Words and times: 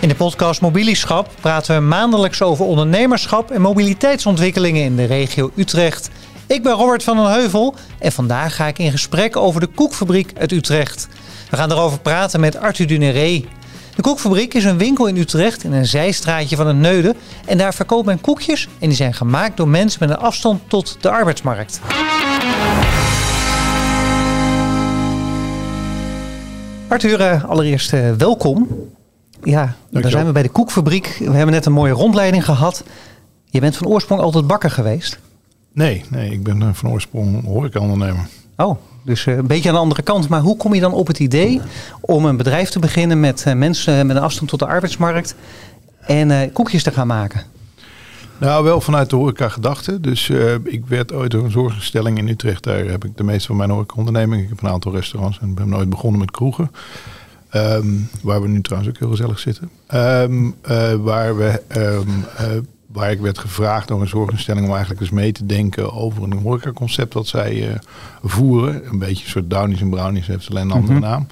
In 0.00 0.08
de 0.08 0.14
podcast 0.14 0.60
Mobilieschap 0.60 1.30
praten 1.40 1.74
we 1.74 1.80
maandelijks 1.80 2.42
over 2.42 2.64
ondernemerschap 2.64 3.50
en 3.50 3.60
mobiliteitsontwikkelingen 3.60 4.82
in 4.82 4.96
de 4.96 5.04
regio 5.04 5.50
Utrecht. 5.54 6.10
Ik 6.46 6.62
ben 6.62 6.72
Robert 6.72 7.02
van 7.02 7.16
den 7.16 7.30
Heuvel 7.30 7.74
en 7.98 8.12
vandaag 8.12 8.54
ga 8.54 8.66
ik 8.66 8.78
in 8.78 8.90
gesprek 8.90 9.36
over 9.36 9.60
de 9.60 9.66
koekfabriek 9.66 10.32
uit 10.38 10.52
Utrecht. 10.52 11.08
We 11.50 11.56
gaan 11.56 11.70
erover 11.70 12.00
praten 12.00 12.40
met 12.40 12.56
Arthur 12.56 12.86
Duneré. 12.86 13.44
De 13.94 14.02
koekfabriek 14.02 14.54
is 14.54 14.64
een 14.64 14.78
winkel 14.78 15.06
in 15.06 15.16
Utrecht 15.16 15.64
in 15.64 15.72
een 15.72 15.86
zijstraatje 15.86 16.56
van 16.56 16.66
het 16.66 16.76
Neude. 16.76 17.14
En 17.46 17.58
daar 17.58 17.74
verkoopt 17.74 18.06
men 18.06 18.20
koekjes 18.20 18.68
en 18.78 18.88
die 18.88 18.96
zijn 18.96 19.14
gemaakt 19.14 19.56
door 19.56 19.68
mensen 19.68 19.98
met 20.00 20.10
een 20.10 20.22
afstand 20.24 20.60
tot 20.68 20.96
de 21.00 21.10
arbeidsmarkt. 21.10 21.80
Arthur, 26.88 27.20
eh, 27.20 27.44
allereerst 27.44 27.92
eh, 27.92 28.12
welkom. 28.12 28.68
Ja, 29.42 29.76
dan 29.90 30.10
zijn 30.10 30.26
we 30.26 30.32
bij 30.32 30.42
de 30.42 30.48
koekfabriek. 30.48 31.16
We 31.18 31.32
hebben 31.32 31.54
net 31.54 31.66
een 31.66 31.72
mooie 31.72 31.92
rondleiding 31.92 32.44
gehad. 32.44 32.84
Je 33.44 33.60
bent 33.60 33.76
van 33.76 33.86
oorsprong 33.86 34.20
altijd 34.20 34.46
bakker 34.46 34.70
geweest? 34.70 35.18
Nee, 35.72 36.04
nee 36.10 36.30
ik 36.30 36.42
ben 36.42 36.62
eh, 36.62 36.68
van 36.72 36.90
oorsprong 36.90 37.44
horecaondernemer. 37.44 38.26
Oh, 38.56 38.78
dus 39.02 39.26
een 39.26 39.46
beetje 39.46 39.68
aan 39.68 39.74
de 39.74 39.80
andere 39.80 40.02
kant. 40.02 40.28
Maar 40.28 40.40
hoe 40.40 40.56
kom 40.56 40.74
je 40.74 40.80
dan 40.80 40.92
op 40.92 41.06
het 41.06 41.18
idee 41.18 41.60
om 42.00 42.24
een 42.24 42.36
bedrijf 42.36 42.68
te 42.68 42.78
beginnen 42.78 43.20
met 43.20 43.44
mensen 43.56 44.06
met 44.06 44.16
een 44.16 44.22
afstand 44.22 44.50
tot 44.50 44.58
de 44.58 44.66
arbeidsmarkt 44.66 45.34
en 46.00 46.52
koekjes 46.52 46.82
te 46.82 46.90
gaan 46.90 47.06
maken? 47.06 47.42
Nou, 48.38 48.64
wel 48.64 48.80
vanuit 48.80 49.10
de 49.10 49.16
horeca 49.16 49.48
gedachte. 49.48 50.00
Dus 50.00 50.30
ik 50.64 50.86
werd 50.86 51.12
ooit 51.12 51.30
door 51.30 51.44
een 51.44 51.50
zorginstelling 51.50 52.18
in 52.18 52.28
Utrecht. 52.28 52.62
Daar 52.62 52.84
heb 52.84 53.04
ik 53.04 53.16
de 53.16 53.24
meeste 53.24 53.46
van 53.46 53.56
mijn 53.56 53.70
horecaonderneming. 53.70 54.42
Ik 54.42 54.48
heb 54.48 54.62
een 54.62 54.68
aantal 54.68 54.92
restaurants 54.92 55.38
en 55.40 55.54
ben 55.54 55.68
nooit 55.68 55.90
begonnen 55.90 56.20
met 56.20 56.30
kroegen. 56.30 56.70
Ehm, 57.50 57.86
waar 58.22 58.42
we 58.42 58.48
nu 58.48 58.60
trouwens 58.60 58.92
ook 58.94 58.98
heel 58.98 59.10
gezellig 59.10 59.38
zitten. 59.38 59.70
Um, 59.94 60.54
waar, 61.02 61.36
we, 61.36 61.62
um, 61.76 62.24
waar 62.86 63.10
ik 63.10 63.20
werd 63.20 63.38
gevraagd 63.38 63.88
door 63.88 64.00
een 64.00 64.08
zorginstelling 64.08 64.66
om 64.66 64.70
eigenlijk 64.72 65.00
eens 65.00 65.10
mee 65.10 65.32
te 65.32 65.46
denken 65.46 65.92
over 65.92 66.22
een 66.22 66.32
horecaconcept 66.32 67.12
dat 67.12 67.26
zij 67.26 67.68
uh, 67.68 67.74
voeren. 68.22 68.86
Een 68.90 68.98
beetje 68.98 69.24
een 69.24 69.30
soort 69.30 69.50
Downies 69.50 69.80
en 69.80 69.90
Brownies, 69.90 70.26
heeft 70.26 70.50
alleen 70.50 70.62
een 70.62 70.70
andere 70.70 70.94
mm 70.94 71.02
-hmm. 71.02 71.10
naam. 71.10 71.26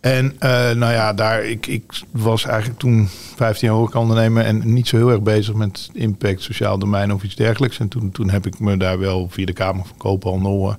En 0.00 0.34
nou 0.78 0.92
ja, 0.92 1.12
daar, 1.12 1.44
ik, 1.44 1.66
ik 1.66 1.82
was 2.10 2.44
eigenlijk 2.44 2.78
toen 2.78 3.08
15 3.36 3.68
jaar 3.68 3.76
horeca 3.76 3.98
ondernemer 3.98 4.44
en 4.44 4.72
niet 4.72 4.88
zo 4.88 4.96
heel 4.96 5.10
erg 5.10 5.22
bezig 5.22 5.54
met 5.54 5.90
impact, 5.92 6.42
sociaal 6.42 6.78
domein 6.78 7.12
of 7.12 7.22
iets 7.22 7.34
dergelijks. 7.34 7.78
En 7.78 7.88
toen, 7.88 8.10
toen 8.10 8.30
heb 8.30 8.46
ik 8.46 8.58
me 8.58 8.76
daar 8.76 8.98
wel 8.98 9.28
via 9.30 9.46
de 9.46 9.52
Kamer 9.52 9.86
van 9.86 9.96
Koophandel 9.96 10.76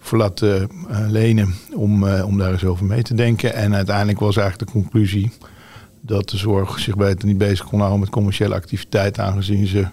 voor 0.00 0.18
laten 0.18 0.68
uh, 0.90 0.98
lenen 1.08 1.54
om, 1.74 2.04
uh, 2.04 2.26
om 2.26 2.38
daar 2.38 2.52
eens 2.52 2.64
over 2.64 2.84
mee 2.84 3.02
te 3.02 3.14
denken. 3.14 3.54
En 3.54 3.74
uiteindelijk 3.74 4.18
was 4.18 4.36
eigenlijk 4.36 4.72
de 4.72 4.78
conclusie 4.80 5.32
dat 6.00 6.28
de 6.28 6.36
zorg 6.36 6.78
zich 6.78 6.96
beter 6.96 7.26
niet 7.26 7.38
bezig 7.38 7.66
kon 7.66 7.78
houden 7.78 8.00
met 8.00 8.10
commerciële 8.10 8.54
activiteit, 8.54 9.18
aangezien 9.18 9.66
ze 9.66 9.86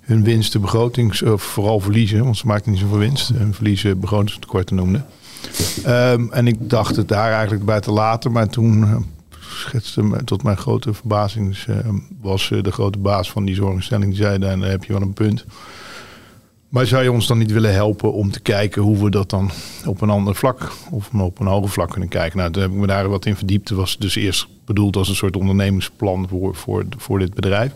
hun 0.00 0.24
winsten 0.24 0.60
begrotings, 0.60 1.20
uh, 1.20 1.36
vooral 1.36 1.80
verliezen, 1.80 2.24
want 2.24 2.36
ze 2.36 2.46
maakten 2.46 2.70
niet 2.70 2.80
zoveel 2.80 2.98
winst, 2.98 3.28
hun 3.28 3.54
verliezen 3.54 4.00
begrotingstekorten 4.00 4.76
noemden. 4.76 5.06
Um, 5.86 6.32
en 6.32 6.46
ik 6.46 6.70
dacht 6.70 6.96
het 6.96 7.08
daar 7.08 7.32
eigenlijk 7.32 7.64
bij 7.64 7.80
te 7.80 7.90
laten, 7.90 8.32
maar 8.32 8.48
toen 8.48 9.06
schetste 9.38 10.20
tot 10.24 10.42
mijn 10.42 10.56
grote 10.56 10.94
verbazing, 10.94 11.48
dus, 11.48 11.66
uh, 11.66 11.76
was 12.20 12.52
de 12.62 12.72
grote 12.72 12.98
baas 12.98 13.30
van 13.30 13.44
die 13.44 13.54
zorginstelling, 13.54 14.14
die 14.14 14.22
zei, 14.22 14.38
daar 14.38 14.58
heb 14.58 14.84
je 14.84 14.92
wel 14.92 15.02
een 15.02 15.12
punt. 15.12 15.44
Maar 16.70 16.86
zou 16.86 17.02
je 17.02 17.12
ons 17.12 17.26
dan 17.26 17.38
niet 17.38 17.52
willen 17.52 17.72
helpen 17.72 18.12
om 18.12 18.30
te 18.30 18.40
kijken 18.40 18.82
hoe 18.82 19.04
we 19.04 19.10
dat 19.10 19.30
dan 19.30 19.50
op 19.86 20.00
een 20.00 20.10
ander 20.10 20.34
vlak 20.34 20.72
of 20.90 21.10
op 21.14 21.40
een 21.40 21.46
hoger 21.46 21.68
vlak 21.68 21.90
kunnen 21.90 22.08
kijken? 22.08 22.38
Nou, 22.38 22.50
toen 22.50 22.62
heb 22.62 22.70
ik 22.70 22.76
me 22.76 22.86
daar 22.86 23.08
wat 23.08 23.26
in 23.26 23.36
verdiept. 23.36 23.68
Het 23.68 23.78
was 23.78 23.98
dus 23.98 24.14
eerst 24.14 24.46
bedoeld 24.64 24.96
als 24.96 25.08
een 25.08 25.14
soort 25.14 25.36
ondernemingsplan 25.36 26.28
voor, 26.28 26.54
voor, 26.54 26.84
voor 26.96 27.18
dit 27.18 27.34
bedrijf. 27.34 27.72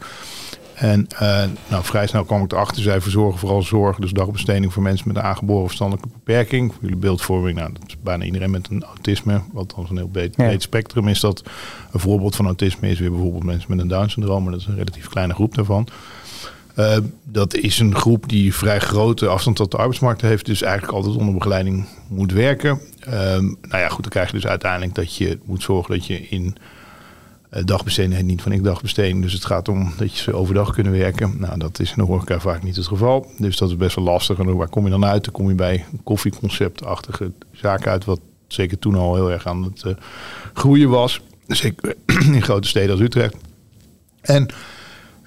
En 0.74 1.06
uh, 1.12 1.44
nou, 1.68 1.84
vrij 1.84 2.06
snel 2.06 2.24
kwam 2.24 2.44
ik 2.44 2.52
erachter. 2.52 2.82
Zij 2.82 3.00
verzorgen 3.00 3.38
vooral 3.38 3.62
zorg, 3.62 3.98
dus 3.98 4.12
dagbesteding 4.12 4.72
voor 4.72 4.82
mensen 4.82 5.08
met 5.08 5.16
een 5.16 5.22
aangeboren 5.22 5.66
verstandelijke 5.66 6.08
beperking. 6.12 6.72
Voor 6.72 6.82
jullie 6.82 6.96
beeldvorming, 6.96 7.58
nou, 7.58 7.72
dat 7.72 7.82
is 7.86 7.96
bijna 8.02 8.24
iedereen 8.24 8.50
met 8.50 8.68
een 8.70 8.84
autisme. 8.84 9.40
Wat 9.52 9.72
dan 9.76 9.86
een 9.90 9.96
heel 9.96 10.08
breed, 10.08 10.36
breed 10.36 10.62
spectrum 10.62 11.08
is. 11.08 11.20
Dat 11.20 11.42
een 11.92 12.00
voorbeeld 12.00 12.36
van 12.36 12.46
autisme 12.46 12.90
is 12.90 12.98
weer 12.98 13.10
bijvoorbeeld 13.10 13.44
mensen 13.44 13.70
met 13.70 13.80
een 13.80 13.88
Down-syndroom. 13.88 14.42
Maar 14.42 14.52
dat 14.52 14.60
is 14.60 14.66
een 14.66 14.76
relatief 14.76 15.08
kleine 15.08 15.34
groep 15.34 15.54
daarvan. 15.54 15.88
Uh, 16.78 16.96
dat 17.22 17.54
is 17.54 17.78
een 17.78 17.94
groep 17.94 18.28
die 18.28 18.54
vrij 18.54 18.78
grote 18.78 19.26
afstand 19.26 19.56
tot 19.56 19.70
de 19.70 19.76
arbeidsmarkt 19.76 20.20
heeft, 20.20 20.46
dus 20.46 20.62
eigenlijk 20.62 20.92
altijd 20.92 21.16
onder 21.16 21.34
begeleiding 21.34 21.86
moet 22.08 22.32
werken. 22.32 22.80
Uh, 23.08 23.12
nou 23.12 23.56
ja, 23.70 23.88
goed, 23.88 24.02
dan 24.02 24.10
krijg 24.10 24.26
je 24.26 24.34
dus 24.34 24.46
uiteindelijk 24.46 24.94
dat 24.94 25.16
je 25.16 25.38
moet 25.44 25.62
zorgen 25.62 25.94
dat 25.94 26.06
je 26.06 26.28
in 26.28 26.56
uh, 27.52 27.64
dagbesteding 27.64 28.22
niet 28.22 28.42
van 28.42 28.52
ik 28.52 28.64
dagbesteding, 28.64 29.22
dus 29.22 29.32
het 29.32 29.44
gaat 29.44 29.68
om 29.68 29.92
dat 29.96 30.12
je 30.16 30.22
ze 30.22 30.34
overdag 30.34 30.72
kunnen 30.72 30.92
werken. 30.92 31.34
Nou, 31.38 31.58
dat 31.58 31.80
is 31.80 31.90
in 31.90 31.96
de 31.96 32.02
horeca 32.02 32.40
vaak 32.40 32.62
niet 32.62 32.76
het 32.76 32.86
geval, 32.86 33.26
dus 33.38 33.56
dat 33.56 33.68
is 33.68 33.76
best 33.76 33.96
wel 33.96 34.04
lastig. 34.04 34.38
En 34.38 34.56
waar 34.56 34.68
kom 34.68 34.84
je 34.84 34.90
dan 34.90 35.04
uit? 35.04 35.24
Dan 35.24 35.32
kom 35.32 35.48
je 35.48 35.54
bij 35.54 35.84
koffieconceptachtige 36.04 37.32
zaken 37.52 37.90
uit, 37.90 38.04
wat 38.04 38.20
zeker 38.46 38.78
toen 38.78 38.94
al 38.94 39.14
heel 39.14 39.30
erg 39.30 39.46
aan 39.46 39.62
het 39.62 39.82
uh, 39.86 39.92
groeien 40.54 40.88
was. 40.88 41.20
Zeker 41.46 41.94
in 42.32 42.42
grote 42.42 42.68
steden 42.68 42.90
als 42.90 43.00
Utrecht. 43.00 43.36
En 44.20 44.48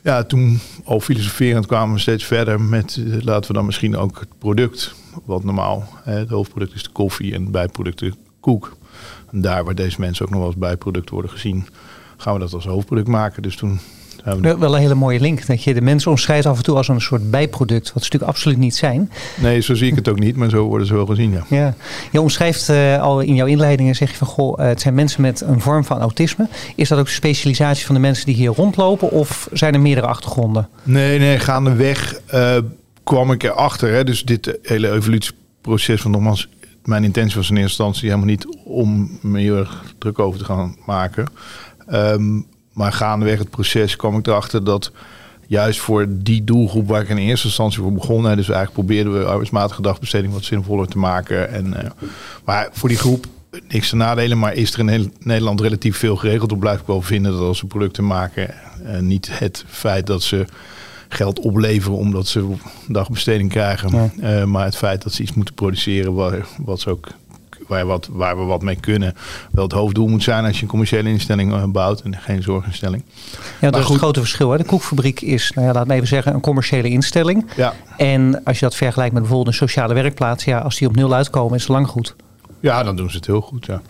ja, 0.04 0.24
toen 0.24 0.60
al 0.84 1.00
filosoferend 1.00 1.66
kwamen 1.66 1.94
we 1.96 2.02
steeds 2.02 2.26
verder 2.26 2.62
met, 2.62 2.96
uh, 2.96 3.22
laten 3.22 3.48
we 3.48 3.58
dan 3.58 3.66
misschien 3.66 3.98
ook 3.98 4.20
het 4.20 4.38
product, 4.38 4.96
wat 5.26 5.44
normaal, 5.44 5.88
hè, 6.04 6.14
het 6.14 6.30
hoofdproduct 6.30 6.74
is 6.74 6.84
de 6.84 6.90
koffie 6.90 7.34
en 7.34 7.52
bijproduct 7.52 8.00
de 8.00 8.14
koek. 8.40 8.78
En 9.32 9.42
daar 9.42 9.64
waar 9.64 9.76
deze 9.76 10.00
mensen 10.00 10.26
ook 10.26 10.32
nog 10.32 10.40
wel 10.40 10.50
als 10.50 10.58
bijproduct 10.58 11.10
worden 11.10 11.32
gezien, 11.32 11.68
gaan 12.18 12.34
we 12.34 12.40
dat 12.40 12.54
als 12.54 12.66
hoofdproduct 12.66 13.08
maken. 13.08 13.42
Dus 13.42 13.56
toen 13.56 13.80
wel, 14.36 14.60
wel 14.60 14.76
een 14.76 14.82
hele 14.82 14.96
mooie 14.96 15.20
link. 15.20 15.46
Dat 15.46 15.64
je 15.64 15.74
de 15.74 15.82
mensen 15.82 16.12
omschrijft 16.12 16.46
af 16.46 16.58
en 16.58 16.64
toe 16.64 16.76
als 16.76 16.88
een 16.88 17.02
soort 17.02 17.32
bijproduct. 17.32 17.94
Wat 17.94 18.04
ze 18.04 18.10
natuurlijk 18.10 18.32
absoluut 18.32 18.58
niet 18.58 18.76
zijn. 18.76 19.12
Nee, 19.42 19.62
zo 19.62 19.76
zie 19.76 19.88
ik 19.88 19.96
het 19.96 20.08
ook 20.08 20.20
niet. 20.20 20.36
Maar 20.36 20.50
zo 20.50 20.64
worden 20.64 20.88
ze 20.88 20.94
wel 20.94 21.06
gezien, 21.06 21.32
ja. 21.32 21.46
ja. 21.50 21.76
Je 22.12 22.22
omschrijft 22.22 22.70
uh, 22.70 23.02
al 23.02 23.20
in 23.20 23.36
jouw 23.36 23.48
inleidingen, 23.48 23.96
zeg 23.96 24.12
je 24.12 24.18
van... 24.18 24.28
Goh, 24.28 24.60
uh, 24.60 24.66
het 24.66 24.82
zijn 24.82 24.94
mensen 24.94 25.22
met 25.22 25.42
een 25.42 25.62
vorm 25.62 25.84
van 25.84 26.00
autisme. 26.00 26.48
Is 26.76 26.90
dat 26.90 27.00
ook 27.00 27.06
de 27.06 27.12
specialisatie 27.12 27.86
van 27.86 27.96
de 27.96 28.02
mensen 28.02 28.26
die 28.26 28.36
hier 28.36 28.52
rondlopen? 28.52 29.12
Of 29.12 29.50
zijn 29.54 29.74
er 29.74 29.82
meerdere 29.82 30.08
achtergronden? 30.08 30.70
Nee, 30.84 31.20
nee. 31.20 31.40
Gaandeweg 31.40 32.20
uh, 32.34 32.58
kwam 33.04 33.32
ik 33.32 33.44
erachter. 33.44 33.94
Hè, 33.94 34.04
dus 34.04 34.24
dit 34.24 34.60
hele 34.62 34.92
evolutieproces 34.92 36.02
van 36.02 36.12
nogmaals... 36.12 36.50
Mijn 36.84 37.04
intentie 37.04 37.36
was 37.36 37.50
in 37.50 37.58
eerste 37.58 37.84
instantie 37.84 38.10
helemaal 38.10 38.30
niet 38.30 38.48
om 38.64 39.18
me 39.22 39.40
heel 39.40 39.58
erg 39.58 39.84
druk 39.98 40.20
over 40.20 40.40
te 40.40 40.46
gaan 40.46 40.76
maken. 40.86 41.26
Um, 41.92 42.46
maar 42.78 42.94
gaandeweg 42.94 43.40
het 43.40 43.50
proces 43.50 43.96
kwam 43.96 44.18
ik 44.18 44.28
erachter 44.28 44.64
dat 44.64 44.92
juist 45.48 45.80
voor 45.80 46.06
die 46.10 46.44
doelgroep 46.44 46.88
waar 46.88 47.02
ik 47.02 47.10
in 47.10 47.18
eerste 47.18 47.48
instantie 47.48 47.82
voor 47.82 47.94
begon, 47.94 48.24
hè, 48.24 48.36
dus 48.36 48.50
eigenlijk 48.50 48.74
probeerden 48.74 49.20
we 49.20 49.26
arbeidsmatige 49.26 49.82
dagbesteding 49.82 50.34
wat 50.34 50.44
zinvoller 50.44 50.88
te 50.88 50.98
maken. 50.98 51.50
En, 51.50 51.66
uh, 51.68 52.08
maar 52.46 52.70
voor 52.72 52.90
die 52.90 52.98
groep 52.98 53.26
niks 53.68 53.90
te 53.90 53.96
nadelen, 53.96 54.40
maar 54.40 54.54
is 54.54 54.74
er 54.74 54.90
in 54.90 55.14
Nederland 55.20 55.62
relatief 55.62 55.98
veel 55.98 56.16
geregeld. 56.16 56.50
Dan 56.50 56.60
blijf 56.60 56.80
ik 56.80 56.88
wel 56.88 57.02
vinden 57.02 57.32
dat 57.32 57.42
als 57.42 57.58
ze 57.58 57.66
producten 57.66 58.08
maken, 58.08 58.54
uh, 58.86 59.00
niet 59.00 59.40
het 59.40 59.64
feit 59.68 60.08
dat 60.08 60.24
ze 60.24 60.46
geld 61.10 61.40
opleveren 61.40 61.98
omdat 61.98 62.28
ze 62.28 62.54
dagbesteding 62.88 63.50
krijgen, 63.50 64.12
ja. 64.20 64.40
uh, 64.40 64.44
maar 64.46 64.66
het 64.66 64.78
feit 64.78 65.04
dat 65.04 65.14
ze 65.14 65.22
iets 65.22 65.34
moeten 65.34 65.54
produceren 65.54 66.14
waar, 66.14 66.46
wat 66.58 66.80
ze 66.80 66.90
ook 66.90 67.08
waar, 67.68 67.86
wat, 67.86 68.10
waar 68.12 68.38
we 68.38 68.44
wat 68.44 68.62
mee 68.62 68.76
kunnen, 68.76 69.14
wel 69.52 69.64
het 69.64 69.74
hoofddoel 69.74 70.08
moet 70.08 70.24
zijn 70.24 70.46
als 70.46 70.56
je 70.56 70.62
een 70.62 70.70
commerciële 70.70 71.10
instelling 71.10 71.72
bouwt 71.72 72.02
en 72.02 72.18
geen 72.18 72.44
zorginstelling. 72.44 73.04
Ja, 73.62 73.70
dat 73.72 73.82
is 73.82 73.88
het 73.88 73.98
grote 73.98 74.20
verschil. 74.20 74.52
Hè? 74.52 74.58
De 74.58 74.64
koekfabriek 74.64 75.22
is, 75.22 75.52
nou 75.56 75.68
ja, 75.68 75.74
laat 75.74 75.88
me 75.88 75.94
even 75.94 76.08
zeggen, 76.08 76.34
een 76.34 76.42
commerciële 76.42 76.90
instelling. 76.90 77.46
Ja. 77.56 77.74
En 77.98 78.44
als 78.44 78.60
je 78.60 78.66
dat 78.66 78.76
vergelijkt 78.76 79.14
met 79.14 79.22
bijvoorbeeld 79.22 79.56
een 79.56 79.68
sociale 79.68 79.94
werkplaats, 79.94 80.44
ja, 80.44 80.60
als 80.60 80.78
die 80.78 80.88
op 80.88 80.96
nul 80.96 81.14
uitkomen, 81.14 81.56
is 81.56 81.62
het 81.62 81.72
lang 81.72 81.88
goed. 81.88 82.16
Ja, 82.60 82.84
dan 82.84 82.96
doen 82.96 83.10
ze 83.10 83.18
het 83.18 83.26
heel 83.26 83.42
goed, 83.42 83.66
ja. 83.66 83.82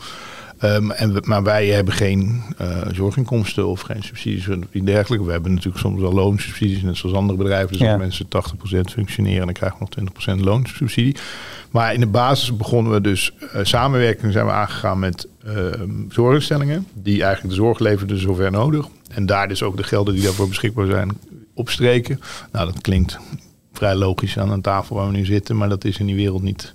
Um, 0.61 0.91
en 0.91 1.13
we, 1.13 1.21
maar 1.25 1.43
wij 1.43 1.67
hebben 1.67 1.93
geen 1.93 2.41
uh, 2.61 2.67
zorginkomsten 2.91 3.67
of 3.67 3.81
geen 3.81 4.03
subsidies 4.03 4.47
en 4.47 4.85
dergelijke. 4.85 5.25
We 5.25 5.31
hebben 5.31 5.51
natuurlijk 5.53 5.79
soms 5.79 6.01
wel 6.01 6.13
loonsubsidies, 6.13 6.81
net 6.81 6.97
zoals 6.97 7.15
andere 7.15 7.37
bedrijven. 7.37 7.71
Dus 7.71 7.79
ja. 7.79 7.91
als 7.91 8.01
mensen 8.01 8.25
80% 8.25 8.91
functioneren, 8.91 9.45
dan 9.45 9.53
krijgen 9.53 9.79
we 9.79 10.01
nog 10.01 10.37
20% 10.37 10.43
loonsubsidie. 10.43 11.15
Maar 11.71 11.93
in 11.93 11.99
de 11.99 12.07
basis 12.07 12.57
begonnen 12.57 12.93
we 12.93 13.01
dus 13.01 13.31
uh, 13.41 13.63
samenwerking 13.63 14.31
zijn 14.31 14.45
we 14.45 14.51
aangegaan 14.51 14.99
met 14.99 15.27
uh, 15.45 15.53
zorginstellingen. 16.09 16.87
Die 16.93 17.23
eigenlijk 17.23 17.55
de 17.55 17.61
zorg 17.61 17.79
leverden 17.79 18.19
zover 18.19 18.51
nodig. 18.51 18.87
En 19.09 19.25
daar 19.25 19.47
dus 19.47 19.63
ook 19.63 19.77
de 19.77 19.83
gelden 19.83 20.13
die 20.13 20.23
daarvoor 20.23 20.47
beschikbaar 20.47 20.87
zijn 20.87 21.17
opstreken. 21.53 22.19
Nou, 22.51 22.71
dat 22.71 22.81
klinkt 22.81 23.17
vrij 23.73 23.95
logisch 23.95 24.37
aan 24.37 24.51
een 24.51 24.61
tafel 24.61 24.95
waar 24.95 25.05
we 25.05 25.17
nu 25.17 25.25
zitten. 25.25 25.57
Maar 25.57 25.69
dat 25.69 25.85
is 25.85 25.97
in 25.97 26.05
die 26.05 26.15
wereld 26.15 26.41
niet 26.41 26.73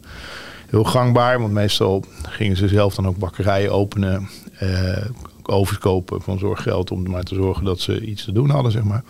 heel 0.72 0.84
gangbaar. 0.84 1.40
Want 1.40 1.52
meestal 1.52 2.04
gingen 2.22 2.56
ze 2.56 2.68
zelf 2.68 2.94
dan 2.94 3.06
ook 3.06 3.18
bakkerijen 3.18 3.72
openen. 3.72 4.28
Uh, 4.62 5.04
overkopen 5.44 6.22
van 6.22 6.38
zorggeld 6.38 6.90
om 6.90 7.10
maar 7.10 7.22
te 7.22 7.34
zorgen 7.34 7.64
dat 7.64 7.80
ze 7.80 8.00
iets 8.00 8.24
te 8.24 8.32
doen 8.32 8.50
hadden, 8.50 8.72
zeg 8.72 8.82
maar. 8.82 9.02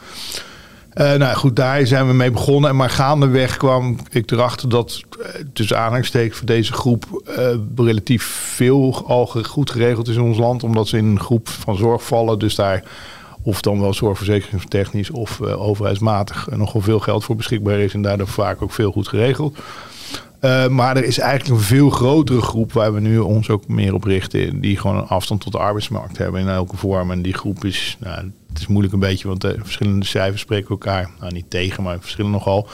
Uh, 0.95 1.13
nou 1.13 1.37
goed, 1.37 1.57
daar 1.57 1.87
zijn 1.87 2.07
we 2.07 2.13
mee 2.13 2.31
begonnen. 2.31 2.77
Maar 2.77 2.91
gaandeweg 2.91 3.57
kwam 3.57 3.97
ik 4.11 4.31
erachter 4.31 4.69
dat 4.69 5.03
uh, 5.19 5.27
tussen 5.53 5.79
aanhalingstekens 5.79 6.37
voor 6.37 6.47
deze 6.47 6.73
groep 6.73 7.23
uh, 7.39 7.47
relatief 7.77 8.23
veel 8.55 9.05
al 9.07 9.27
goed 9.27 9.71
geregeld 9.71 10.09
is 10.09 10.17
in 10.17 10.23
ons 10.23 10.39
land. 10.39 10.63
Omdat 10.65 10.89
ze 10.89 10.97
in 10.97 11.05
een 11.05 11.21
groep 11.21 11.49
van 11.49 11.77
zorg 11.77 12.05
vallen. 12.05 12.39
Dus 12.39 12.55
daar 12.55 12.85
of 13.43 13.61
dan 13.61 13.81
wel 13.81 13.95
zorgverzekeringstechnisch 13.95 15.11
of 15.11 15.41
overheidsmatig 15.41 16.49
nogal 16.51 16.81
veel 16.81 17.01
geld 17.01 17.25
voor 17.25 17.37
beschikbaar 17.37 17.79
is. 17.79 17.95
En 17.95 18.03
daardoor 18.03 18.29
vaak 18.29 18.63
ook 18.63 18.73
veel 18.73 18.93
goed 18.93 19.09
geregeld. 19.09 19.59
Maar 20.71 20.97
er 20.97 21.05
is 21.05 21.19
eigenlijk 21.19 21.59
een 21.59 21.67
veel 21.67 21.91
grotere 21.91 22.41
groep 22.41 22.73
waar 22.73 22.95
we 22.95 23.01
nu 23.01 23.19
ons 23.19 23.49
ook 23.51 23.69
meer 23.69 23.95
op 23.95 24.05
richten. 24.05 24.61
Die 24.61 24.77
gewoon 24.77 24.97
een 24.97 25.07
afstand 25.07 25.41
tot 25.41 25.53
de 25.53 25.59
arbeidsmarkt 25.59 26.19
hebben 26.19 26.41
in 26.41 26.49
elke 26.49 26.77
vorm. 26.77 27.11
En 27.11 27.23
die 27.23 27.35
groep 27.35 27.65
is 27.65 27.97
nou, 28.01 28.33
het 28.49 28.59
is 28.59 28.67
moeilijk 28.67 28.95
een 28.95 29.01
beetje, 29.01 29.29
want 29.29 29.41
de 29.41 29.57
verschillende 29.63 30.07
cijfers 30.07 30.41
spreken 30.41 30.69
elkaar 30.69 31.11
nou, 31.21 31.33
niet 31.33 31.51
tegen, 31.51 31.83
maar 31.83 32.01
verschillen 32.01 32.31
nogal. 32.31 32.69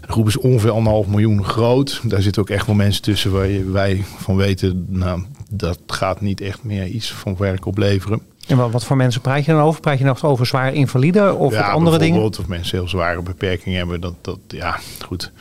De 0.00 0.12
groep 0.12 0.26
is 0.26 0.36
ongeveer 0.36 0.70
anderhalf 0.70 1.06
miljoen 1.06 1.44
groot. 1.44 2.00
Daar 2.04 2.22
zitten 2.22 2.42
ook 2.42 2.50
echt 2.50 2.66
wel 2.66 2.74
mensen 2.74 3.02
tussen 3.02 3.32
waar 3.32 3.46
je, 3.46 3.70
wij 3.70 4.04
van 4.16 4.36
weten, 4.36 4.86
nou, 4.88 5.22
dat 5.50 5.78
gaat 5.86 6.20
niet 6.20 6.40
echt 6.40 6.64
meer 6.64 6.86
iets 6.86 7.12
van 7.12 7.36
werk 7.36 7.66
opleveren. 7.66 8.22
En 8.48 8.70
wat 8.70 8.84
voor 8.84 8.96
mensen 8.96 9.20
praat 9.20 9.44
je 9.44 9.52
dan 9.52 9.60
over? 9.60 9.80
Praat 9.80 9.98
je 9.98 10.04
nog 10.04 10.24
over 10.24 10.46
zwaar 10.46 10.74
invalide 10.74 11.34
of 11.34 11.54
andere 11.54 11.98
dingen? 11.98 12.22
Of 12.22 12.46
mensen 12.46 12.78
heel 12.78 12.88
zware 12.88 13.22
beperkingen 13.22 13.78
hebben. 13.78 14.00
Dat, 14.00 14.14
dat, 14.20 14.38
ja, 14.48 14.78
goed. 15.04 15.32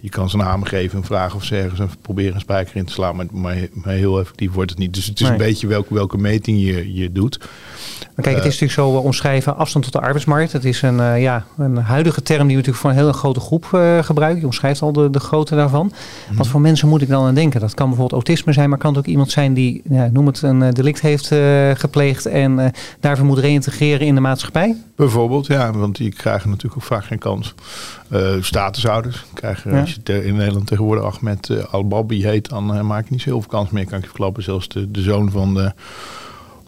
Je 0.00 0.08
kan 0.08 0.30
ze 0.30 0.38
een 0.38 0.44
hamer 0.44 0.66
geven 0.66 0.98
en 0.98 1.04
vragen 1.04 1.36
of 1.36 1.44
ze 1.44 1.56
ergens 1.56 1.94
proberen 2.02 2.34
een 2.34 2.40
spijker 2.40 2.76
in 2.76 2.84
te 2.84 2.92
slaan. 2.92 3.16
Maar, 3.16 3.26
maar, 3.32 3.56
maar 3.72 3.94
heel 3.94 4.20
effectief 4.20 4.52
wordt 4.52 4.70
het 4.70 4.78
niet. 4.78 4.94
Dus 4.94 5.06
het 5.06 5.20
is 5.20 5.28
een 5.28 5.36
beetje 5.36 5.66
welke, 5.66 5.94
welke 5.94 6.18
meting 6.18 6.60
je, 6.60 6.94
je 6.94 7.12
doet. 7.12 7.38
Maar 7.38 8.24
kijk, 8.24 8.36
het 8.36 8.44
is 8.44 8.60
natuurlijk 8.60 8.72
zo 8.72 8.98
uh, 8.98 9.04
omschrijven 9.04 9.56
afstand 9.56 9.84
tot 9.84 9.92
de 9.92 10.00
arbeidsmarkt. 10.00 10.52
Het 10.52 10.64
is 10.64 10.82
een, 10.82 10.98
uh, 10.98 11.22
ja, 11.22 11.44
een 11.58 11.76
huidige 11.76 12.22
term 12.22 12.46
die 12.46 12.56
we 12.56 12.62
natuurlijk 12.62 12.78
voor 12.78 12.90
een 12.90 12.96
hele 12.96 13.12
grote 13.12 13.40
groep 13.40 13.70
uh, 13.74 14.02
gebruiken. 14.02 14.40
Je 14.40 14.46
omschrijft 14.46 14.82
al 14.82 14.92
de, 14.92 15.10
de 15.10 15.20
grootte 15.20 15.54
daarvan. 15.54 15.92
Mm. 16.30 16.36
Wat 16.36 16.46
voor 16.46 16.60
mensen 16.60 16.88
moet 16.88 17.02
ik 17.02 17.08
dan 17.08 17.26
aan 17.26 17.34
denken? 17.34 17.60
Dat 17.60 17.74
kan 17.74 17.88
bijvoorbeeld 17.88 18.26
autisme 18.26 18.52
zijn, 18.52 18.68
maar 18.68 18.78
kan 18.78 18.90
het 18.90 18.98
ook 18.98 19.10
iemand 19.10 19.30
zijn 19.30 19.54
die, 19.54 19.82
ja, 19.90 20.08
noem 20.12 20.26
het, 20.26 20.42
een 20.42 20.70
delict 20.70 21.00
heeft 21.00 21.32
gepleegd 21.74 22.26
en 22.26 22.72
daarvoor 23.00 23.26
moet 23.26 23.38
reïntegreren 23.38 24.06
in 24.06 24.14
de 24.14 24.20
maatschappij? 24.20 24.76
Bijvoorbeeld, 24.96 25.46
ja, 25.46 25.72
want 25.72 25.96
die 25.96 26.12
krijgen 26.12 26.48
natuurlijk 26.50 26.82
ook 26.82 26.88
vaak 26.88 27.04
geen 27.04 27.18
kans. 27.18 27.54
Statushouders 28.40 29.24
krijgen, 29.34 29.72
ja. 29.72 29.80
als 29.80 29.98
je 30.04 30.24
in 30.24 30.36
Nederland 30.36 30.66
tegenwoordig 30.66 31.04
Ahmed 31.04 31.70
Al-Babi 31.70 32.24
heet, 32.24 32.48
dan 32.48 32.86
maak 32.86 33.04
je 33.04 33.10
niet 33.10 33.20
zoveel 33.20 33.48
kans 33.48 33.70
meer, 33.70 33.84
kan 33.84 33.96
ik 33.96 34.00
je 34.00 34.08
verklappen. 34.08 34.42
Zelfs 34.42 34.68
de, 34.68 34.90
de 34.90 35.02
zoon 35.02 35.30
van 35.30 35.54
de 35.54 35.72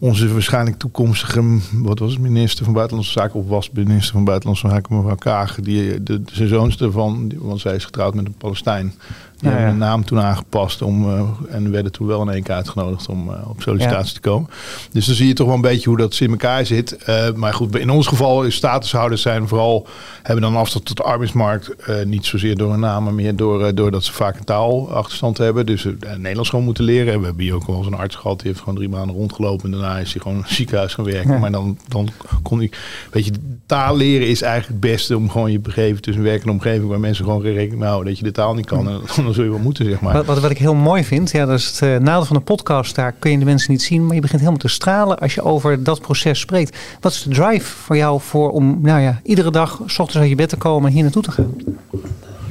onze 0.03 0.33
waarschijnlijk 0.33 0.79
toekomstige, 0.79 1.59
wat 1.73 1.99
was 1.99 2.13
het, 2.13 2.21
minister 2.21 2.65
van 2.65 2.75
Buitenlandse 2.75 3.13
Zaken 3.13 3.41
of 3.41 3.49
was 3.49 3.71
minister 3.71 4.13
van 4.13 4.25
Buitenlandse 4.25 4.69
Zaken, 4.69 4.97
mevrouw 4.97 5.15
Kaag, 5.15 5.55
die, 5.61 6.03
de, 6.03 6.23
de, 6.23 6.35
zijn 6.35 6.49
zoons 6.49 6.81
ervan, 6.81 7.33
want 7.39 7.61
zij 7.61 7.75
is 7.75 7.85
getrouwd 7.85 8.15
met 8.15 8.27
een 8.27 8.35
Palestijn, 8.39 8.95
die 9.43 9.51
hebben 9.51 9.71
een 9.71 9.79
naam 9.79 10.05
toen 10.05 10.21
aangepast 10.21 10.83
om, 10.83 11.09
uh, 11.09 11.23
en 11.49 11.71
werden 11.71 11.93
toen 11.93 12.07
wel 12.07 12.23
in 12.23 12.29
één 12.29 12.43
keer 12.43 12.55
uitgenodigd 12.55 13.09
om 13.09 13.29
uh, 13.29 13.49
op 13.49 13.63
sollicitatie 13.63 14.15
te 14.15 14.21
komen. 14.21 14.51
Dus 14.93 15.07
dan 15.07 15.15
zie 15.15 15.27
je 15.27 15.33
toch 15.33 15.47
wel 15.47 15.55
een 15.55 15.61
beetje 15.61 15.89
hoe 15.89 15.99
dat 15.99 16.21
in 16.21 16.31
elkaar 16.31 16.67
zit. 16.67 16.99
Uh, 17.09 17.33
maar 17.33 17.55
goed, 17.55 17.77
in 17.77 17.91
ons 17.91 18.07
geval 18.07 18.45
is 18.45 18.55
statushouders 18.55 19.23
zijn 19.23 19.49
vooral, 19.49 19.87
hebben 20.23 20.43
dan 20.43 20.57
afstand 20.57 20.85
tot 20.85 20.97
de 20.97 21.03
arbeidsmarkt. 21.03 21.75
niet 22.05 22.27
zozeer 22.27 22.57
door 22.57 22.73
een 22.73 22.81
naam, 22.81 23.05
maar 23.05 23.15
meer 23.15 23.37
door, 23.37 23.75
doordat 23.75 24.05
ze 24.05 24.13
vaak 24.13 24.39
een 24.39 24.45
taalachterstand 24.45 25.39
hebben. 25.39 25.67
Dus 25.67 25.87
Nederlands 26.17 26.51
gewoon 26.51 26.65
moeten 26.65 26.85
leren. 26.85 27.19
We 27.19 27.25
hebben 27.25 27.43
hier 27.43 27.55
ook 27.55 27.67
wel 27.67 27.77
eens 27.77 27.87
een 27.87 27.95
arts 27.95 28.17
gehad, 28.17 28.39
die 28.39 28.49
heeft 28.49 28.59
gewoon 28.59 28.75
drie 28.75 28.89
maanden 28.89 29.17
rondgelopen. 29.17 29.73
En 29.73 29.79
daarna 29.79 29.99
is 29.99 30.13
hij 30.13 30.23
gewoon 30.23 30.37
in 30.37 30.45
een 30.49 30.55
ziekenhuis 30.55 30.95
gaan 30.95 31.05
werken. 31.05 31.41
Maar 31.41 31.51
dan, 31.51 31.79
dan 31.89 32.09
kon 32.43 32.59
hij, 32.59 32.71
weet 33.11 33.25
je, 33.25 33.33
taal 33.67 33.97
leren 33.97 34.29
is 34.29 34.43
eigenlijk 34.43 34.73
het 34.73 34.91
beste 34.91 35.17
om 35.17 35.31
gewoon 35.31 35.53
je 35.53 35.61
begeven 35.61 36.03
tussen 36.03 36.23
werk 36.23 36.43
en 36.43 36.51
omgeving. 36.51 36.89
Waar 36.89 37.01
mensen 37.01 37.25
gewoon 37.25 37.43
rekening 37.43 37.79
mee 37.79 37.89
houden 37.89 38.09
dat 38.09 38.19
je 38.19 38.25
de 38.25 38.33
taal 38.33 38.55
niet 38.55 38.67
kan. 38.67 38.89
En, 38.89 39.01
zul 39.33 39.45
je 39.45 39.51
wel 39.51 39.59
moeten, 39.59 39.85
zeg 39.85 40.01
maar. 40.01 40.13
Wat, 40.13 40.27
wat, 40.27 40.41
wat 40.41 40.51
ik 40.51 40.59
heel 40.59 40.75
mooi 40.75 41.05
vind, 41.05 41.31
ja, 41.31 41.47
dat 41.47 41.59
is 41.59 41.67
het 41.67 41.81
uh, 41.81 41.97
nadeel 41.97 42.25
van 42.25 42.37
de 42.37 42.43
podcast. 42.43 42.95
Daar 42.95 43.13
kun 43.19 43.31
je 43.31 43.39
de 43.39 43.45
mensen 43.45 43.71
niet 43.71 43.83
zien, 43.83 44.07
maar 44.07 44.15
je 44.15 44.21
begint 44.21 44.41
helemaal 44.41 44.61
te 44.61 44.69
stralen 44.69 45.19
als 45.19 45.35
je 45.35 45.43
over 45.43 45.83
dat 45.83 46.01
proces 46.01 46.41
spreekt. 46.41 46.79
Wat 47.01 47.13
is 47.13 47.23
de 47.23 47.31
drive 47.31 47.77
voor 47.77 47.97
jou 47.97 48.21
voor 48.21 48.51
om 48.51 48.79
nou 48.83 49.01
ja, 49.01 49.21
iedere 49.23 49.51
dag 49.51 49.81
s 49.87 49.99
ochtends 49.99 50.17
uit 50.17 50.29
je 50.29 50.35
bed 50.35 50.49
te 50.49 50.57
komen 50.57 50.89
en 50.89 50.95
hier 50.95 51.03
naartoe 51.03 51.23
te 51.23 51.31
gaan? 51.31 51.55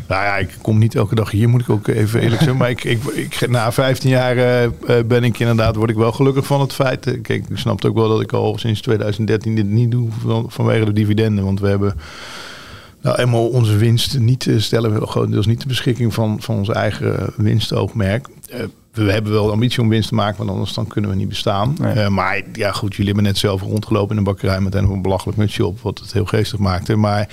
Nou 0.07 0.23
ja, 0.23 0.37
ik 0.37 0.49
kom 0.61 0.77
niet 0.77 0.95
elke 0.95 1.15
dag 1.15 1.31
hier, 1.31 1.49
moet 1.49 1.61
ik 1.61 1.69
ook 1.69 1.87
even 1.87 2.21
eerlijk 2.21 2.41
zijn. 2.41 2.57
Maar 2.57 2.69
ik, 2.69 2.83
ik, 2.83 3.03
ik, 3.03 3.49
na 3.49 3.71
15 3.71 4.09
jaar 4.09 4.37
uh, 4.37 4.69
ben 5.05 5.23
ik 5.23 5.39
inderdaad, 5.39 5.75
word 5.75 5.89
ik 5.89 5.95
wel 5.95 6.11
gelukkig 6.11 6.45
van 6.45 6.61
het 6.61 6.73
feit. 6.73 7.05
Kijk, 7.21 7.45
ik 7.49 7.57
snap 7.57 7.85
ook 7.85 7.95
wel 7.95 8.09
dat 8.09 8.21
ik 8.21 8.31
al 8.31 8.57
sinds 8.57 8.81
2013 8.81 9.55
dit 9.55 9.65
niet 9.65 9.91
doe 9.91 10.09
vanwege 10.47 10.85
de 10.85 10.93
dividenden. 10.93 11.45
Want 11.45 11.59
we 11.59 11.67
hebben 11.67 11.95
nou, 13.01 13.17
eenmaal 13.17 13.47
onze 13.47 13.75
winst 13.75 14.19
niet 14.19 14.49
stellen 14.57 14.99
we 14.99 15.07
grotendeels 15.07 15.45
niet 15.45 15.61
de 15.61 15.67
beschikking 15.67 16.13
van, 16.13 16.41
van 16.41 16.55
ons 16.55 16.69
eigen 16.69 17.33
winstoogmerk. 17.35 18.27
Uh, 18.53 18.59
we 18.91 19.11
hebben 19.11 19.31
wel 19.31 19.45
de 19.45 19.51
ambitie 19.51 19.81
om 19.81 19.89
winst 19.89 20.07
te 20.07 20.15
maken, 20.15 20.37
want 20.37 20.49
anders 20.49 20.73
dan 20.73 20.87
kunnen 20.87 21.09
we 21.09 21.15
niet 21.15 21.27
bestaan. 21.27 21.77
Uh, 21.81 22.07
maar 22.07 22.41
ja, 22.53 22.71
goed, 22.71 22.91
jullie 22.91 23.05
hebben 23.05 23.23
net 23.23 23.37
zelf 23.37 23.61
rondgelopen 23.61 24.11
in 24.11 24.17
een 24.17 24.23
bakkerij 24.23 24.61
met 24.61 24.75
een 24.75 25.01
belachelijk 25.01 25.37
mutsje 25.37 25.65
op, 25.65 25.79
wat 25.79 25.99
het 25.99 26.13
heel 26.13 26.25
geestig 26.25 26.59
maakte. 26.59 26.95
Maar 26.95 27.29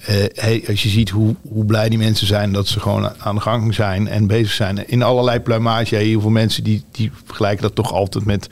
uh, 0.00 0.06
hey, 0.32 0.64
als 0.68 0.82
je 0.82 0.88
ziet 0.88 1.10
hoe, 1.10 1.34
hoe 1.48 1.64
blij 1.64 1.88
die 1.88 1.98
mensen 1.98 2.26
zijn 2.26 2.52
dat 2.52 2.68
ze 2.68 2.80
gewoon 2.80 3.10
aan 3.18 3.34
de 3.34 3.40
gang 3.40 3.74
zijn 3.74 4.08
en 4.08 4.26
bezig 4.26 4.52
zijn 4.52 4.88
in 4.88 5.02
allerlei 5.02 5.40
pluimage. 5.40 5.96
Heel 5.96 6.20
veel 6.20 6.30
mensen 6.30 6.64
die, 6.64 6.84
die 6.90 7.10
vergelijken 7.24 7.62
dat 7.62 7.74
toch 7.74 7.92
altijd 7.92 8.24
met 8.24 8.48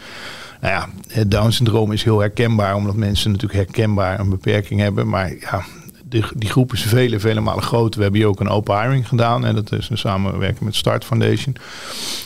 nou 0.60 0.74
ja, 0.74 0.88
het 1.08 1.30
Down-syndroom 1.30 1.92
is 1.92 2.04
heel 2.04 2.18
herkenbaar, 2.18 2.74
omdat 2.74 2.96
mensen 2.96 3.30
natuurlijk 3.30 3.58
herkenbaar 3.58 4.20
een 4.20 4.30
beperking 4.30 4.80
hebben. 4.80 5.08
Maar 5.08 5.32
ja, 5.40 5.64
die, 6.10 6.24
die 6.36 6.48
groep 6.48 6.72
is 6.72 6.82
vele, 6.82 7.20
vele 7.20 7.40
malen 7.40 7.62
groter. 7.62 7.96
We 7.96 8.02
hebben 8.02 8.20
hier 8.20 8.30
ook 8.30 8.40
een 8.40 8.48
open 8.48 8.80
hiring 8.80 9.08
gedaan. 9.08 9.44
En 9.44 9.54
dat 9.54 9.72
is 9.72 9.88
een 9.88 9.98
samenwerking 9.98 10.60
met 10.60 10.74
Start 10.74 11.04
Foundation. 11.04 11.56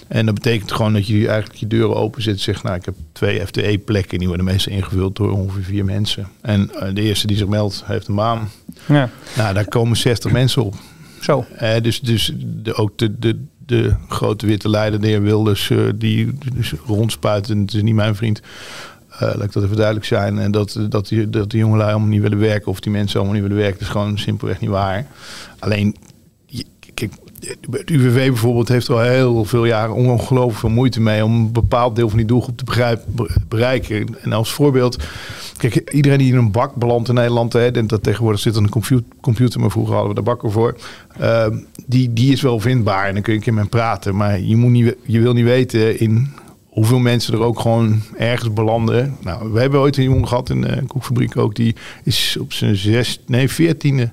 En 0.09 0.27
dat 0.27 0.35
betekent 0.35 0.73
gewoon 0.73 0.93
dat 0.93 1.07
je 1.07 1.29
eigenlijk 1.29 1.59
je 1.59 1.67
deuren 1.67 1.97
open 1.97 2.23
zet. 2.23 2.41
Zegt, 2.41 2.63
nou, 2.63 2.77
ik 2.77 2.85
heb 2.85 2.95
twee 3.13 3.47
FTE-plekken. 3.47 4.19
Die 4.19 4.29
worden 4.29 4.47
meestal 4.47 4.73
ingevuld 4.73 5.17
door 5.17 5.31
ongeveer 5.31 5.63
vier 5.63 5.85
mensen. 5.85 6.29
En 6.41 6.71
uh, 6.75 6.95
de 6.95 7.03
eerste 7.03 7.27
die 7.27 7.37
zich 7.37 7.47
meldt, 7.47 7.83
heeft 7.87 8.09
een 8.09 8.15
baan. 8.15 8.51
Ja. 8.87 9.11
Nou, 9.37 9.55
daar 9.55 9.69
komen 9.69 9.97
60 9.97 10.33
mensen 10.33 10.65
op. 10.65 10.75
Zo. 11.21 11.47
Uh, 11.63 11.75
dus 11.83 12.01
dus 12.01 12.33
de, 12.37 12.75
ook 12.75 12.99
de, 12.99 13.19
de, 13.19 13.45
de 13.67 13.95
grote 14.09 14.47
witte 14.47 14.69
leider, 14.69 15.01
de 15.01 15.07
heer 15.07 15.23
Wilders, 15.23 15.69
uh, 15.69 15.89
die 15.95 16.39
dus 16.55 16.73
rondspuit. 16.87 17.51
En 17.51 17.61
het 17.61 17.75
is 17.75 17.83
niet 17.83 17.95
mijn 17.95 18.15
vriend. 18.15 18.41
Uh, 19.15 19.21
laat 19.21 19.43
ik 19.43 19.53
dat 19.53 19.63
even 19.63 19.77
duidelijk 19.77 20.07
zijn. 20.07 20.39
En 20.39 20.51
dat, 20.51 20.79
dat, 20.89 21.09
die, 21.09 21.31
dat 21.31 21.51
die 21.51 21.61
jongelui 21.61 21.91
allemaal 21.91 22.09
niet 22.09 22.23
willen 22.23 22.39
werken 22.39 22.71
of 22.71 22.81
die 22.81 22.93
mensen 22.93 23.17
allemaal 23.17 23.35
niet 23.35 23.49
willen 23.49 23.63
werken, 23.63 23.81
is 23.81 23.89
gewoon 23.89 24.19
simpelweg 24.19 24.61
niet 24.61 24.71
waar. 24.71 25.07
Alleen, 25.59 25.97
kijk, 26.95 27.13
het 27.71 27.91
UWV 27.91 28.29
bijvoorbeeld 28.29 28.69
heeft 28.69 28.91
al 28.91 29.01
heel 29.01 29.45
veel 29.45 29.65
jaren 29.65 29.95
ongelooflijk 29.95 30.59
veel 30.59 30.69
moeite 30.69 31.01
mee 31.01 31.25
om 31.25 31.35
een 31.35 31.53
bepaald 31.53 31.97
deel 31.97 32.09
van 32.09 32.19
die 32.19 32.27
doelgroep 32.27 32.57
te 32.57 32.99
bereiken. 33.49 34.07
En 34.23 34.33
als 34.33 34.53
voorbeeld, 34.53 35.03
kijk, 35.57 35.91
iedereen 35.93 36.19
die 36.19 36.33
in 36.33 36.39
een 36.39 36.51
bak 36.51 36.75
belandt 36.75 37.09
in 37.09 37.15
Nederland, 37.15 37.53
hè, 37.53 37.87
dat 37.87 38.03
tegenwoordig 38.03 38.41
zit 38.41 38.57
er 38.57 38.63
een 38.63 39.05
computer, 39.21 39.61
maar 39.61 39.71
vroeger 39.71 39.95
hadden 39.95 40.15
we 40.15 40.19
de 40.19 40.27
bakken 40.27 40.51
voor. 40.51 40.77
Uh, 41.21 41.47
die, 41.87 42.13
die 42.13 42.33
is 42.33 42.43
wel 42.43 42.61
vindbaar 42.61 43.07
en 43.07 43.15
dan 43.15 43.23
kun 43.23 43.35
je 43.35 43.41
een 43.45 43.55
met 43.55 43.69
praten. 43.69 44.17
Maar 44.17 44.41
je, 44.41 44.57
moet 44.57 44.71
niet, 44.71 44.95
je 45.03 45.21
wil 45.21 45.33
niet 45.33 45.45
weten 45.45 46.01
in 46.01 46.33
hoeveel 46.75 46.99
mensen 46.99 47.35
er 47.35 47.43
ook 47.43 47.61
gewoon 47.61 48.03
ergens 48.17 48.53
belanden. 48.53 49.17
Nou, 49.21 49.53
we 49.53 49.61
hebben 49.61 49.81
ooit 49.81 49.97
een 49.97 50.05
jongen 50.05 50.29
gehad 50.29 50.51
in 50.51 50.65
een 50.65 50.87
koekfabriek 50.87 51.37
ook. 51.37 51.55
Die 51.55 51.75
is 52.05 52.37
op 52.41 52.53
zijn 52.53 52.77
zes, 52.77 53.21
nee, 53.27 53.49
veertiende 53.49 54.13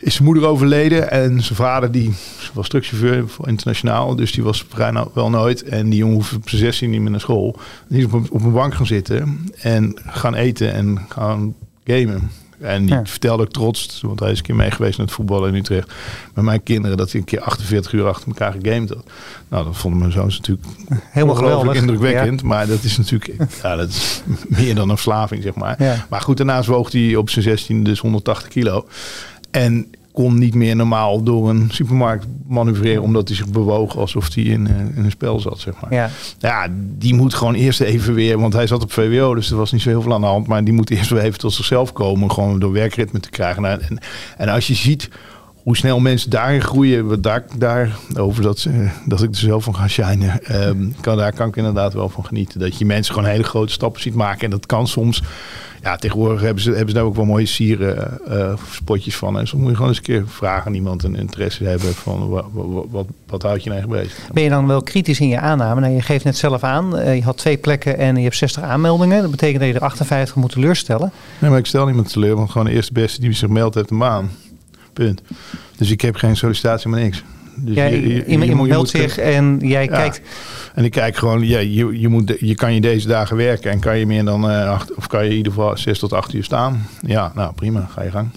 is 0.00 0.14
zijn 0.14 0.24
moeder 0.24 0.46
overleden. 0.46 1.10
En 1.10 1.42
zijn 1.42 1.56
vader 1.56 1.92
die 1.92 2.12
was 2.52 2.68
truckchauffeur 2.68 3.24
internationaal. 3.44 4.16
Dus 4.16 4.32
die 4.32 4.42
was 4.42 4.64
vrij 4.68 4.90
nou 4.90 5.08
wel 5.14 5.30
nooit. 5.30 5.62
En 5.62 5.88
die 5.88 5.98
jongen 5.98 6.14
hoefde 6.14 6.36
op 6.36 6.48
zijn 6.48 6.62
zestien 6.62 6.90
niet 6.90 7.00
meer 7.00 7.10
naar 7.10 7.20
school. 7.20 7.56
Die 7.88 8.06
is 8.06 8.12
op 8.12 8.44
een 8.44 8.52
bank 8.52 8.74
gaan 8.74 8.86
zitten 8.86 9.50
en 9.60 9.96
gaan 10.06 10.34
eten 10.34 10.72
en 10.72 11.06
gaan 11.08 11.54
gamen. 11.84 12.30
En 12.60 12.86
die 12.86 12.96
vertelde 13.04 13.42
ook 13.42 13.52
trots, 13.52 14.00
want 14.00 14.20
hij 14.20 14.30
is 14.30 14.38
een 14.38 14.44
keer 14.44 14.54
mee 14.54 14.70
geweest 14.70 14.98
naar 14.98 15.06
het 15.06 15.14
voetballen 15.14 15.48
in 15.48 15.54
Utrecht. 15.54 15.92
Met 16.34 16.44
mijn 16.44 16.62
kinderen, 16.62 16.96
dat 16.96 17.10
hij 17.10 17.20
een 17.20 17.26
keer 17.26 17.40
48 17.40 17.92
uur 17.92 18.06
achter 18.06 18.28
elkaar 18.28 18.52
gegamed 18.52 18.88
had. 18.88 19.04
Nou, 19.48 19.64
dat 19.64 19.76
vonden 19.76 20.00
mijn 20.00 20.12
zoons 20.12 20.38
natuurlijk 20.38 20.66
helemaal 21.10 21.34
geweldig, 21.34 21.74
indrukwekkend. 21.74 22.42
Maar 22.42 22.66
dat 22.66 22.82
is 22.82 22.96
natuurlijk 22.96 23.36
ja, 23.62 23.76
dat 23.76 23.88
is 23.88 24.22
meer 24.48 24.74
dan 24.74 24.88
een 24.88 24.96
verslaving, 24.96 25.42
zeg 25.42 25.54
maar. 25.54 26.06
Maar 26.08 26.20
goed, 26.20 26.36
daarnaast 26.36 26.68
woog 26.68 26.92
hij 26.92 27.16
op 27.16 27.30
zijn 27.30 27.44
16 27.44 27.84
dus 27.84 28.00
180 28.00 28.48
kilo. 28.48 28.86
En 29.50 29.90
kon 30.12 30.38
niet 30.38 30.54
meer 30.54 30.76
normaal 30.76 31.22
door 31.22 31.50
een 31.50 31.68
supermarkt 31.70 32.26
manoeuvreren 32.46 33.02
omdat 33.02 33.28
hij 33.28 33.36
zich 33.36 33.48
bewoog 33.48 33.96
alsof 33.96 34.34
hij 34.34 34.44
in, 34.44 34.66
eh, 34.66 34.96
in 34.96 35.04
een 35.04 35.10
spel 35.10 35.40
zat, 35.40 35.58
zeg 35.58 35.74
maar. 35.80 35.92
Ja. 35.92 36.10
ja, 36.38 36.66
die 36.72 37.14
moet 37.14 37.34
gewoon 37.34 37.54
eerst 37.54 37.80
even 37.80 38.14
weer, 38.14 38.40
want 38.40 38.52
hij 38.52 38.66
zat 38.66 38.82
op 38.82 38.92
VWO, 38.92 39.34
dus 39.34 39.50
er 39.50 39.56
was 39.56 39.72
niet 39.72 39.82
zo 39.82 39.88
heel 39.88 40.02
veel 40.02 40.14
aan 40.14 40.20
de 40.20 40.26
hand, 40.26 40.46
maar 40.46 40.64
die 40.64 40.74
moet 40.74 40.90
eerst 40.90 41.10
weer 41.10 41.22
even 41.22 41.38
tot 41.38 41.52
zichzelf 41.52 41.92
komen, 41.92 42.30
gewoon 42.30 42.58
door 42.58 42.72
werkritme 42.72 43.20
te 43.20 43.30
krijgen. 43.30 43.64
En, 43.64 43.98
en 44.36 44.48
als 44.48 44.66
je 44.66 44.74
ziet 44.74 45.08
hoe 45.62 45.76
snel 45.76 46.00
mensen 46.00 46.30
daarin 46.30 46.62
groeien, 46.62 47.22
daar, 47.22 47.44
daar 47.58 47.96
over 48.16 48.42
dat, 48.42 48.58
ze, 48.58 48.88
dat 49.06 49.22
ik 49.22 49.30
er 49.30 49.36
zelf 49.36 49.64
van 49.64 49.76
ga 49.76 49.88
shinen, 49.88 50.44
ehm, 50.44 50.88
kan, 51.00 51.16
daar 51.16 51.32
kan 51.32 51.48
ik 51.48 51.56
inderdaad 51.56 51.92
wel 51.92 52.08
van 52.08 52.24
genieten. 52.24 52.60
Dat 52.60 52.78
je 52.78 52.84
mensen 52.84 53.14
gewoon 53.14 53.30
hele 53.30 53.42
grote 53.42 53.72
stappen 53.72 54.00
ziet 54.02 54.14
maken. 54.14 54.40
En 54.40 54.50
dat 54.50 54.66
kan 54.66 54.88
soms 54.88 55.22
ja, 55.82 55.96
tegenwoordig 55.96 56.40
hebben 56.40 56.62
ze, 56.62 56.70
hebben 56.70 56.88
ze 56.88 56.94
daar 56.94 57.04
ook 57.04 57.14
wel 57.14 57.24
mooie 57.24 57.46
sieren 57.46 58.20
uh, 58.28 58.52
spotjes 58.70 59.16
van. 59.16 59.38
En 59.38 59.46
soms 59.46 59.60
moet 59.60 59.70
je 59.70 59.76
gewoon 59.76 59.90
eens 59.90 59.98
een 59.98 60.04
keer 60.04 60.24
vragen 60.26 60.66
aan 60.66 60.74
iemand 60.74 61.02
een 61.02 61.16
interesse 61.16 61.64
hebben 61.64 61.94
van 61.94 62.28
wat, 62.28 62.46
wat, 62.52 62.86
wat, 62.90 63.06
wat 63.26 63.42
houdt 63.42 63.64
je 63.64 63.70
eigen 63.70 63.88
bezig. 63.88 64.28
Ben 64.32 64.42
je 64.42 64.48
dan 64.48 64.66
wel 64.66 64.82
kritisch 64.82 65.20
in 65.20 65.28
je 65.28 65.38
aanname? 65.38 65.80
Nou, 65.80 65.92
je 65.92 66.02
geeft 66.02 66.24
net 66.24 66.36
zelf 66.36 66.62
aan, 66.62 66.98
uh, 66.98 67.14
je 67.14 67.22
had 67.22 67.36
twee 67.36 67.56
plekken 67.56 67.98
en 67.98 68.16
je 68.16 68.22
hebt 68.22 68.36
60 68.36 68.62
aanmeldingen. 68.62 69.22
Dat 69.22 69.30
betekent 69.30 69.60
dat 69.60 69.68
je 69.68 69.74
er 69.74 69.80
58 69.80 70.34
moet 70.34 70.52
teleurstellen. 70.52 71.12
Nee, 71.38 71.50
maar 71.50 71.58
ik 71.58 71.66
stel 71.66 71.86
niemand 71.86 72.12
teleur, 72.12 72.36
want 72.36 72.50
gewoon 72.50 72.66
de 72.66 72.72
eerste 72.72 72.92
beste 72.92 73.20
die 73.20 73.32
zich 73.32 73.48
meldt 73.48 73.74
heeft 73.74 73.90
een 73.90 73.98
baan. 73.98 74.30
Punt. 74.92 75.22
Dus 75.76 75.90
ik 75.90 76.00
heb 76.00 76.16
geen 76.16 76.36
sollicitatie, 76.36 76.90
maar 76.90 77.00
niks. 77.00 77.22
Dus 77.60 77.74
ja, 77.74 77.84
je, 77.84 78.24
je, 78.26 78.56
meldt 78.56 78.90
zich 78.90 79.18
en 79.18 79.58
jij 79.62 79.84
ja. 79.84 79.90
kijkt. 79.90 80.20
En 80.74 80.84
ik 80.84 80.90
kijk 80.90 81.16
gewoon, 81.16 81.46
ja, 81.46 81.58
je, 81.58 82.00
je, 82.00 82.08
moet, 82.08 82.36
je 82.38 82.54
kan 82.54 82.74
je 82.74 82.80
deze 82.80 83.08
dagen 83.08 83.36
werken 83.36 83.70
en 83.70 83.78
kan 83.78 83.98
je 83.98 84.06
meer 84.06 84.24
dan 84.24 84.50
uh, 84.50 84.70
acht, 84.70 84.94
of 84.94 85.06
kan 85.06 85.24
je 85.24 85.30
in 85.30 85.36
ieder 85.36 85.52
geval 85.52 85.76
zes 85.76 85.98
tot 85.98 86.12
acht 86.12 86.32
uur 86.32 86.44
staan. 86.44 86.86
Ja, 87.06 87.32
nou 87.34 87.52
prima, 87.54 87.88
ga 87.92 88.02
je 88.02 88.10
gang. 88.10 88.28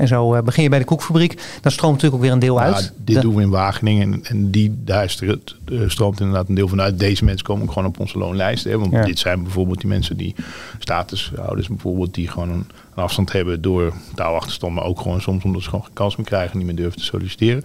En 0.00 0.08
zo 0.08 0.34
uh, 0.34 0.42
begin 0.42 0.62
je 0.62 0.68
bij 0.68 0.78
de 0.78 0.84
koekfabriek. 0.84 1.42
Dan 1.60 1.72
stroomt 1.72 1.94
natuurlijk 1.94 2.14
ook 2.14 2.28
weer 2.28 2.32
een 2.32 2.38
deel 2.38 2.60
uit. 2.60 2.78
Ja, 2.78 3.04
dit 3.04 3.14
de... 3.14 3.20
doen 3.20 3.34
we 3.34 3.42
in 3.42 3.50
Wageningen. 3.50 4.12
En, 4.12 4.24
en 4.24 4.50
die, 4.50 4.74
daar 4.84 5.04
is 5.04 5.20
er, 5.20 5.38
uh, 5.68 5.88
stroomt 5.88 6.20
inderdaad 6.20 6.48
een 6.48 6.54
deel 6.54 6.68
van 6.68 6.80
uit. 6.80 6.98
Deze 6.98 7.24
mensen 7.24 7.46
komen 7.46 7.62
ook 7.62 7.72
gewoon 7.72 7.88
op 7.88 8.00
onze 8.00 8.18
loonlijst. 8.18 8.64
Hè? 8.64 8.78
Want 8.78 8.92
ja. 8.92 9.04
dit 9.04 9.18
zijn 9.18 9.42
bijvoorbeeld 9.42 9.80
die 9.80 9.88
mensen 9.88 10.16
die 10.16 10.34
statushouders 10.78 11.68
bijvoorbeeld 11.68 12.14
die 12.14 12.28
gewoon 12.28 12.50
een, 12.50 12.66
een 12.94 13.02
afstand 13.02 13.32
hebben 13.32 13.62
door 13.62 13.92
taalachterstand. 14.14 14.74
Maar 14.74 14.84
ook 14.84 15.00
gewoon 15.00 15.20
soms 15.20 15.44
omdat 15.44 15.62
ze 15.62 15.68
gewoon 15.68 15.84
geen 15.84 15.94
kans 15.94 16.16
meer 16.16 16.26
krijgen 16.26 16.52
en 16.52 16.58
niet 16.58 16.66
meer 16.66 16.76
durven 16.76 16.98
te 16.98 17.04
solliciteren. 17.04 17.64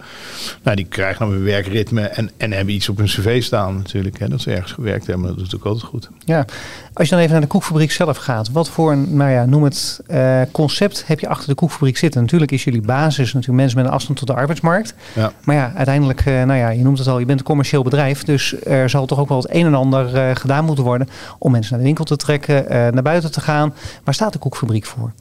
Nou, 0.62 0.76
die 0.76 0.86
krijgen 0.86 1.26
dan 1.26 1.34
weer 1.34 1.44
werkritme 1.44 2.00
en, 2.00 2.30
en 2.36 2.52
hebben 2.52 2.74
iets 2.74 2.88
op 2.88 2.96
hun 2.96 3.06
cv 3.06 3.42
staan 3.42 3.76
natuurlijk. 3.76 4.18
Hè? 4.18 4.28
Dat 4.28 4.40
ze 4.40 4.50
ergens 4.50 4.72
gewerkt 4.72 5.06
hebben. 5.06 5.26
Dat 5.26 5.36
is 5.36 5.42
natuurlijk 5.42 5.70
altijd 5.70 5.90
goed. 5.90 6.08
Ja, 6.24 6.44
als 6.92 7.08
je 7.08 7.14
dan 7.14 7.20
even 7.20 7.32
naar 7.32 7.40
de 7.40 7.46
koekfabriek 7.46 7.92
zelf 7.92 8.16
gaat. 8.16 8.50
Wat 8.50 8.68
voor 8.68 8.92
een, 8.92 9.16
nou 9.16 9.30
ja, 9.30 9.44
noem 9.44 9.62
het, 9.62 10.00
uh, 10.08 10.40
concept 10.52 11.06
heb 11.06 11.20
je 11.20 11.28
achter 11.28 11.48
de 11.48 11.54
koekfabriek 11.54 11.96
zitten? 11.96 12.20
Natuurlijk 12.20 12.52
is 12.52 12.64
jullie 12.64 12.80
basis 12.80 13.32
natuurlijk 13.32 13.60
mensen 13.60 13.78
met 13.78 13.86
een 13.86 13.92
afstand 13.92 14.18
tot 14.18 14.28
de 14.28 14.34
arbeidsmarkt. 14.34 14.94
Ja. 15.14 15.32
Maar 15.44 15.56
ja, 15.56 15.72
uiteindelijk, 15.74 16.24
uh, 16.24 16.42
nou 16.42 16.58
ja, 16.58 16.68
je 16.68 16.82
noemt 16.82 16.98
het 16.98 17.08
al, 17.08 17.18
je 17.18 17.26
bent 17.26 17.38
een 17.38 17.44
commercieel 17.44 17.82
bedrijf. 17.82 18.24
Dus 18.24 18.64
er 18.64 18.90
zal 18.90 19.06
toch 19.06 19.18
ook 19.18 19.28
wel 19.28 19.38
het 19.38 19.50
een 19.50 19.66
en 19.66 19.74
ander 19.74 20.14
uh, 20.14 20.34
gedaan 20.34 20.64
moeten 20.64 20.84
worden 20.84 21.08
om 21.38 21.50
mensen 21.52 21.70
naar 21.70 21.80
de 21.80 21.86
winkel 21.86 22.04
te 22.04 22.16
trekken, 22.16 22.64
naar 22.68 23.02
buiten 23.02 23.32
te 23.32 23.40
gaan. 23.40 23.74
Waar 24.04 24.14
staat 24.14 24.32
de 24.32 24.38
koekfabriek 24.38 24.84
voor? 24.84 25.12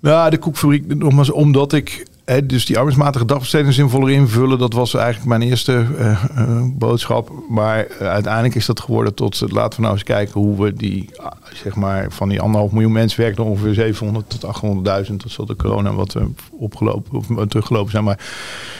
Nou, 0.00 0.30
de 0.30 0.38
koekfabriek, 0.38 0.94
nogmaals, 0.94 1.30
omdat 1.30 1.72
ik 1.72 2.06
dus 2.44 2.66
die 2.66 2.76
arbeidsmatige 2.76 3.24
dagbesteding 3.24 3.74
zinvoller 3.74 4.10
invullen, 4.10 4.58
dat 4.58 4.72
was 4.72 4.94
eigenlijk 4.94 5.26
mijn 5.26 5.42
eerste 5.42 5.86
uh, 5.98 6.24
uh, 6.38 6.62
boodschap. 6.64 7.30
Maar 7.48 7.86
uh, 7.90 8.08
uiteindelijk 8.08 8.54
is 8.54 8.66
dat 8.66 8.80
geworden 8.80 9.14
tot, 9.14 9.40
laten 9.50 9.76
we 9.76 9.82
nou 9.82 9.94
eens 9.94 10.04
kijken 10.04 10.40
hoe 10.40 10.62
we 10.62 10.72
die, 10.72 11.10
zeg 11.52 11.74
maar, 11.74 12.12
van 12.12 12.28
die 12.28 12.40
anderhalf 12.40 12.72
miljoen 12.72 12.92
mensen 12.92 13.20
werken 13.20 13.44
ongeveer 13.44 13.74
700 13.74 14.40
tot 14.40 14.62
800.000. 15.06 15.14
Dat 15.16 15.30
zal 15.30 15.46
de 15.46 15.56
corona 15.56 15.94
wat 15.94 16.16
opgelopen 16.50 17.18
of 17.18 17.46
teruggelopen 17.48 17.90
zijn. 17.90 18.04
Maar 18.04 18.18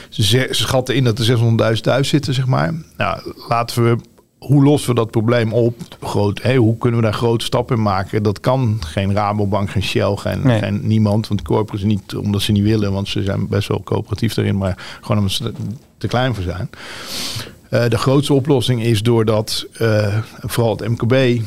ze, 0.09 0.23
ze 0.23 0.47
schatten 0.49 0.95
in 0.95 1.03
dat 1.03 1.19
er 1.19 1.75
600.000 1.75 1.81
thuis 1.81 2.07
zitten, 2.07 2.33
zeg 2.33 2.47
maar. 2.47 2.73
Nou, 2.97 3.33
laten 3.47 3.83
we 3.83 3.97
hoe 4.43 4.63
lossen 4.63 4.89
we 4.89 4.95
dat 4.95 5.11
probleem 5.11 5.53
op? 5.53 5.75
Groot, 6.01 6.41
hey, 6.41 6.55
hoe 6.55 6.77
kunnen 6.77 6.99
we 6.99 7.05
daar 7.05 7.13
grote 7.13 7.45
stappen 7.45 7.75
in 7.75 7.81
maken? 7.81 8.23
Dat 8.23 8.39
kan 8.39 8.77
geen 8.79 9.13
Rabobank, 9.13 9.69
geen 9.69 9.83
Shell, 9.83 10.15
geen, 10.15 10.41
nee. 10.43 10.59
geen 10.59 10.87
niemand. 10.87 11.27
Want 11.27 11.41
corporates 11.41 11.83
niet 11.83 12.15
omdat 12.15 12.41
ze 12.41 12.51
niet 12.51 12.63
willen, 12.63 12.93
want 12.93 13.07
ze 13.07 13.23
zijn 13.23 13.47
best 13.47 13.67
wel 13.67 13.81
coöperatief 13.83 14.33
daarin, 14.33 14.57
maar 14.57 14.97
gewoon 15.01 15.17
omdat 15.17 15.33
ze 15.33 15.53
te 15.97 16.07
klein 16.07 16.35
voor 16.35 16.43
zijn. 16.43 16.69
Uh, 17.69 17.87
de 17.87 17.97
grootste 17.97 18.33
oplossing 18.33 18.83
is 18.83 19.01
doordat 19.01 19.65
uh, 19.81 20.17
vooral 20.41 20.75
het 20.77 20.89
MKB 20.89 21.13
uh, 21.13 21.41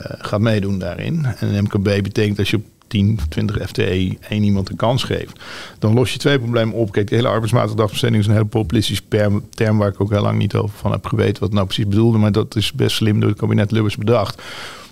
gaat 0.00 0.40
meedoen 0.40 0.78
daarin. 0.78 1.26
En 1.38 1.62
MKB 1.64 2.02
betekent 2.02 2.38
als 2.38 2.50
je 2.50 2.60
10, 2.86 3.18
20 3.28 3.68
FTE 3.68 4.16
één 4.28 4.42
iemand 4.42 4.70
een 4.70 4.76
kans 4.76 5.04
geeft, 5.04 5.40
dan 5.78 5.94
los 5.94 6.12
je 6.12 6.18
twee 6.18 6.38
problemen 6.38 6.74
op. 6.74 6.92
Kijk, 6.92 7.08
de 7.08 7.14
hele 7.14 7.28
arbeidsmatige 7.28 7.76
dagbesteding 7.76 8.20
is 8.20 8.26
een 8.26 8.32
hele 8.32 8.44
populistische 8.44 9.02
term 9.50 9.78
waar 9.78 9.88
ik 9.88 10.00
ook 10.00 10.10
heel 10.10 10.22
lang 10.22 10.38
niet 10.38 10.54
over 10.54 10.78
van 10.78 10.92
heb 10.92 11.06
geweten 11.06 11.32
wat 11.32 11.42
het 11.42 11.52
nou 11.52 11.66
precies 11.66 11.88
bedoelde, 11.88 12.18
maar 12.18 12.32
dat 12.32 12.56
is 12.56 12.72
best 12.72 12.96
slim 12.96 13.20
door 13.20 13.30
het 13.30 13.38
kabinet 13.38 13.70
Lubbers 13.70 13.96
bedacht. 13.96 14.42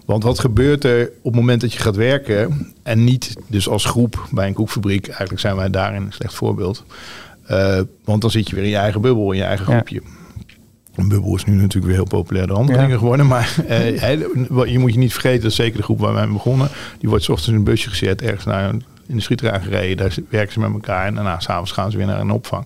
Want 0.04 0.22
wat 0.22 0.38
gebeurt 0.38 0.84
er 0.84 1.06
op 1.06 1.32
het 1.32 1.34
moment 1.34 1.60
dat 1.60 1.72
je 1.72 1.78
gaat 1.78 1.96
werken 1.96 2.72
en 2.82 3.04
niet 3.04 3.36
dus 3.46 3.68
als 3.68 3.84
groep 3.84 4.28
bij 4.30 4.46
een 4.46 4.54
koekfabriek, 4.54 5.06
eigenlijk 5.06 5.40
zijn 5.40 5.56
wij 5.56 5.70
daarin 5.70 6.02
een 6.02 6.12
slecht 6.12 6.34
voorbeeld. 6.34 6.84
Uh, 7.50 7.80
want 8.04 8.20
dan 8.20 8.30
zit 8.30 8.48
je 8.48 8.54
weer 8.54 8.64
in 8.64 8.70
je 8.70 8.76
eigen 8.76 9.00
bubbel, 9.00 9.32
in 9.32 9.38
je 9.38 9.44
eigen 9.44 9.66
groepje. 9.66 10.00
Ja. 10.04 10.23
Een 10.96 11.08
bubbel 11.08 11.34
is 11.34 11.44
nu 11.44 11.52
natuurlijk 11.54 11.86
weer 11.86 11.94
heel 11.94 12.04
populair 12.04 12.46
de 12.46 12.52
andere 12.52 12.78
ja. 12.78 12.84
dingen 12.84 12.98
geworden. 12.98 13.26
Maar 13.26 13.56
uh, 13.68 14.70
je 14.72 14.78
moet 14.78 14.92
je 14.92 14.98
niet 14.98 15.12
vergeten, 15.12 15.42
dat 15.42 15.52
zeker 15.52 15.76
de 15.76 15.82
groep 15.82 15.98
waar 15.98 16.14
wij 16.14 16.28
begonnen, 16.28 16.68
die 16.98 17.08
wordt 17.08 17.24
's 17.24 17.28
ochtends 17.28 17.50
in 17.50 17.56
een 17.56 17.64
busje 17.64 17.88
gezet, 17.88 18.22
ergens 18.22 18.44
naar 18.44 18.68
een, 18.68 18.82
in 19.06 19.16
de 19.16 19.22
gereden. 19.60 19.96
Daar 19.96 20.14
werken 20.28 20.52
ze 20.52 20.60
met 20.60 20.72
elkaar 20.72 21.06
en 21.06 21.14
daarna 21.14 21.40
s'avonds 21.40 21.72
gaan 21.72 21.90
ze 21.90 21.96
weer 21.96 22.06
naar 22.06 22.20
een 22.20 22.30
opvang. 22.30 22.64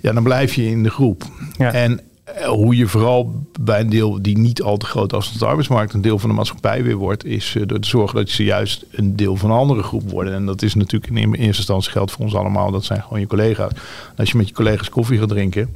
Ja, 0.00 0.12
dan 0.12 0.22
blijf 0.22 0.54
je 0.54 0.66
in 0.66 0.82
de 0.82 0.90
groep. 0.90 1.24
Ja. 1.56 1.72
En 1.72 2.00
uh, 2.38 2.46
hoe 2.46 2.76
je 2.76 2.86
vooral 2.86 3.46
bij 3.60 3.80
een 3.80 3.90
deel 3.90 4.22
die 4.22 4.38
niet 4.38 4.62
al 4.62 4.76
te 4.76 4.86
groot 4.86 5.12
als 5.12 5.38
de 5.38 5.46
arbeidsmarkt 5.46 5.92
een 5.92 6.00
deel 6.00 6.18
van 6.18 6.28
de 6.28 6.34
maatschappij 6.34 6.82
weer 6.82 6.96
wordt, 6.96 7.24
is 7.24 7.54
uh, 7.54 7.62
door 7.66 7.78
te 7.78 7.88
zorgen 7.88 8.16
dat 8.16 8.28
ze 8.28 8.44
juist 8.44 8.84
een 8.90 9.16
deel 9.16 9.36
van 9.36 9.50
een 9.50 9.56
andere 9.56 9.82
groep 9.82 10.10
worden. 10.10 10.34
En 10.34 10.46
dat 10.46 10.62
is 10.62 10.74
natuurlijk 10.74 11.12
in 11.12 11.34
eerste 11.34 11.44
instantie 11.44 11.90
geldt 11.90 12.10
voor 12.10 12.24
ons 12.24 12.34
allemaal. 12.34 12.70
Dat 12.70 12.84
zijn 12.84 13.02
gewoon 13.02 13.20
je 13.20 13.26
collega's. 13.26 13.72
Als 14.16 14.30
je 14.30 14.36
met 14.36 14.48
je 14.48 14.54
collega's 14.54 14.88
koffie 14.88 15.18
gaat 15.18 15.28
drinken 15.28 15.74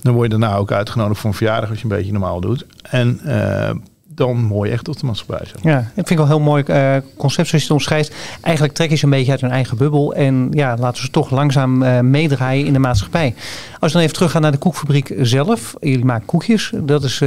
dan 0.00 0.14
word 0.14 0.32
je 0.32 0.38
daarna 0.38 0.56
ook 0.56 0.72
uitgenodigd 0.72 1.20
voor 1.20 1.30
een 1.30 1.36
verjaardag 1.36 1.70
als 1.70 1.78
je 1.78 1.84
een 1.84 1.96
beetje 1.96 2.12
normaal 2.12 2.40
doet. 2.40 2.66
En 2.82 3.20
uh, 3.24 3.70
dan 4.04 4.36
mooi 4.36 4.70
echt 4.70 4.84
tot 4.84 5.00
de 5.00 5.06
maatschappij. 5.06 5.46
Ja, 5.62 5.76
dat 5.76 5.90
vind 5.94 6.10
ik 6.10 6.16
wel 6.16 6.26
heel 6.26 6.40
mooi 6.40 6.64
uh, 6.66 6.96
concept 7.16 7.48
zoals 7.48 7.50
je 7.50 7.68
het 7.68 7.70
omschrijft. 7.70 8.14
Eigenlijk 8.40 8.74
trekken 8.74 8.98
ze 8.98 9.04
een 9.04 9.10
beetje 9.10 9.30
uit 9.30 9.40
hun 9.40 9.50
eigen 9.50 9.76
bubbel. 9.76 10.14
En 10.14 10.48
ja, 10.50 10.76
laten 10.76 11.02
ze 11.02 11.10
toch 11.10 11.30
langzaam 11.30 11.82
uh, 11.82 12.00
meedraaien 12.00 12.66
in 12.66 12.72
de 12.72 12.78
maatschappij. 12.78 13.34
Als 13.78 13.92
we 13.92 13.98
dan 13.98 14.00
even 14.00 14.14
teruggaan 14.14 14.42
naar 14.42 14.52
de 14.52 14.58
koekfabriek 14.58 15.14
zelf. 15.20 15.74
Jullie 15.80 16.04
maken 16.04 16.26
koekjes, 16.26 16.72
dat 16.74 17.04
is 17.04 17.18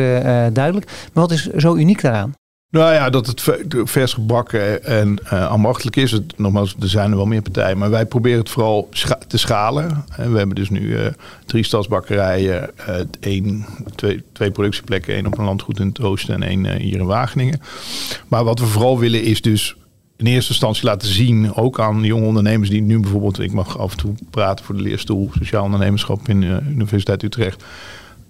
duidelijk. 0.53 0.85
Maar 0.85 1.23
wat 1.27 1.31
is 1.31 1.47
zo 1.47 1.75
uniek 1.75 2.01
daaraan? 2.01 2.33
Nou 2.71 2.93
ja, 2.93 3.09
dat 3.09 3.27
het 3.27 3.43
vers 3.83 4.13
gebakken 4.13 4.83
en 4.83 5.19
uh, 5.23 5.47
ambachtelijk 5.47 5.95
is. 5.95 6.11
Het, 6.11 6.37
nogmaals, 6.37 6.75
er 6.79 6.89
zijn 6.89 7.11
er 7.11 7.17
wel 7.17 7.25
meer 7.25 7.41
partijen. 7.41 7.77
Maar 7.77 7.89
wij 7.89 8.05
proberen 8.05 8.39
het 8.39 8.49
vooral 8.49 8.89
te 9.27 9.37
schalen. 9.37 10.03
En 10.17 10.31
we 10.31 10.37
hebben 10.37 10.55
dus 10.55 10.69
nu 10.69 10.81
uh, 10.81 11.05
drie 11.45 11.63
stadsbakkerijen. 11.63 12.71
Uh, 12.89 12.95
één, 13.19 13.65
twee, 13.95 14.23
twee 14.33 14.51
productieplekken. 14.51 15.13
één 15.13 15.25
op 15.25 15.37
een 15.37 15.45
landgoed 15.45 15.79
in 15.79 15.87
het 15.87 16.01
oosten 16.01 16.33
en 16.35 16.43
één 16.43 16.79
hier 16.79 16.99
in 16.99 17.05
Wageningen. 17.05 17.61
Maar 18.27 18.43
wat 18.43 18.59
we 18.59 18.65
vooral 18.65 18.99
willen 18.99 19.23
is 19.23 19.41
dus 19.41 19.75
in 20.17 20.25
eerste 20.25 20.51
instantie 20.51 20.85
laten 20.85 21.07
zien, 21.07 21.55
ook 21.55 21.79
aan 21.79 22.03
jonge 22.03 22.25
ondernemers 22.25 22.69
die 22.69 22.81
nu 22.81 22.99
bijvoorbeeld, 22.99 23.39
ik 23.39 23.51
mag 23.51 23.77
af 23.77 23.91
en 23.91 23.97
toe 23.97 24.13
praten 24.29 24.65
voor 24.65 24.75
de 24.75 24.81
leerstoel 24.81 25.29
Sociaal 25.37 25.63
Ondernemerschap 25.63 26.27
in 26.27 26.41
de 26.41 26.59
Universiteit 26.69 27.23
Utrecht. 27.23 27.63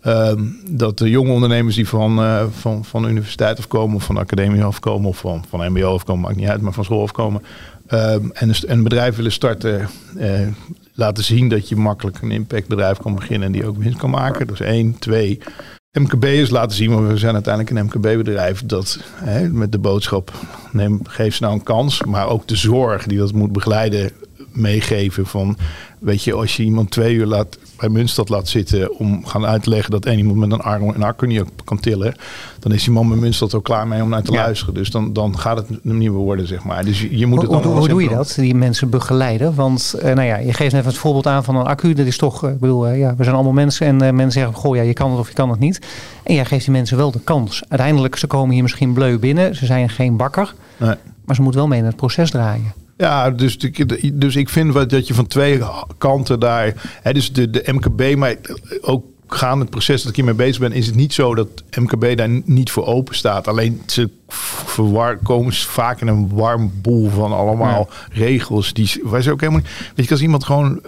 Um, 0.06 0.60
dat 0.70 0.98
de 0.98 1.10
jonge 1.10 1.32
ondernemers 1.32 1.76
die 1.76 1.88
van, 1.88 2.20
uh, 2.20 2.44
van, 2.52 2.86
van 2.86 3.02
de 3.02 3.10
universiteit 3.10 3.58
afkomen, 3.58 3.96
of 3.96 4.04
van 4.04 4.16
de 4.16 4.22
academie 4.22 4.64
afkomen, 4.64 5.10
of 5.10 5.18
van, 5.18 5.44
van 5.50 5.72
MBO 5.72 5.94
afkomen, 5.94 6.22
maakt 6.22 6.36
niet 6.36 6.48
uit, 6.48 6.62
maar 6.62 6.74
van 6.74 6.84
school 6.84 7.02
afkomen. 7.02 7.42
Um, 7.94 8.32
en 8.34 8.52
een 8.68 8.84
bedrijf 8.84 9.16
willen 9.16 9.32
starten, 9.32 9.90
uh, 10.18 10.48
laten 10.94 11.24
zien 11.24 11.50
dat 11.50 11.70
je 11.70 11.76
makkelijk 11.76 12.22
een 12.22 12.32
impactbedrijf 12.32 12.98
kan 12.98 13.16
beginnen 13.16 13.48
en 13.48 13.54
die 13.54 13.66
ook 13.66 13.78
winst 13.78 13.98
kan 13.98 14.10
maken. 14.10 14.48
Dus 14.48 14.60
één, 14.60 15.00
twee. 15.00 15.40
MKB'ers 15.92 16.50
laten 16.50 16.76
zien, 16.76 16.90
maar 16.90 17.08
we 17.08 17.18
zijn 17.18 17.34
uiteindelijk 17.34 17.76
een 17.76 17.86
MKB-bedrijf 17.86 18.66
dat 18.66 19.00
hè, 19.14 19.50
met 19.50 19.72
de 19.72 19.80
boodschap, 19.80 20.32
neem, 20.72 21.00
geef 21.04 21.36
ze 21.36 21.44
nou 21.44 21.54
een 21.56 21.64
kans, 21.64 22.04
maar 22.04 22.28
ook 22.28 22.48
de 22.48 22.56
zorg 22.56 23.06
die 23.06 23.18
dat 23.18 23.34
moet 23.34 23.52
begeleiden, 23.52 24.12
meegeven 24.60 25.26
van, 25.26 25.58
weet 26.00 26.24
je, 26.24 26.34
als 26.34 26.58
je 26.58 26.64
iemand 26.64 26.92
twee 26.92 27.14
uur 27.14 27.26
laat 27.26 27.58
bij 27.80 27.90
Munstad 27.90 28.30
laat 28.30 28.48
zitten 28.48 28.98
om 28.98 29.26
gaan 29.26 29.46
uitleggen 29.46 29.92
dat 29.92 30.06
één 30.06 30.18
iemand 30.18 30.38
met 30.38 30.52
een 30.52 30.62
arm 30.62 30.94
en 30.94 31.04
accu 31.04 31.28
niet 31.28 31.44
kan 31.64 31.80
tillen, 31.80 32.16
dan 32.60 32.72
is 32.72 32.84
die 32.84 32.94
man 32.94 33.08
bij 33.08 33.18
Munstad 33.18 33.54
ook 33.54 33.64
klaar 33.64 33.88
mee 33.88 34.02
om 34.02 34.10
naar 34.10 34.24
te 34.24 34.32
ja. 34.32 34.42
luisteren. 34.42 34.74
Dus 34.74 34.92
dan, 34.92 35.14
dan 35.14 35.40
gaat 35.40 35.58
het 35.58 35.68
een 35.84 35.98
nieuwe 35.98 36.18
worden, 36.18 36.48
zeg 36.48 36.64
maar. 36.64 36.86
Dus 36.86 37.08
je, 37.10 37.26
moet 37.26 37.42
het 37.42 37.52
hoe, 37.52 37.62
dan 37.62 37.72
hoe, 37.72 37.80
hoe 37.80 37.88
doe 37.88 38.04
je 38.04 38.10
dat, 38.10 38.34
die 38.36 38.56
mensen 38.56 38.90
begeleiden? 38.90 39.56
Want 39.56 39.94
uh, 39.96 40.04
nou 40.04 40.22
ja, 40.22 40.38
je 40.38 40.54
geeft 40.54 40.74
net 40.74 40.86
het 40.86 40.98
voorbeeld 40.98 41.28
aan 41.28 41.44
van 41.44 41.56
een 41.56 41.66
accu. 41.66 41.94
Dat 41.94 42.06
is 42.06 42.18
toch, 42.18 42.46
uh, 42.46 42.52
ik 42.52 42.60
bedoel, 42.60 42.88
uh, 42.88 43.00
ja, 43.00 43.16
we 43.16 43.24
zijn 43.24 43.36
allemaal 43.36 43.54
mensen 43.54 43.88
en 43.88 44.16
mensen 44.16 44.32
zeggen, 44.32 44.54
goh, 44.54 44.76
ja, 44.76 44.82
je 44.82 44.94
kan 44.94 45.12
het 45.12 45.20
of 45.20 45.28
je 45.28 45.34
kan 45.34 45.50
het 45.50 45.60
niet. 45.60 45.80
En 46.24 46.34
jij 46.34 46.46
geeft 46.46 46.66
die 46.66 46.74
mensen 46.74 46.98
wel 46.98 47.12
de 47.12 47.20
kans. 47.20 47.64
Uiteindelijk, 47.68 48.16
ze 48.16 48.28
komen 48.28 48.54
hier 48.54 48.64
misschien 48.64 48.94
bleu 48.94 49.20
binnen. 49.20 49.56
Ze 49.56 49.66
zijn 49.66 49.90
geen 49.90 50.18
bakker. 50.18 50.54
Nee. 50.78 50.96
Maar 51.26 51.36
ze 51.36 51.42
moeten 51.42 51.62
wel 51.62 51.70
mee 51.70 51.80
in 51.80 51.86
het 51.86 51.96
proces 51.96 52.32
draaien. 52.32 52.74
Ja, 53.00 53.32
dus, 53.32 53.58
dus 54.14 54.36
ik 54.36 54.50
vind 54.50 54.74
wat, 54.74 54.90
dat 54.90 55.08
je 55.08 55.14
van 55.14 55.28
twee 55.28 55.62
kanten 55.98 56.40
daar. 56.40 56.74
Hè, 57.02 57.14
dus 57.14 57.34
de, 57.34 57.50
de 57.50 57.64
MKB, 57.66 58.16
maar 58.16 58.36
ook 58.82 59.06
gaan 59.28 59.60
het 59.60 59.70
proces 59.70 60.02
dat 60.02 60.10
ik 60.10 60.16
hiermee 60.16 60.34
bezig 60.34 60.60
ben, 60.60 60.72
is 60.72 60.86
het 60.86 60.96
niet 60.96 61.14
zo 61.14 61.36
dat 61.36 61.48
MKB 61.80 62.18
daar 62.18 62.42
niet 62.46 62.72
voor 62.72 62.86
open 62.86 63.16
staat. 63.16 63.48
Alleen 63.48 63.82
ze 63.86 64.10
verwar, 64.28 65.18
komen 65.18 65.54
vaak 65.54 66.02
in 66.02 66.08
een 66.08 66.30
warm 66.34 66.72
boel 66.82 67.10
van 67.10 67.32
allemaal 67.32 67.90
ja. 67.90 68.16
regels. 68.16 68.74
Die, 68.74 69.02
waar 69.04 69.22
ze 69.22 69.32
ook 69.32 69.40
helemaal 69.40 69.62
niet. 69.62 69.92
Weet 69.96 70.06
je, 70.06 70.12
als 70.12 70.22
iemand 70.22 70.44
gewoon 70.44 70.82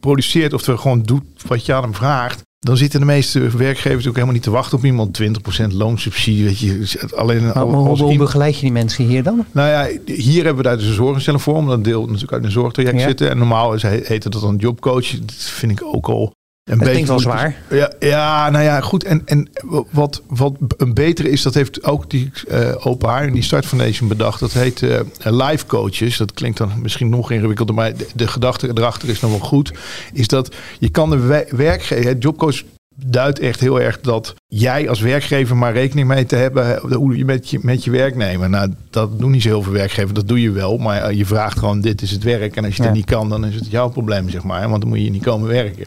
produceert, 0.00 0.52
oftewel 0.52 0.80
gewoon 0.80 1.02
doet 1.02 1.24
wat 1.46 1.66
je 1.66 1.74
aan 1.74 1.82
hem 1.82 1.94
vraagt, 1.94 2.42
dan 2.66 2.76
zitten 2.76 3.00
de 3.00 3.06
meeste 3.06 3.56
werkgevers 3.56 4.06
ook 4.06 4.14
helemaal 4.14 4.34
niet 4.34 4.42
te 4.42 4.50
wachten 4.50 4.78
op 4.78 4.84
iemand. 4.84 5.20
20% 5.22 5.66
loonsubsidie, 5.68 6.44
weet 6.44 6.58
je. 6.58 6.98
Alleen 7.14 7.46
maar, 7.46 7.62
hoe, 7.62 8.16
begeleid 8.16 8.54
je 8.54 8.60
die 8.60 8.72
mensen 8.72 9.04
hier 9.04 9.22
dan? 9.22 9.44
Nou 9.52 9.68
ja, 9.68 9.88
hier 10.04 10.44
hebben 10.44 10.62
we 10.62 10.68
daar 10.68 10.76
dus 10.76 10.86
een 10.86 10.94
zorginstelling 10.94 11.42
voor, 11.42 11.54
omdat 11.54 11.84
deel 11.84 12.00
natuurlijk 12.00 12.32
uit 12.32 12.44
een 12.44 12.50
zorgtraject 12.50 13.00
zitten. 13.00 13.30
En 13.30 13.38
normaal 13.38 13.74
is, 13.74 13.82
heet 13.82 14.22
dat 14.22 14.32
dan 14.32 14.56
jobcoach. 14.56 15.10
Dat 15.10 15.34
vind 15.34 15.72
ik 15.72 15.84
ook 15.84 16.08
al 16.08 16.34
een 16.66 16.78
dat 16.78 16.88
beetje 16.88 17.06
wel 17.06 17.20
zwaar. 17.20 17.56
Ja, 17.70 17.92
ja, 17.98 18.50
nou 18.50 18.64
ja, 18.64 18.80
goed. 18.80 19.04
En, 19.04 19.22
en 19.24 19.48
wat, 19.90 20.22
wat 20.28 20.52
een 20.76 20.94
betere 20.94 21.30
is, 21.30 21.42
dat 21.42 21.54
heeft 21.54 21.84
ook 21.84 22.10
die 22.10 22.30
uh, 22.48 22.86
Open 22.86 23.08
Haar 23.08 23.26
en 23.26 23.32
die 23.32 23.42
Start 23.42 23.66
Foundation 23.66 24.08
bedacht. 24.08 24.40
Dat 24.40 24.52
heet 24.52 24.82
uh, 24.82 25.00
life 25.18 25.66
coaches. 25.66 26.16
Dat 26.16 26.32
klinkt 26.32 26.58
dan 26.58 26.70
misschien 26.82 27.08
nog 27.08 27.30
ingewikkelder, 27.30 27.74
maar 27.74 27.96
de, 27.96 28.06
de 28.14 28.26
gedachte 28.26 28.70
erachter 28.74 29.08
is 29.08 29.20
nog 29.20 29.30
wel 29.30 29.40
goed. 29.40 29.72
Is 30.12 30.28
dat 30.28 30.54
je 30.78 30.88
kan 30.88 31.10
de 31.10 31.46
werkgever, 31.50 32.18
jobcoach 32.18 32.62
duidt 33.04 33.38
echt 33.38 33.60
heel 33.60 33.80
erg 33.80 34.00
dat 34.00 34.34
jij 34.46 34.88
als 34.88 35.00
werkgever 35.00 35.56
maar 35.56 35.72
rekening 35.72 36.08
mee 36.08 36.26
te 36.26 36.36
hebben 36.36 36.94
hoe 36.94 37.16
je 37.16 37.24
met 37.24 37.50
je, 37.50 37.58
met 37.62 37.84
je 37.84 37.90
werknemer. 37.90 38.50
Nou, 38.50 38.72
dat 38.90 39.18
doen 39.18 39.30
niet 39.30 39.42
zo 39.42 39.48
heel 39.48 39.62
veel 39.62 39.72
werkgevers, 39.72 40.12
dat 40.12 40.28
doe 40.28 40.40
je 40.40 40.50
wel. 40.50 40.78
Maar 40.78 41.14
je 41.14 41.26
vraagt 41.26 41.58
gewoon, 41.58 41.80
dit 41.80 42.02
is 42.02 42.10
het 42.10 42.22
werk. 42.22 42.56
En 42.56 42.64
als 42.64 42.76
je 42.76 42.82
ja. 42.82 42.88
dat 42.88 42.96
niet 42.96 43.06
kan, 43.06 43.28
dan 43.28 43.44
is 43.44 43.54
het 43.54 43.70
jouw 43.70 43.88
probleem, 43.88 44.30
zeg 44.30 44.42
maar. 44.42 44.68
Want 44.68 44.80
dan 44.80 44.90
moet 44.90 45.00
je 45.02 45.10
niet 45.10 45.22
komen 45.22 45.48
werken. 45.48 45.86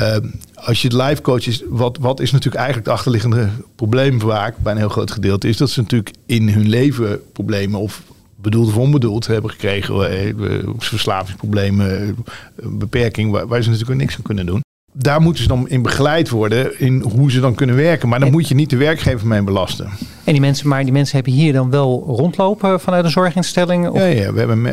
Uh, 0.00 0.16
als 0.54 0.82
je 0.82 0.88
het 0.88 0.96
live 1.02 1.22
coach 1.22 1.46
is, 1.46 1.62
wat, 1.68 1.98
wat 1.98 2.20
is 2.20 2.30
natuurlijk 2.30 2.56
eigenlijk 2.56 2.86
het 2.86 2.96
achterliggende 2.96 3.48
probleem 3.74 4.20
vaak, 4.20 4.58
bij 4.58 4.72
een 4.72 4.78
heel 4.78 4.88
groot 4.88 5.10
gedeelte, 5.10 5.48
is 5.48 5.56
dat 5.56 5.70
ze 5.70 5.80
natuurlijk 5.80 6.14
in 6.26 6.48
hun 6.48 6.68
leven 6.68 7.32
problemen 7.32 7.80
of 7.80 8.02
bedoeld 8.36 8.68
of 8.68 8.76
onbedoeld 8.76 9.26
hebben 9.26 9.50
gekregen, 9.50 10.10
eh, 10.10 10.34
verslavingsproblemen, 10.78 12.16
beperking, 12.62 13.30
waar, 13.30 13.46
waar 13.46 13.62
ze 13.62 13.70
natuurlijk 13.70 14.00
niks 14.00 14.16
aan 14.16 14.22
kunnen 14.22 14.46
doen 14.46 14.64
daar 14.98 15.20
moeten 15.20 15.42
ze 15.42 15.48
dan 15.48 15.68
in 15.68 15.82
begeleid 15.82 16.28
worden 16.28 16.80
in 16.80 17.00
hoe 17.00 17.30
ze 17.30 17.40
dan 17.40 17.54
kunnen 17.54 17.76
werken. 17.76 18.08
Maar 18.08 18.20
dan 18.20 18.30
moet 18.30 18.48
je 18.48 18.54
niet 18.54 18.70
de 18.70 18.76
werkgever 18.76 19.26
mee 19.26 19.42
belasten. 19.42 19.88
En 20.24 20.32
die 20.32 20.40
mensen, 20.40 20.68
maar 20.68 20.82
die 20.82 20.92
mensen 20.92 21.14
hebben 21.14 21.32
hier 21.32 21.52
dan 21.52 21.70
wel 21.70 22.04
rondlopen 22.06 22.80
vanuit 22.80 23.04
een 23.04 23.10
zorginstelling? 23.10 23.88
Of? 23.88 23.98
Ja, 23.98 24.04
ja, 24.04 24.32
we 24.32 24.38
hebben 24.38 24.64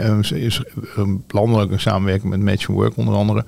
een, 0.95 1.23
landelijk 1.27 1.71
een 1.71 1.79
samenwerking 1.79 2.29
met 2.29 2.41
Match 2.41 2.67
Work 2.67 2.97
onder 2.97 3.15
andere. 3.15 3.45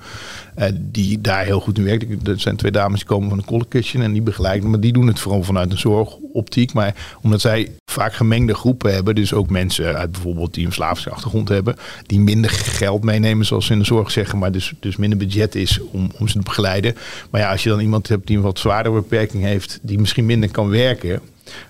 Uh, 0.58 0.64
die 0.78 1.20
daar 1.20 1.44
heel 1.44 1.60
goed 1.60 1.78
in 1.78 1.84
werkt. 1.84 2.24
Dat 2.24 2.40
zijn 2.40 2.56
twee 2.56 2.72
dames 2.72 2.98
die 2.98 3.08
komen 3.08 3.28
van 3.28 3.38
de 3.38 3.44
Color 3.44 3.66
Kitchen 3.68 4.02
en 4.02 4.12
die 4.12 4.22
begeleiden. 4.22 4.70
Maar 4.70 4.80
die 4.80 4.92
doen 4.92 5.06
het 5.06 5.20
vooral 5.20 5.42
vanuit 5.42 5.70
een 5.70 5.78
zorgoptiek. 5.78 6.72
Maar 6.72 6.94
omdat 7.22 7.40
zij 7.40 7.68
vaak 7.96 8.14
gemengde 8.14 8.54
groepen 8.54 8.94
hebben. 8.94 9.14
Dus 9.14 9.32
ook 9.32 9.50
mensen 9.50 9.96
uit 9.96 10.12
bijvoorbeeld 10.12 10.54
die 10.54 10.66
een 10.66 10.72
Slavische 10.72 11.10
achtergrond 11.10 11.48
hebben. 11.48 11.76
Die 12.06 12.20
minder 12.20 12.50
geld 12.50 13.04
meenemen 13.04 13.46
zoals 13.46 13.66
ze 13.66 13.72
in 13.72 13.78
de 13.78 13.84
zorg 13.84 14.10
zeggen. 14.10 14.38
Maar 14.38 14.52
dus, 14.52 14.72
dus 14.80 14.96
minder 14.96 15.18
budget 15.18 15.54
is 15.54 15.80
om, 15.92 16.10
om 16.18 16.28
ze 16.28 16.34
te 16.38 16.44
begeleiden. 16.44 16.96
Maar 17.30 17.40
ja, 17.40 17.50
als 17.50 17.62
je 17.62 17.68
dan 17.68 17.80
iemand 17.80 18.08
hebt 18.08 18.26
die 18.26 18.36
een 18.36 18.42
wat 18.42 18.58
zwaardere 18.58 18.94
beperking 18.94 19.42
heeft. 19.42 19.78
Die 19.82 19.98
misschien 19.98 20.26
minder 20.26 20.50
kan 20.50 20.68
werken 20.68 21.20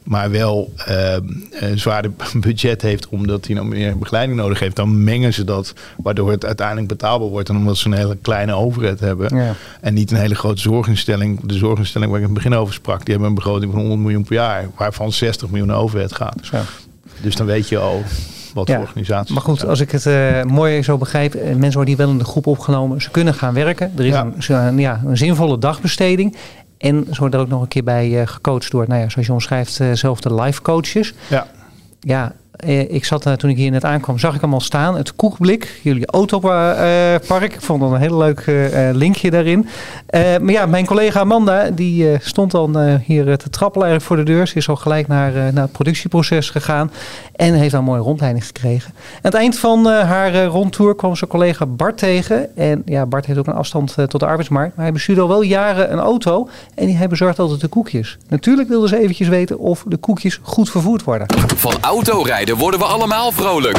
maar 0.03 0.31
wel 0.31 0.73
uh, 0.89 1.17
een 1.51 1.79
zwaarder 1.79 2.11
budget 2.41 2.83
heeft 2.83 3.09
omdat 3.09 3.47
hij 3.47 3.55
nou 3.55 3.67
meer 3.67 3.99
begeleiding 3.99 4.39
nodig 4.39 4.59
heeft, 4.59 4.77
dan 4.77 5.05
mengen 5.05 5.35
ze 5.35 5.45
dat, 5.45 5.75
waardoor 5.97 6.31
het 6.31 6.45
uiteindelijk 6.45 6.89
betaalbaar 6.89 7.29
wordt. 7.29 7.49
En 7.49 7.57
omdat 7.57 7.77
ze 7.77 7.87
een 7.87 7.97
hele 7.97 8.17
kleine 8.23 8.53
overheid 8.53 9.01
hebben 9.01 9.37
ja. 9.37 9.55
en 9.81 9.95
niet 9.95 10.11
een 10.11 10.17
hele 10.17 10.35
grote 10.35 10.61
zorginstelling. 10.61 11.41
De 11.43 11.55
zorginstelling 11.55 12.11
waar 12.11 12.21
ik 12.21 12.27
in 12.27 12.35
het 12.35 12.45
begin 12.45 12.59
over 12.59 12.75
sprak, 12.75 12.99
die 12.99 13.11
hebben 13.11 13.29
een 13.29 13.35
begroting 13.35 13.73
van 13.73 13.81
100 13.81 14.01
miljoen 14.01 14.25
per 14.25 14.35
jaar, 14.35 14.69
waarvan 14.77 15.13
60 15.13 15.49
miljoen 15.49 15.73
overheid 15.73 16.13
gaat. 16.13 16.47
Ja. 16.53 16.63
Dus 17.21 17.37
dan 17.37 17.47
weet 17.47 17.69
je 17.69 17.79
al 17.79 18.03
wat 18.57 18.71
voor 18.71 18.79
organisaties. 18.79 19.35
Maar 19.35 19.43
goed, 19.43 19.67
als 19.67 19.81
ik 19.81 19.91
het 19.91 20.07
uh, 20.07 20.43
mooi 20.43 20.83
zo 20.83 20.99
begrijp, 20.99 21.35
eh, 21.35 21.43
mensen 21.43 21.73
worden 21.73 21.87
hier 21.87 21.97
wel 21.97 22.11
in 22.11 22.19
de 22.19 22.25
groep 22.25 22.47
opgenomen. 22.47 23.03
Ze 23.03 23.11
kunnen 23.11 23.35
gaan 23.35 23.55
werken. 23.55 23.93
Er 23.97 24.07
is 24.07 24.49
een, 24.49 24.79
ja, 24.79 25.01
een 25.07 25.17
zinvolle 25.17 25.59
dagbesteding. 25.59 26.37
En 26.79 27.07
zo 27.11 27.19
wordt 27.19 27.35
er 27.35 27.41
ook 27.41 27.49
nog 27.49 27.63
een 27.63 27.69
keer 27.69 27.85
bij 27.85 28.21
uh, 28.21 28.27
gecoacht 28.27 28.71
door, 28.71 28.85
nou 28.89 29.01
ja, 29.01 29.09
zoals 29.09 29.27
je 29.27 29.33
omschrijft, 29.33 29.79
uh, 29.79 29.93
zelf 29.93 30.21
de 30.21 30.35
life 30.35 30.63
coaches. 30.63 31.15
Ja. 31.29 31.47
Ja, 32.01 32.25
eh, 32.27 32.33
ik 32.89 33.05
zat 33.05 33.39
toen 33.39 33.51
ik 33.51 33.57
hier 33.57 33.71
net 33.71 33.85
aankwam, 33.85 34.19
zag 34.19 34.35
ik 34.35 34.41
hem 34.41 34.53
al 34.53 34.61
staan. 34.61 34.97
Het 34.97 35.17
Koekblik, 35.17 35.81
jullie 35.83 36.07
autopark. 36.07 37.53
ik 37.53 37.61
vond 37.61 37.81
dat 37.81 37.93
een 37.93 38.01
heel 38.01 38.17
leuk 38.17 38.45
linkje 38.93 39.31
daarin. 39.31 39.69
maar 40.13 40.51
ja, 40.51 40.67
mijn 40.67 40.87
collega 40.87 41.21
Amanda, 41.21 41.71
die 41.71 42.19
stond 42.21 42.51
dan 42.51 43.01
hier 43.05 43.39
te 43.39 43.51
trappelen 43.51 44.01
voor 44.01 44.17
de 44.17 44.23
deur. 44.23 44.47
Ze 44.47 44.57
is 44.57 44.69
al 44.69 44.77
gelijk 44.77 45.09
naar, 45.09 45.33
naar 45.33 45.63
het 45.63 45.73
productieproces 45.73 46.51
gegaan. 46.51 46.91
En 47.37 47.55
heeft 47.55 47.71
daar 47.71 47.81
een 47.81 47.87
mooie 47.87 48.01
rondleiding 48.01 48.47
gekregen. 48.47 48.93
Aan 48.97 49.21
het 49.23 49.35
eind 49.35 49.59
van 49.59 49.87
haar 49.87 50.45
rondtour 50.45 50.95
kwam 50.95 51.17
zijn 51.17 51.31
collega 51.31 51.67
Bart 51.67 51.99
tegen. 51.99 52.57
En 52.57 52.83
ja, 52.85 53.07
Bart 53.07 53.27
heeft 53.27 53.39
ook 53.39 53.47
een 53.47 53.53
afstand 53.53 53.95
tot 54.09 54.21
de 54.21 54.27
arbeidsmarkt. 54.27 54.77
Maar 54.77 54.85
hij 54.85 54.95
bestuurde 54.95 55.21
al 55.21 55.29
wel 55.29 55.43
jaren 55.43 55.93
een 55.93 55.99
auto. 55.99 56.49
En 56.75 56.97
hij 56.97 57.09
bezorgt 57.09 57.39
altijd 57.39 57.61
de 57.61 57.69
koekjes. 57.69 58.19
Natuurlijk 58.29 58.69
wilden 58.69 58.89
ze 58.89 58.99
eventjes 58.99 59.29
weten 59.29 59.59
of 59.59 59.85
de 59.87 59.97
koekjes 59.97 60.41
goed 60.43 60.71
vervoerd 60.71 61.05
worden. 61.05 61.27
Van 61.57 61.75
autorijden 61.81 62.46
worden 62.55 62.81
we 62.81 62.87
allemaal 62.87 63.33
vrolijk. 63.33 63.79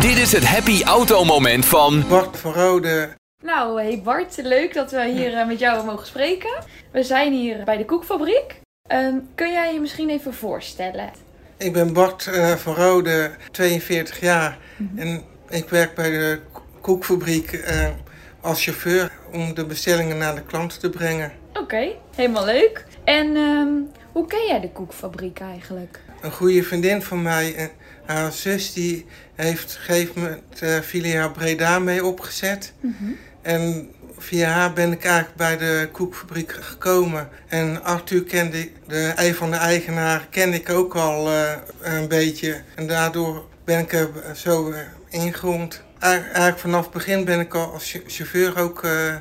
Dit 0.00 0.16
is 0.16 0.32
het 0.32 0.46
happy 0.46 0.82
auto 0.82 1.24
moment 1.24 1.66
van... 1.66 2.04
Bart 2.08 2.36
van 2.36 2.52
Rode. 2.52 3.16
Nou, 3.42 3.82
hey 3.82 4.00
Bart, 4.04 4.36
leuk 4.42 4.74
dat 4.74 4.90
we 4.90 5.08
hier 5.08 5.46
met 5.46 5.58
jou 5.58 5.84
mogen 5.84 6.06
spreken. 6.06 6.64
We 6.92 7.02
zijn 7.02 7.32
hier 7.32 7.64
bij 7.64 7.76
de 7.76 7.84
koekfabriek. 7.84 8.60
Uh, 8.92 9.14
kun 9.34 9.52
jij 9.52 9.72
je 9.72 9.80
misschien 9.80 10.10
even 10.10 10.34
voorstellen? 10.34 11.10
Ik 11.56 11.72
ben 11.72 11.92
Bart 11.92 12.26
uh, 12.26 12.54
van 12.54 12.74
Rode, 12.74 13.30
42 13.50 14.20
jaar. 14.20 14.58
Mhm. 14.76 14.98
En 14.98 15.22
ik 15.48 15.68
werk 15.68 15.94
bij 15.94 16.10
de 16.10 16.40
koekfabriek 16.80 17.52
uh, 17.52 17.88
als 18.40 18.64
chauffeur 18.64 19.12
om 19.32 19.54
de 19.54 19.66
bestellingen 19.66 20.18
naar 20.18 20.34
de 20.34 20.42
klanten 20.42 20.78
te 20.78 20.90
brengen. 20.90 21.32
Oké, 21.54 21.88
helemaal 22.14 22.44
leuk. 22.44 22.84
En 23.04 23.36
um, 23.36 23.90
hoe 24.12 24.26
ken 24.26 24.46
jij 24.46 24.60
de 24.60 24.70
koekfabriek 24.70 25.40
eigenlijk? 25.40 26.00
Een 26.20 26.32
goede 26.32 26.62
vriendin 26.62 27.02
van 27.02 27.22
mij, 27.22 27.54
eh, 27.54 27.66
haar 28.04 28.32
zus, 28.32 28.72
die 28.72 29.06
heeft 29.34 29.76
gegeven 29.80 30.20
moment 30.20 30.62
uh, 30.62 30.78
Filia 30.78 31.28
Breda 31.28 31.78
mee 31.78 32.04
opgezet. 32.04 32.72
Mm 32.80 32.96
-hmm. 32.98 33.16
En 33.42 33.90
via 34.18 34.48
haar 34.48 34.72
ben 34.72 34.92
ik 34.92 35.04
eigenlijk 35.04 35.36
bij 35.36 35.56
de 35.56 35.88
koekfabriek 35.92 36.52
gekomen. 36.52 37.28
En 37.46 37.84
Arthur 37.84 38.24
kende, 38.24 38.70
de, 38.86 39.12
een 39.16 39.34
van 39.34 39.50
de 39.50 39.56
eigenaren, 39.56 40.28
kende 40.30 40.56
ik 40.56 40.70
ook 40.70 40.94
al 40.94 41.32
uh, 41.32 41.52
een 41.80 42.08
beetje. 42.08 42.62
En 42.74 42.86
daardoor 42.86 43.46
ben 43.64 43.78
ik 43.78 43.92
er 43.92 44.08
zo 44.34 44.70
uh, 44.70 44.78
ingegrond. 45.08 45.82
Eigenlijk 45.98 46.58
vanaf 46.58 46.82
het 46.82 46.92
begin 46.92 47.24
ben 47.24 47.40
ik 47.40 47.54
al 47.54 47.72
als 47.72 47.98
chauffeur 48.06 48.58
ook 48.58 48.84
uh, 48.84 49.14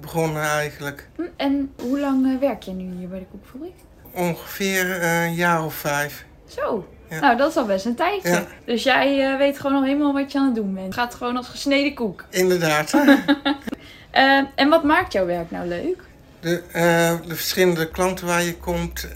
begonnen 0.00 0.42
eigenlijk. 0.42 1.08
En 1.36 1.72
hoe 1.80 2.00
lang 2.00 2.38
werk 2.40 2.62
je 2.62 2.72
nu 2.72 2.96
hier 2.98 3.08
bij 3.08 3.18
de 3.18 3.26
koekfabriek? 3.30 3.74
Ongeveer 4.16 5.02
een 5.02 5.34
jaar 5.34 5.64
of 5.64 5.74
vijf. 5.74 6.24
Zo, 6.48 6.88
ja. 7.10 7.20
Nou, 7.20 7.36
dat 7.36 7.50
is 7.50 7.56
al 7.56 7.66
best 7.66 7.84
een 7.84 7.94
tijdje. 7.94 8.28
Ja. 8.28 8.46
Dus 8.64 8.82
jij 8.82 9.32
uh, 9.32 9.38
weet 9.38 9.58
gewoon 9.60 9.76
al 9.76 9.84
helemaal 9.84 10.12
wat 10.12 10.32
je 10.32 10.38
aan 10.38 10.44
het 10.44 10.54
doen 10.54 10.74
bent. 10.74 10.86
Het 10.86 10.94
gaat 10.94 11.14
gewoon 11.14 11.36
als 11.36 11.48
gesneden 11.48 11.94
koek. 11.94 12.24
Inderdaad. 12.30 12.92
uh, 12.92 13.18
en 14.54 14.68
wat 14.68 14.84
maakt 14.84 15.12
jouw 15.12 15.26
werk 15.26 15.50
nou 15.50 15.68
leuk? 15.68 15.96
De, 16.40 16.62
uh, 16.68 17.28
de 17.28 17.34
verschillende 17.34 17.90
klanten 17.90 18.26
waar 18.26 18.42
je 18.42 18.56
komt, 18.56 19.08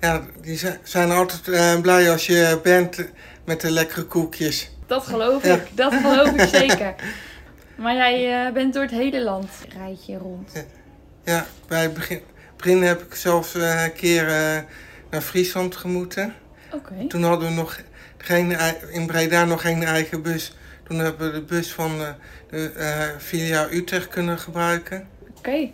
ja, 0.00 0.20
die 0.40 0.60
zijn 0.82 1.10
altijd 1.10 1.82
blij 1.82 2.10
als 2.10 2.26
je 2.26 2.60
bent 2.62 3.04
met 3.44 3.60
de 3.60 3.70
lekkere 3.70 4.04
koekjes. 4.04 4.70
Dat 4.86 5.06
geloof 5.06 5.44
ik, 5.44 5.62
dat 5.72 5.94
geloof 5.94 6.28
ik 6.30 6.48
zeker. 6.60 6.94
Maar 7.74 7.94
jij 7.94 8.52
bent 8.52 8.74
door 8.74 8.82
het 8.82 8.90
hele 8.90 9.22
land, 9.22 9.50
rijd 9.78 10.06
je 10.06 10.18
rond. 10.18 10.52
Ja, 11.24 11.46
bij 11.68 11.82
het 11.82 11.94
begin, 11.94 12.20
begin 12.60 12.82
heb 12.82 13.02
ik 13.02 13.14
zelfs 13.14 13.54
een 13.54 13.92
keer 13.92 14.24
naar 15.10 15.20
Friesland 15.20 15.76
gemoeten. 15.76 16.34
Okay. 16.72 17.06
Toen 17.06 17.22
hadden 17.22 17.48
we 17.48 17.54
nog 17.54 17.80
geen, 18.16 18.56
in 18.90 19.06
Breda 19.06 19.44
nog 19.44 19.60
geen 19.60 19.82
eigen 19.82 20.22
bus. 20.22 20.56
Toen 20.88 20.98
hebben 20.98 21.32
we 21.32 21.38
de 21.38 21.44
bus 21.44 21.72
van 21.72 21.98
de, 21.98 22.14
de 22.50 22.72
uh, 22.76 23.18
filiaal 23.18 23.70
Utrecht 23.70 24.08
kunnen 24.08 24.38
gebruiken. 24.38 25.08
Oké. 25.20 25.38
Okay. 25.38 25.72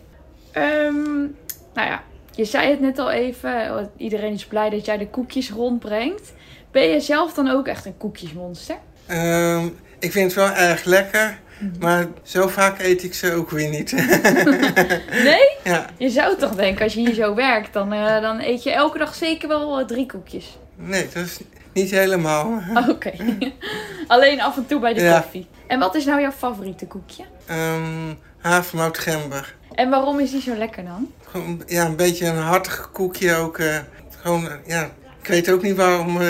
Um, 0.86 1.36
nou 1.74 1.88
ja, 1.88 2.02
je 2.30 2.44
zei 2.44 2.70
het 2.70 2.80
net 2.80 2.98
al 2.98 3.10
even. 3.10 3.90
Iedereen 3.96 4.32
is 4.32 4.46
blij 4.46 4.70
dat 4.70 4.84
jij 4.84 4.98
de 4.98 5.08
koekjes 5.08 5.50
rondbrengt. 5.50 6.32
Ben 6.70 6.82
je 6.82 7.00
zelf 7.00 7.34
dan 7.34 7.48
ook 7.48 7.66
echt 7.66 7.84
een 7.84 7.96
koekjesmonster? 7.96 8.76
Um, 9.10 9.76
ik 9.98 10.12
vind 10.12 10.24
het 10.24 10.34
wel 10.34 10.50
erg 10.50 10.84
lekker. 10.84 11.38
Mhm. 11.58 11.78
Maar 11.78 12.06
zo 12.22 12.48
vaak 12.48 12.80
eet 12.80 13.02
ik 13.02 13.14
ze 13.14 13.32
ook 13.32 13.50
weer 13.50 13.68
niet. 13.68 13.92
nee? 15.30 15.48
Ja. 15.64 15.86
Je 15.96 16.10
zou 16.10 16.36
toch 16.36 16.54
denken, 16.54 16.84
als 16.84 16.94
je 16.94 17.00
hier 17.00 17.14
zo 17.14 17.34
werkt, 17.34 17.72
dan, 17.72 17.92
uh, 17.92 18.20
dan 18.20 18.40
eet 18.40 18.62
je 18.62 18.72
elke 18.72 18.98
dag 18.98 19.14
zeker 19.14 19.48
wel 19.48 19.80
uh, 19.80 19.86
drie 19.86 20.06
koekjes. 20.06 20.58
Nee, 20.76 21.08
dat 21.12 21.24
is 21.24 21.38
niet 21.72 21.90
helemaal. 21.90 22.62
Oké. 22.88 23.12
Alleen 24.06 24.40
af 24.40 24.56
en 24.56 24.66
toe 24.66 24.80
bij 24.80 24.94
de 24.94 25.10
koffie. 25.12 25.46
En 25.66 25.78
wat 25.78 25.94
is 25.94 26.04
nou 26.04 26.20
jouw 26.20 26.32
favoriete 26.32 26.86
koekje? 26.86 27.24
Um, 27.50 28.18
havermout 28.38 28.98
gember. 28.98 29.54
En 29.74 29.90
waarom 29.90 30.20
is 30.20 30.30
die 30.30 30.40
zo 30.40 30.54
lekker 30.54 30.84
dan? 30.84 31.12
Gewoon, 31.30 31.62
ja, 31.66 31.84
een 31.84 31.96
beetje 31.96 32.26
een 32.26 32.36
hartig 32.36 32.90
koekje 32.92 33.34
ook. 33.34 33.58
Uh, 33.58 33.78
gewoon, 34.20 34.48
ja, 34.66 34.90
ik 35.22 35.28
weet 35.28 35.50
ook 35.50 35.62
niet 35.62 35.76
waarom 35.76 36.20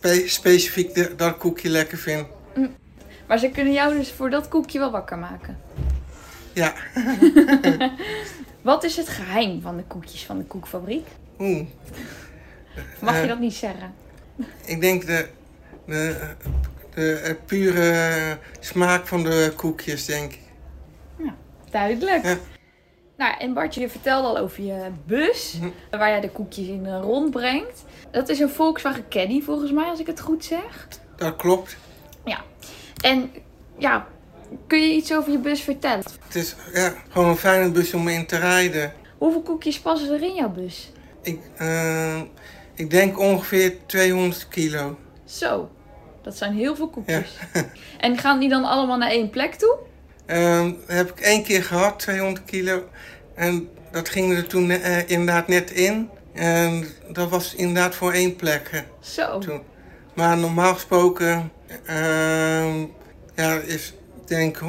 ik 0.00 0.30
specifiek 0.30 0.94
de, 0.94 1.14
dat 1.16 1.36
koekje 1.36 1.68
lekker 1.68 1.98
vind. 1.98 2.26
Maar 3.30 3.38
ze 3.38 3.50
kunnen 3.50 3.72
jou 3.72 3.96
dus 3.96 4.12
voor 4.12 4.30
dat 4.30 4.48
koekje 4.48 4.78
wel 4.78 4.90
wakker 4.90 5.18
maken? 5.18 5.58
Ja. 6.52 6.74
Wat 8.62 8.84
is 8.84 8.96
het 8.96 9.08
geheim 9.08 9.60
van 9.60 9.76
de 9.76 9.82
koekjes 9.82 10.24
van 10.26 10.38
de 10.38 10.44
koekfabriek? 10.44 11.06
Oeh. 11.38 11.66
Mag 13.00 13.14
je 13.14 13.20
Eh, 13.20 13.28
dat 13.28 13.38
niet 13.38 13.54
zeggen? 13.54 13.94
Ik 14.64 14.80
denk 14.80 15.06
de, 15.06 15.28
de, 15.86 16.34
de, 16.94 17.12
eh, 17.14 17.34
pure 17.46 18.38
smaak 18.60 19.06
van 19.06 19.22
de 19.22 19.52
koekjes, 19.56 20.04
denk 20.04 20.32
ik. 20.32 20.40
Duidelijk. 21.70 22.24
Ja. 22.24 22.36
Nou, 23.16 23.34
en 23.38 23.52
Bartje, 23.54 23.80
je 23.80 23.88
vertelde 23.88 24.28
al 24.28 24.38
over 24.38 24.62
je 24.62 24.90
bus, 25.06 25.56
Hm. 25.60 25.96
waar 25.98 26.08
jij 26.08 26.20
de 26.20 26.30
koekjes 26.30 26.66
in 26.66 26.86
eh, 26.86 27.00
rondbrengt. 27.02 27.84
Dat 28.10 28.28
is 28.28 28.38
een 28.40 28.50
Volkswagen 28.50 29.08
Caddy 29.08 29.42
volgens 29.42 29.72
mij, 29.72 29.84
als 29.84 30.00
ik 30.00 30.06
het 30.06 30.20
goed 30.20 30.44
zeg. 30.44 30.88
Dat 31.16 31.36
klopt. 31.36 31.76
En 33.00 33.30
ja, 33.78 34.06
kun 34.66 34.82
je 34.82 34.94
iets 34.94 35.14
over 35.14 35.32
je 35.32 35.38
bus 35.38 35.60
vertellen? 35.60 36.04
Het 36.24 36.34
is 36.34 36.56
ja, 36.74 36.94
gewoon 37.08 37.28
een 37.28 37.36
fijne 37.36 37.70
bus 37.70 37.94
om 37.94 38.08
in 38.08 38.26
te 38.26 38.36
rijden. 38.36 38.92
Hoeveel 39.18 39.42
koekjes 39.42 39.80
passen 39.80 40.14
er 40.14 40.22
in 40.22 40.34
jouw 40.34 40.48
bus? 40.50 40.92
Ik, 41.22 41.40
eh, 41.56 42.20
ik 42.74 42.90
denk 42.90 43.18
ongeveer 43.18 43.74
200 43.86 44.48
kilo. 44.48 44.98
Zo, 45.24 45.70
dat 46.22 46.36
zijn 46.36 46.54
heel 46.54 46.76
veel 46.76 46.88
koekjes. 46.88 47.30
En 47.98 48.18
gaan 48.18 48.38
die 48.38 48.48
dan 48.48 48.64
allemaal 48.64 48.96
naar 48.96 49.10
één 49.10 49.30
plek 49.30 49.54
toe? 49.54 49.76
Ehm, 50.26 50.72
heb 50.86 51.10
ik 51.10 51.20
één 51.20 51.42
keer 51.42 51.64
gehad, 51.64 51.98
200 51.98 52.44
kilo. 52.44 52.82
En 53.34 53.68
dat 53.90 54.08
ging 54.08 54.36
er 54.36 54.46
toen 54.46 54.70
eh, 54.70 55.08
inderdaad 55.08 55.48
net 55.48 55.70
in. 55.70 56.10
En 56.32 56.86
dat 57.12 57.28
was 57.30 57.54
inderdaad 57.54 57.94
voor 57.94 58.12
één 58.12 58.36
plek. 58.36 58.84
Zo. 59.00 59.38
toen. 59.38 59.62
Maar 60.14 60.36
normaal 60.38 60.74
gesproken, 60.74 61.50
ehm, 61.84 62.86
ja, 63.34 63.54
is 63.54 63.88
ik 64.20 64.28
denk 64.28 64.60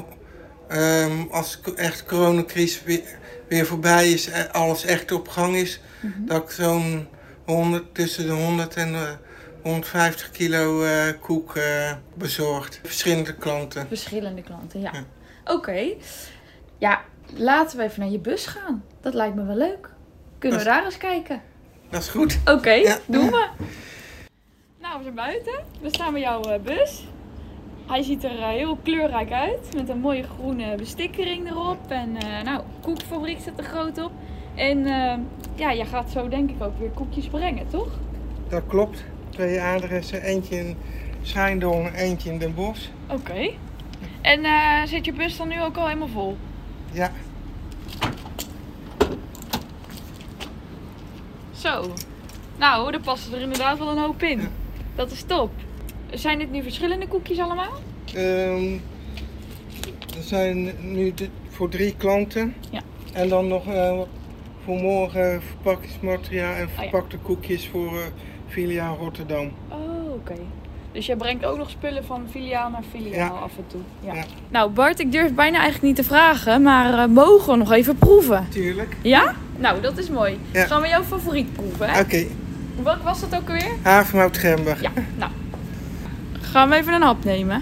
ehm, 0.67 1.21
als 1.31 1.61
de 1.63 1.75
echt 1.75 2.05
coronacrisis 2.05 2.83
weer, 2.83 3.01
weer 3.47 3.65
voorbij 3.65 4.11
is, 4.11 4.29
en 4.29 4.51
alles 4.51 4.85
echt 4.85 5.11
op 5.11 5.27
gang 5.27 5.55
is, 5.55 5.81
dat 6.17 6.43
ik 6.43 6.49
zo'n 6.49 7.07
100, 7.45 7.95
tussen 7.95 8.25
de 8.25 8.31
100 8.33 8.75
en 8.75 8.91
de 8.91 9.15
150 9.61 10.31
kilo 10.31 10.83
eh, 10.83 11.03
koek 11.19 11.55
eh, 11.55 11.91
bezorgd. 12.13 12.79
Verschillende 12.83 13.33
klanten. 13.35 13.87
Verschillende 13.87 14.41
klanten, 14.41 14.79
ja. 14.81 14.91
Ja. 14.93 15.03
Oké. 15.53 15.93
Ja, 16.77 17.01
laten 17.35 17.77
we 17.77 17.83
even 17.83 17.99
naar 17.99 18.09
je 18.09 18.19
bus 18.19 18.45
gaan. 18.45 18.83
Dat 19.01 19.13
lijkt 19.13 19.35
me 19.35 19.45
wel 19.45 19.55
leuk. 19.55 19.89
Kunnen 20.39 20.59
we 20.59 20.65
daar 20.65 20.85
eens 20.85 20.97
kijken? 20.97 21.41
Dat 21.89 22.01
is 22.01 22.07
goed. 22.07 22.39
Oké, 22.45 22.71
Ja. 22.71 22.97
doen 23.07 23.29
we. 23.29 23.47
Nou, 24.91 25.03
we 25.03 25.11
zijn 25.15 25.27
buiten. 25.27 25.63
We 25.81 25.89
staan 25.89 26.11
bij 26.11 26.21
jouw 26.21 26.41
eh, 26.41 26.61
bus. 26.61 27.03
Hij 27.85 28.03
ziet 28.03 28.23
er 28.23 28.39
eh, 28.39 28.47
heel 28.47 28.77
kleurrijk 28.83 29.31
uit. 29.31 29.73
Met 29.75 29.89
een 29.89 29.99
mooie 29.99 30.23
groene 30.23 30.75
bestikkering 30.75 31.49
erop. 31.49 31.91
En 31.91 32.17
eh, 32.17 32.43
nou, 32.43 32.63
koekfabriek 32.81 33.39
zit 33.39 33.57
er 33.57 33.63
groot 33.63 34.03
op. 34.03 34.11
En 34.55 34.85
ja, 35.55 35.71
je 35.71 35.85
gaat 35.85 36.09
zo 36.09 36.27
denk 36.27 36.49
ik 36.49 36.63
ook 36.63 36.79
weer 36.79 36.89
koekjes 36.89 37.27
brengen, 37.27 37.67
toch? 37.67 37.87
Dat 38.49 38.63
klopt. 38.67 39.03
Twee 39.29 39.61
adressen, 39.61 40.21
eentje 40.21 40.55
in 40.55 40.77
Schijndel 41.21 41.73
en 41.73 41.93
eentje 41.93 42.31
in 42.31 42.37
Den 42.37 42.55
Bosch. 42.55 42.87
Oké. 43.09 43.51
En 44.21 44.45
zit 44.87 45.05
je 45.05 45.13
bus 45.13 45.37
dan 45.37 45.47
nu 45.47 45.61
ook 45.61 45.77
al 45.77 45.87
helemaal 45.87 46.07
vol? 46.07 46.37
Ja, 46.91 47.11
Zo. 51.51 51.93
Nou, 52.57 52.93
er 52.93 52.99
passen 52.99 53.33
er 53.33 53.41
inderdaad 53.41 53.77
wel 53.77 53.89
een 53.89 53.97
hoop 53.97 54.23
in. 54.23 54.49
Dat 54.95 55.11
is 55.11 55.23
top. 55.23 55.51
Zijn 56.13 56.37
dit 56.39 56.51
nu 56.51 56.63
verschillende 56.63 57.07
koekjes 57.07 57.39
allemaal? 57.39 57.71
ehm, 58.15 58.73
er 60.17 60.23
zijn 60.23 60.71
nu 60.81 61.13
de- 61.13 61.29
voor 61.49 61.69
drie 61.69 61.95
klanten. 61.97 62.53
Ja. 62.69 62.81
En 63.13 63.29
dan 63.29 63.47
nog 63.47 63.67
eh, 63.67 63.99
voor 64.65 64.75
morgen 64.75 65.41
verpakkingsmateriaal 65.41 66.53
en 66.53 66.63
Oh 66.63 66.69
ja. 66.75 66.81
verpakte 66.81 67.17
koekjes 67.17 67.67
voor 67.67 67.87
eh 67.87 68.05
filiaal 68.47 68.97
Rotterdam. 68.97 69.51
Oh, 69.69 70.11
oké. 70.13 70.33
Dus 70.91 71.05
jij 71.05 71.15
brengt 71.15 71.45
ook 71.45 71.57
nog 71.57 71.69
spullen 71.69 72.03
van 72.05 72.25
filiaal 72.31 72.69
naar 72.69 72.83
filiaal 72.91 73.33
Ja. 73.35 73.41
af 73.41 73.51
en 73.57 73.63
toe. 73.67 73.81
Ja. 73.99 74.13
Ja. 74.13 74.23
Nou, 74.49 74.69
Bart, 74.71 74.99
ik 74.99 75.11
durf 75.11 75.33
bijna 75.33 75.55
eigenlijk 75.59 75.83
niet 75.83 75.95
te 75.95 76.03
vragen, 76.03 76.61
maar 76.61 76.99
eh, 76.99 77.05
mogen 77.05 77.51
we 77.51 77.57
nog 77.57 77.71
even 77.71 77.95
proeven? 77.95 78.47
Tuurlijk. 78.49 78.95
Ja? 79.01 79.35
Nou, 79.57 79.81
dat 79.81 79.97
is 79.97 80.09
mooi. 80.09 80.37
Gaan 80.53 80.81
we 80.81 80.87
jouw 80.87 81.03
favoriet 81.03 81.53
proeven, 81.53 81.89
hè? 81.89 81.99
Oké, 82.01 82.25
Wat 82.75 83.01
was 83.03 83.19
dat 83.19 83.35
ook 83.35 83.47
alweer? 83.47 83.71
havermout 83.81 84.37
gember. 84.37 84.77
Ja, 84.81 84.91
nou. 85.17 85.31
Gaan 86.41 86.69
we 86.69 86.75
even 86.75 86.93
een 86.93 87.01
hap 87.01 87.23
nemen. 87.23 87.61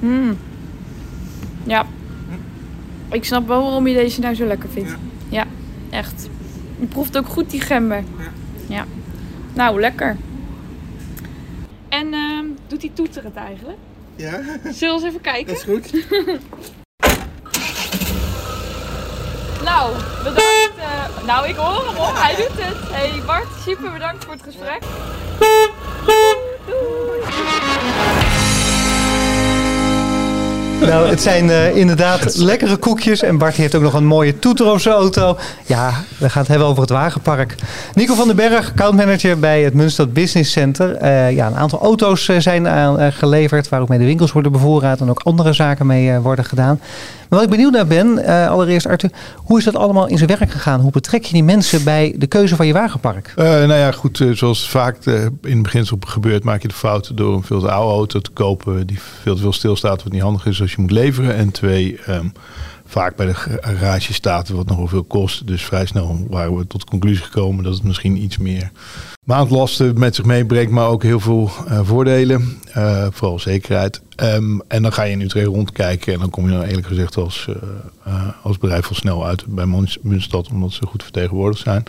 Mm. 0.00 0.36
Ja. 1.64 1.86
Ik 3.10 3.24
snap 3.24 3.46
wel 3.46 3.62
waarom 3.62 3.86
je 3.86 3.94
deze 3.94 4.20
nou 4.20 4.34
zo 4.34 4.46
lekker 4.46 4.68
vindt. 4.68 4.90
Ja. 4.90 4.96
Ja, 5.28 5.44
echt. 5.90 6.28
Je 6.80 6.86
proeft 6.86 7.18
ook 7.18 7.26
goed 7.26 7.50
die 7.50 7.60
gember. 7.60 7.96
Ja. 8.18 8.30
Ja. 8.68 8.84
Nou, 9.54 9.80
lekker. 9.80 10.16
En 11.88 12.12
ehm, 12.12 12.44
doet 12.66 12.80
die 12.80 12.92
toeter 12.92 13.24
het 13.24 13.34
eigenlijk? 13.34 13.78
Ja, 14.16 14.30
Zullen 14.72 14.72
we 14.72 14.86
eens 14.86 15.02
even 15.02 15.20
kijken? 15.20 15.46
dat 15.46 15.56
is 15.56 15.62
goed. 15.62 15.92
Nou, 19.64 19.92
bedankt. 20.18 20.51
Eh, 20.92 21.24
nou, 21.26 21.48
ik 21.48 21.56
hoor 21.56 21.86
hem 21.86 21.96
hoor. 21.96 22.14
Hij 22.14 22.34
doet 22.36 22.64
het. 22.64 22.76
Hey 22.90 23.22
Bart, 23.26 23.46
super 23.64 23.92
bedankt 23.92 24.24
voor 24.24 24.32
het 24.32 24.42
gesprek. 24.42 24.82
Nou, 30.86 31.08
het 31.08 31.22
zijn 31.22 31.50
eh, 31.50 31.76
inderdaad 31.76 32.36
lekkere 32.50 32.76
koekjes. 32.76 33.22
En 33.22 33.38
Bart 33.38 33.54
heeft 33.54 33.74
ook 33.74 33.82
nog 33.82 33.94
een 33.94 34.06
mooie 34.06 34.38
toeter 34.38 34.70
op 34.70 34.80
zijn 34.80 34.94
auto. 34.94 35.38
Ja, 35.66 35.92
we 36.18 36.30
gaan 36.30 36.40
het 36.40 36.50
hebben 36.50 36.68
over 36.68 36.80
het 36.80 36.90
wagenpark. 36.90 37.54
Nico 37.94 38.14
van 38.14 38.26
den 38.26 38.36
Berg, 38.36 38.70
accountmanager 38.70 39.38
bij 39.38 39.62
het 39.62 39.74
Munstad 39.74 40.12
Business 40.12 40.52
Center. 40.52 40.94
Eh, 40.94 41.32
ja, 41.32 41.46
een 41.46 41.56
aantal 41.56 41.80
auto's 41.80 42.28
eh, 42.28 42.38
zijn 42.38 42.68
aan, 42.68 42.98
eh, 42.98 43.12
geleverd 43.12 43.68
waar 43.68 43.80
ook 43.80 43.88
mee 43.88 43.98
de 43.98 44.04
winkels 44.04 44.32
worden 44.32 44.52
bevoorraad. 44.52 45.00
En 45.00 45.10
ook 45.10 45.20
andere 45.24 45.52
zaken 45.52 45.86
mee 45.86 46.18
worden 46.18 46.44
gedaan. 46.44 46.80
Maar 47.28 47.40
wat 47.40 47.42
ik 47.42 47.56
benieuwd 47.56 47.72
naar 47.72 47.86
ben, 47.86 48.26
allereerst 48.48 48.86
Arthur, 48.86 49.10
hoe 49.36 49.58
is 49.58 49.64
dat 49.64 49.76
allemaal 49.76 50.06
in 50.06 50.16
zijn 50.18 50.38
werk 50.38 50.50
gegaan? 50.50 50.80
Hoe 50.80 50.90
betrek 50.90 51.24
je 51.24 51.32
die 51.32 51.44
mensen 51.44 51.84
bij 51.84 52.14
de 52.18 52.26
keuze 52.26 52.56
van 52.56 52.66
je 52.66 52.72
wagenpark? 52.72 53.32
Nou 53.36 53.72
ja, 53.74 53.92
goed, 53.92 54.24
zoals 54.32 54.70
vaak 54.70 55.04
in 55.06 55.30
het 55.42 55.62
beginsel 55.62 55.96
gebeurt, 56.00 56.44
maak 56.44 56.62
je 56.62 56.68
de 56.68 56.74
fout 56.74 57.10
door 57.14 57.34
een 57.34 57.42
veel 57.42 57.60
te 57.60 57.70
oude 57.70 57.94
auto 57.94 58.20
te 58.20 58.30
kopen 58.30 58.86
die 58.86 58.98
veel 59.22 59.34
te 59.34 59.40
veel 59.40 59.52
stilstaat, 59.52 60.02
wat 60.02 60.12
niet 60.12 60.22
handig 60.22 60.46
is 60.46 60.60
als 60.60 60.71
je 60.72 60.80
moet 60.80 60.90
leveren. 60.90 61.34
En 61.34 61.50
twee, 61.50 61.98
ehm, 61.98 62.26
vaak 62.84 63.16
bij 63.16 63.26
de 63.26 63.34
garage 63.34 64.12
staat 64.12 64.48
wat 64.48 64.66
nogal 64.66 64.86
veel 64.86 65.04
kost. 65.04 65.46
Dus 65.46 65.64
vrij 65.64 65.86
snel 65.86 66.26
waren 66.28 66.56
we 66.56 66.66
tot 66.66 66.80
de 66.80 66.86
conclusie 66.86 67.24
gekomen 67.24 67.64
dat 67.64 67.74
het 67.74 67.82
misschien 67.82 68.22
iets 68.22 68.38
meer 68.38 68.70
maandlasten 69.22 69.98
met 69.98 70.14
zich 70.14 70.24
meebrengt, 70.24 70.72
maar 70.72 70.88
ook 70.88 71.02
heel 71.02 71.20
veel 71.20 71.50
eh, 71.66 71.80
voordelen. 71.82 72.58
Eh, 72.72 73.06
vooral 73.10 73.38
zekerheid. 73.38 74.00
Ehm, 74.16 74.58
en 74.68 74.82
dan 74.82 74.92
ga 74.92 75.02
je 75.02 75.12
in 75.12 75.20
Utrecht 75.20 75.46
rondkijken 75.46 76.12
en 76.12 76.18
dan 76.18 76.30
kom 76.30 76.44
je 76.44 76.52
dan 76.52 76.62
eerlijk 76.62 76.86
gezegd 76.86 77.16
als, 77.16 77.48
eh, 78.02 78.28
als 78.42 78.58
bedrijf 78.58 78.88
al 78.88 78.94
snel 78.94 79.26
uit 79.26 79.46
bij 79.46 79.84
Munstad, 80.02 80.48
omdat 80.48 80.72
ze 80.72 80.86
goed 80.86 81.02
vertegenwoordigd 81.02 81.62
zijn. 81.62 81.82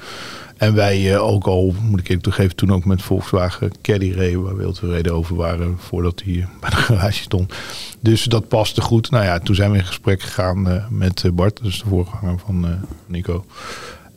En 0.58 0.74
wij 0.74 1.20
ook 1.20 1.48
al, 1.48 1.76
moet 1.82 2.00
ik 2.00 2.06
eerlijk 2.06 2.24
toegeven, 2.24 2.56
toen 2.56 2.74
ook 2.74 2.86
met 2.86 3.02
Volkswagen 3.02 3.72
Caddy 3.82 4.12
reden, 4.12 4.44
waar 4.44 4.56
we 4.56 4.62
heel 4.62 4.74
tevreden 4.74 5.14
over 5.14 5.36
waren 5.36 5.78
voordat 5.80 6.22
hij 6.26 6.48
bij 6.60 6.70
de 6.70 6.76
garage 6.76 7.22
stond. 7.22 7.54
Dus 8.00 8.24
dat 8.24 8.48
paste 8.48 8.82
goed. 8.82 9.12
Nou 9.12 9.24
ja, 9.24 9.40
toen 9.40 9.56
zijn 9.56 9.72
we 9.72 9.78
in 9.78 9.86
gesprek 9.86 10.22
gegaan 10.22 10.88
met 10.90 11.24
Bart, 11.34 11.60
dus 11.64 11.80
de 11.80 11.90
voorganger 11.90 12.40
van 12.46 12.68
Nico. 13.06 13.46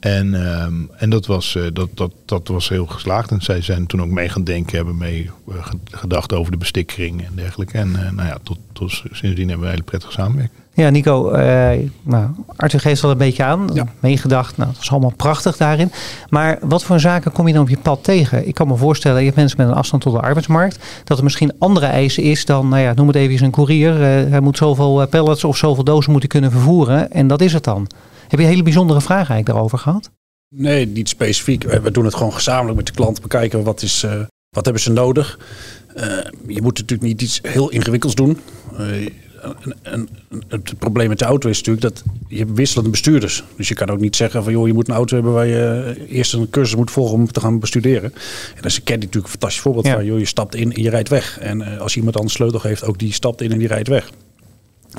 En, 0.00 0.34
ehm, 0.46 0.74
en 0.96 1.10
dat, 1.10 1.26
was, 1.26 1.56
eh, 1.56 1.62
dat, 1.72 1.88
dat, 1.94 2.12
dat 2.24 2.48
was 2.48 2.68
heel 2.68 2.86
geslaagd. 2.86 3.30
En 3.30 3.40
zij 3.42 3.60
zijn 3.60 3.86
toen 3.86 4.02
ook 4.02 4.10
mee 4.10 4.28
gaan 4.28 4.44
denken, 4.44 4.76
hebben 4.76 4.96
mee 4.96 5.30
eh, 5.48 5.54
ge- 5.66 5.76
gedacht 5.90 6.32
over 6.32 6.52
de 6.52 6.58
bestikkering 6.58 7.20
en 7.26 7.32
dergelijke. 7.34 7.78
En 7.78 7.96
eh, 8.06 8.10
nou 8.12 8.28
ja, 8.28 8.38
tot, 8.42 8.58
tot 8.72 8.90
sindsdien 8.90 9.36
hebben 9.48 9.58
we 9.58 9.64
een 9.64 9.70
hele 9.70 9.82
prettige 9.82 10.12
samenwerking. 10.12 10.60
Ja, 10.74 10.90
Nico, 10.90 11.30
eh, 11.30 11.78
nou, 12.02 12.26
Arthur 12.56 12.80
geeft 12.80 13.04
al 13.04 13.10
een 13.10 13.18
beetje 13.18 13.44
aan. 13.44 13.70
Ja. 13.72 13.84
Meegedacht, 14.00 14.56
nou, 14.56 14.72
dat 14.72 14.82
is 14.82 14.90
allemaal 14.90 15.12
prachtig 15.16 15.56
daarin. 15.56 15.90
Maar 16.28 16.58
wat 16.60 16.84
voor 16.84 17.00
zaken 17.00 17.32
kom 17.32 17.46
je 17.46 17.52
dan 17.52 17.62
op 17.62 17.68
je 17.68 17.78
pad 17.78 18.04
tegen? 18.04 18.48
Ik 18.48 18.54
kan 18.54 18.68
me 18.68 18.76
voorstellen, 18.76 19.18
je 19.18 19.24
hebt 19.24 19.36
mensen 19.36 19.58
met 19.58 19.68
een 19.68 19.74
afstand 19.74 20.02
tot 20.02 20.12
de 20.12 20.20
arbeidsmarkt. 20.20 20.78
Dat 21.04 21.18
er 21.18 21.24
misschien 21.24 21.52
andere 21.58 21.86
eisen 21.86 22.22
is 22.22 22.44
dan, 22.44 22.68
nou 22.68 22.82
ja, 22.82 22.92
noem 22.94 23.06
het 23.06 23.16
even 23.16 23.44
een 23.46 23.50
courier. 23.50 23.92
Eh, 23.94 24.30
hij 24.30 24.40
moet 24.40 24.56
zoveel 24.56 25.06
pallets 25.06 25.44
of 25.44 25.56
zoveel 25.56 25.84
dozen 25.84 26.10
moeten 26.10 26.28
kunnen 26.28 26.50
vervoeren. 26.50 27.10
En 27.12 27.26
dat 27.26 27.40
is 27.40 27.52
het 27.52 27.64
dan. 27.64 27.86
Heb 28.28 28.38
je 28.38 28.44
een 28.44 28.50
hele 28.50 28.62
bijzondere 28.62 29.00
vraag 29.00 29.16
eigenlijk 29.16 29.46
daarover 29.46 29.78
gehad? 29.78 30.10
Nee, 30.54 30.86
niet 30.86 31.08
specifiek. 31.08 31.62
We 31.64 31.90
doen 31.90 32.04
het 32.04 32.14
gewoon 32.14 32.32
gezamenlijk 32.32 32.76
met 32.76 32.86
de 32.86 32.92
klant. 32.92 33.20
Bekijken 33.22 33.62
wat, 33.62 33.82
is, 33.82 34.02
eh, 34.02 34.20
wat 34.50 34.64
hebben 34.64 34.82
ze 34.82 34.92
nodig. 34.92 35.38
Eh, 35.94 36.06
je 36.46 36.62
moet 36.62 36.78
natuurlijk 36.78 37.02
niet 37.08 37.22
iets 37.22 37.38
heel 37.42 37.68
ingewikkelds 37.70 38.14
doen. 38.14 38.38
Eh, 38.78 38.86
en, 39.56 39.76
en- 39.82 40.08
het 40.48 40.78
probleem 40.78 41.08
met 41.08 41.18
de 41.18 41.24
auto 41.24 41.48
is 41.48 41.56
natuurlijk 41.62 41.94
dat 41.94 42.02
je 42.28 42.38
hebt 42.38 42.52
wisselende 42.54 42.90
bestuurders. 42.90 43.44
Dus 43.56 43.68
je 43.68 43.74
kan 43.74 43.90
ook 43.90 44.00
niet 44.00 44.16
zeggen 44.16 44.42
van 44.44 44.52
joh, 44.52 44.66
je 44.66 44.72
moet 44.72 44.88
een 44.88 44.94
auto 44.94 45.14
hebben 45.14 45.32
waar 45.32 45.46
je 45.46 45.96
eerst 46.08 46.32
een 46.32 46.50
cursus 46.50 46.76
moet 46.76 46.90
volgen 46.90 47.14
om 47.14 47.32
te 47.32 47.40
gaan 47.40 47.58
bestuderen. 47.58 48.12
En 48.54 48.62
dat 48.62 48.64
is 48.64 48.76
Caddy 48.82 48.92
natuurlijk 49.04 49.24
een 49.24 49.30
fantastisch 49.30 49.60
voorbeeld 49.60 49.86
Ja. 49.86 49.92
van 49.94 50.04
joh, 50.04 50.18
je 50.18 50.24
stapt 50.24 50.54
in 50.54 50.72
en 50.72 50.82
je 50.82 50.90
rijdt 50.90 51.08
weg. 51.08 51.38
En 51.38 51.78
als 51.78 51.96
iemand 51.96 52.16
anders 52.16 52.34
sleutel 52.34 52.58
geeft, 52.60 52.84
ook 52.84 52.98
die 52.98 53.12
stapt 53.12 53.40
in 53.40 53.52
en 53.52 53.58
die 53.58 53.68
rijdt 53.68 53.88
weg. 53.88 54.10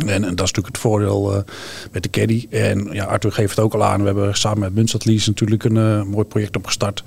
En, 0.05 0.09
en, 0.09 0.21
dat 0.21 0.45
is 0.45 0.51
natuurlijk 0.51 0.67
het 0.67 0.77
voordeel 0.77 1.33
uh, 1.33 1.41
met 1.91 2.03
de 2.03 2.09
caddy. 2.09 2.47
En 2.49 2.87
ja, 2.91 3.05
Arthur 3.05 3.31
geeft 3.31 3.55
het 3.55 3.65
ook 3.65 3.73
al 3.73 3.83
aan. 3.83 3.99
We 3.99 4.05
hebben 4.05 4.37
samen 4.37 4.59
met 4.59 4.75
Munstad 4.75 5.05
Lease 5.05 5.29
natuurlijk 5.29 5.63
een 5.63 5.75
uh, 5.75 6.03
mooi 6.03 6.25
project 6.25 6.55
opgestart. 6.55 7.03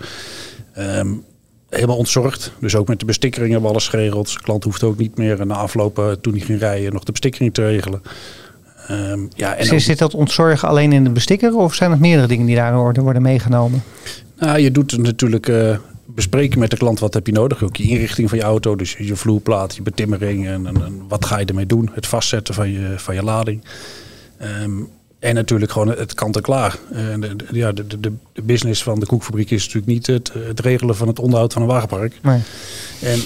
Um, 0.78 1.24
helemaal 1.68 1.96
ontzorgd. 1.96 2.52
Dus 2.60 2.76
ook 2.76 2.88
met 2.88 3.00
de 3.00 3.04
bestikkering 3.04 3.50
hebben 3.50 3.68
we 3.68 3.74
alles 3.76 3.88
geregeld. 3.88 4.32
De 4.32 4.40
klant 4.40 4.64
hoeft 4.64 4.82
ook 4.82 4.98
niet 4.98 5.16
meer 5.16 5.46
na 5.46 5.54
aflopen, 5.54 6.20
toen 6.20 6.32
hij 6.32 6.42
ging 6.42 6.58
rijden, 6.58 6.92
nog 6.92 7.04
de 7.04 7.12
bestikkering 7.12 7.54
te 7.54 7.66
regelen. 7.66 8.02
Um, 8.90 9.28
ja, 9.36 9.54
en 9.54 9.72
ook... 9.72 9.80
Zit 9.80 9.98
dat 9.98 10.14
ontzorgen 10.14 10.68
alleen 10.68 10.92
in 10.92 11.04
de 11.04 11.10
bestikker 11.10 11.54
of 11.56 11.74
zijn 11.74 11.90
er 11.90 11.98
meerdere 11.98 12.28
dingen 12.28 12.46
die 12.46 12.56
daar 12.56 12.76
worden, 12.76 13.02
worden 13.02 13.22
meegenomen? 13.22 13.82
Nou, 14.38 14.58
je 14.58 14.70
doet 14.70 14.90
het 14.90 15.00
natuurlijk 15.00 15.48
uh, 15.48 15.76
bespreken 16.20 16.58
met 16.58 16.70
de 16.70 16.76
klant 16.76 16.98
wat 16.98 17.14
heb 17.14 17.26
je 17.26 17.32
nodig. 17.32 17.62
Ook 17.62 17.76
je 17.76 17.88
inrichting 17.88 18.28
van 18.28 18.38
je 18.38 18.44
auto, 18.44 18.76
dus 18.76 18.96
je 18.98 19.16
vloerplaat, 19.16 19.74
je 19.74 19.82
betimmering 19.82 20.46
en, 20.46 20.66
en, 20.66 20.84
en 20.84 21.02
wat 21.08 21.24
ga 21.24 21.38
je 21.38 21.44
ermee 21.44 21.66
doen. 21.66 21.90
Het 21.92 22.06
vastzetten 22.06 22.54
van 22.54 22.70
je, 22.70 22.94
van 22.96 23.14
je 23.14 23.22
lading. 23.22 23.64
Um, 24.62 24.88
en 25.18 25.34
natuurlijk 25.34 25.72
gewoon 25.72 25.88
het 25.88 26.14
kant-en-klaar. 26.14 26.78
Uh, 26.92 26.98
de, 27.20 27.36
de, 27.36 27.44
ja, 27.52 27.72
de, 27.72 27.86
de, 27.86 28.00
de, 28.32 28.42
business 28.42 28.82
van 28.82 29.00
de 29.00 29.06
koekfabriek 29.06 29.50
is 29.50 29.60
natuurlijk 29.64 29.92
niet 29.92 30.06
het, 30.06 30.32
het 30.32 30.60
regelen 30.60 30.96
van 30.96 31.08
het 31.08 31.18
onderhoud 31.18 31.52
van 31.52 31.62
een 31.62 31.68
wagenpark. 31.68 32.18
Nee. 32.22 32.40
En 33.02 33.20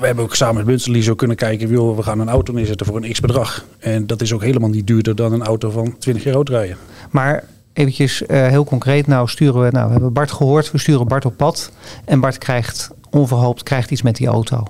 we 0.00 0.06
hebben 0.06 0.24
ook 0.24 0.34
samen 0.34 0.56
met 0.56 0.66
Munsterlie 0.66 1.02
zo 1.02 1.14
kunnen 1.14 1.36
kijken, 1.36 1.68
joh, 1.68 1.96
we 1.96 2.02
gaan 2.02 2.20
een 2.20 2.28
auto 2.28 2.52
neerzetten 2.52 2.86
voor 2.86 2.96
een 2.96 3.12
x 3.12 3.20
bedrag. 3.20 3.64
En 3.78 4.06
dat 4.06 4.20
is 4.20 4.32
ook 4.32 4.42
helemaal 4.42 4.68
niet 4.68 4.86
duurder 4.86 5.16
dan 5.16 5.32
een 5.32 5.42
auto 5.42 5.70
van 5.70 5.98
20 5.98 6.24
jaar 6.24 6.34
oud 6.34 6.48
rijden. 6.48 6.76
Maar 7.10 7.44
eventjes 7.80 8.22
uh, 8.22 8.46
heel 8.46 8.64
concreet, 8.64 9.06
nou 9.06 9.28
sturen 9.28 9.62
we, 9.62 9.68
nou 9.70 9.86
we 9.86 9.92
hebben 9.92 10.12
Bart 10.12 10.32
gehoord, 10.32 10.70
we 10.70 10.78
sturen 10.78 11.08
Bart 11.08 11.24
op 11.24 11.36
pad. 11.36 11.70
En 12.04 12.20
Bart 12.20 12.38
krijgt 12.38 12.90
onverhoopt 13.10 13.62
krijgt 13.62 13.90
iets 13.90 14.02
met 14.02 14.16
die 14.16 14.26
auto. 14.26 14.62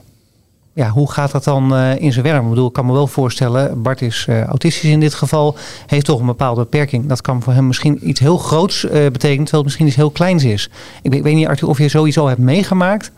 Ja, 0.73 0.89
hoe 0.89 1.11
gaat 1.11 1.31
dat 1.31 1.45
dan 1.45 1.75
uh, 1.75 2.01
in 2.01 2.13
zijn 2.13 2.25
werk? 2.25 2.43
Ik 2.43 2.49
bedoel, 2.49 2.67
ik 2.67 2.73
kan 2.73 2.87
me 2.87 2.93
wel 2.93 3.07
voorstellen, 3.07 3.83
Bart 3.83 4.03
is 4.03 4.27
uh, 4.29 4.45
autistisch 4.45 4.91
in 4.91 5.01
dit 5.01 5.15
geval, 5.15 5.57
heeft 5.87 6.05
toch 6.05 6.21
een 6.21 6.27
bepaalde 6.27 6.61
beperking. 6.61 7.07
Dat 7.07 7.21
kan 7.21 7.43
voor 7.43 7.53
hem 7.53 7.67
misschien 7.67 8.09
iets 8.09 8.21
heel 8.21 8.39
groots 8.39 8.87
betekenen, 8.91 9.45
terwijl 9.45 9.49
het 9.51 9.65
misschien 9.65 9.87
iets 9.87 9.97
heel 9.97 10.11
kleins 10.11 10.45
is. 10.45 10.71
Ik 11.03 11.15
ik 11.15 11.23
weet 11.23 11.35
niet, 11.35 11.47
Arthur, 11.47 11.69
of 11.69 11.79
je 11.79 11.89
zoiets 11.89 12.19
al 12.19 12.27
hebt 12.27 12.41
meegemaakt. 12.41 13.13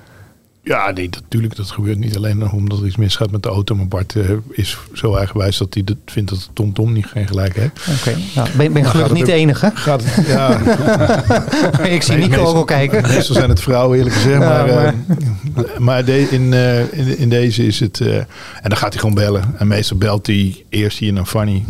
Ja, 0.64 0.90
nee, 0.90 1.09
natuurlijk. 1.11 1.57
Dat 1.57 1.70
gebeurt 1.70 1.98
niet 1.98 2.16
alleen 2.16 2.51
omdat 2.51 2.79
er 2.79 2.87
iets 2.87 2.96
misgaat 2.96 3.31
met 3.31 3.42
de 3.42 3.48
auto. 3.48 3.75
Maar 3.75 3.88
Bart 3.88 4.14
uh, 4.14 4.31
is 4.51 4.79
zo 4.92 5.14
eigenwijs 5.16 5.59
dat 5.59 5.75
hij 5.75 5.85
vindt 6.07 6.31
dat 6.31 6.51
TomTom 6.53 6.72
Tom 6.72 6.92
niet 6.92 7.07
geen 7.07 7.27
gelijk 7.27 7.57
heeft. 7.57 7.87
Oké, 8.01 8.16
nou, 8.35 8.48
ben, 8.57 8.72
ben 8.72 8.85
gelukkig 8.85 9.14
niet 9.14 9.27
de 9.27 9.33
enige. 9.33 9.70
Gaat 9.75 10.03
het, 10.05 10.27
ja. 10.27 10.59
ik 11.96 12.03
zie 12.03 12.16
nee, 12.16 12.29
Nico 12.29 12.44
ook 12.44 12.55
al 12.55 12.64
kijken. 12.64 13.03
Meestal 13.03 13.35
zijn 13.35 13.48
het 13.48 13.61
vrouwen, 13.61 13.98
eerlijk 13.98 14.14
gezegd. 14.14 14.38
maar, 14.38 14.66
ja, 14.68 14.75
maar, 14.75 14.94
uh, 15.57 15.79
maar 15.87 16.05
de, 16.05 16.29
in, 16.31 16.53
uh, 16.53 16.92
in, 16.92 17.18
in, 17.18 17.29
deze 17.29 17.66
is 17.66 17.81
het... 17.81 18.01
en 18.01 18.27
dan 18.62 18.77
gaat 18.77 18.92
hij 18.92 19.01
gewoon 19.01 19.14
bellen. 19.14 19.55
En 19.59 19.66
meestal 19.66 19.96
belt 19.96 20.27
hij 20.27 20.64
eerst 20.68 20.98
hier 20.98 21.12
naar 21.12 21.27
Fanny, 21.27 21.64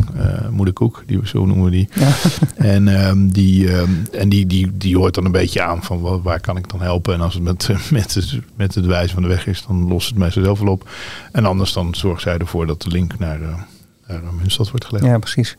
moeder 0.51 0.73
Koek. 0.73 1.03
Die, 1.05 1.19
zo 1.23 1.45
noemen 1.45 1.65
we 1.65 1.71
die. 1.71 1.89
Ja. 1.93 2.07
En, 2.55 3.07
um, 3.07 3.31
die, 3.31 3.73
um, 3.73 4.07
en 4.11 4.29
die, 4.29 4.47
die, 4.47 4.71
die 4.73 4.97
hoort 4.97 5.13
dan 5.13 5.25
een 5.25 5.31
beetje 5.31 5.61
aan 5.61 5.83
van 5.83 5.99
waar, 6.01 6.21
waar 6.21 6.39
kan 6.39 6.57
ik 6.57 6.69
dan 6.69 6.81
helpen. 6.81 7.13
En 7.13 7.21
als 7.21 7.33
het 7.33 7.43
met, 7.43 7.69
met, 7.89 8.39
met 8.55 8.73
de 8.73 8.82
wijze 8.87 9.13
van 9.13 9.21
de 9.23 9.27
weg 9.27 9.47
is, 9.47 9.63
dan 9.67 9.87
lost 9.87 10.07
het 10.07 10.17
mij 10.17 10.29
zelf 10.29 10.59
wel 10.59 10.71
op. 10.71 10.89
En 11.31 11.45
anders 11.45 11.73
dan 11.73 11.95
zorgt 11.95 12.21
zij 12.21 12.37
ervoor 12.37 12.67
dat 12.67 12.81
de 12.81 12.89
link 12.89 13.19
naar, 13.19 13.41
uh, 13.41 13.55
naar 14.07 14.33
Munstad 14.39 14.69
wordt 14.69 14.85
gelegd. 14.85 15.05
Ja, 15.05 15.17
precies. 15.17 15.57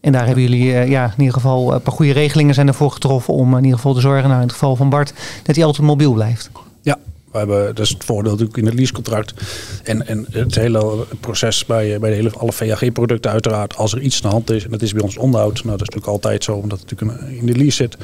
En 0.00 0.12
daar 0.12 0.26
hebben 0.26 0.42
jullie 0.42 0.64
uh, 0.64 0.88
ja, 0.88 1.04
in 1.04 1.18
ieder 1.18 1.34
geval 1.34 1.74
een 1.74 1.82
paar 1.82 1.92
goede 1.92 2.12
regelingen 2.12 2.54
zijn 2.54 2.68
ervoor 2.68 2.90
getroffen 2.90 3.34
om 3.34 3.56
in 3.56 3.62
ieder 3.62 3.76
geval 3.76 3.94
te 3.94 4.00
zorgen, 4.00 4.28
nou 4.28 4.34
in 4.34 4.46
het 4.46 4.52
geval 4.52 4.76
van 4.76 4.88
Bart, 4.88 5.12
dat 5.42 5.56
hij 5.56 5.64
altijd 5.64 5.86
mobiel 5.86 6.12
blijft. 6.12 6.50
Ja, 6.82 6.98
hebben, 7.36 7.74
dat 7.74 7.84
is 7.84 7.88
het 7.88 8.04
voordeel 8.04 8.30
natuurlijk 8.30 8.58
in 8.58 8.66
het 8.66 8.74
leasecontract. 8.74 9.34
En, 9.82 10.06
en 10.06 10.26
het 10.30 10.54
hele 10.54 11.06
proces 11.20 11.64
bij, 11.64 11.98
bij 12.00 12.10
de 12.10 12.16
hele, 12.16 12.30
alle 12.30 12.52
VAG-producten 12.52 13.30
uiteraard. 13.30 13.76
Als 13.76 13.92
er 13.92 14.00
iets 14.00 14.16
aan 14.16 14.28
de 14.28 14.34
hand 14.34 14.50
is, 14.50 14.64
en 14.64 14.70
dat 14.70 14.82
is 14.82 14.92
bij 14.92 15.02
ons 15.02 15.16
onderhoud. 15.16 15.54
Nou, 15.54 15.76
dat 15.78 15.88
is 15.88 15.94
natuurlijk 15.94 16.12
altijd 16.12 16.44
zo, 16.44 16.52
omdat 16.52 16.80
het 16.80 16.90
natuurlijk 16.90 17.30
in 17.40 17.46
de 17.46 17.56
lease 17.56 17.76
zit. 17.76 17.96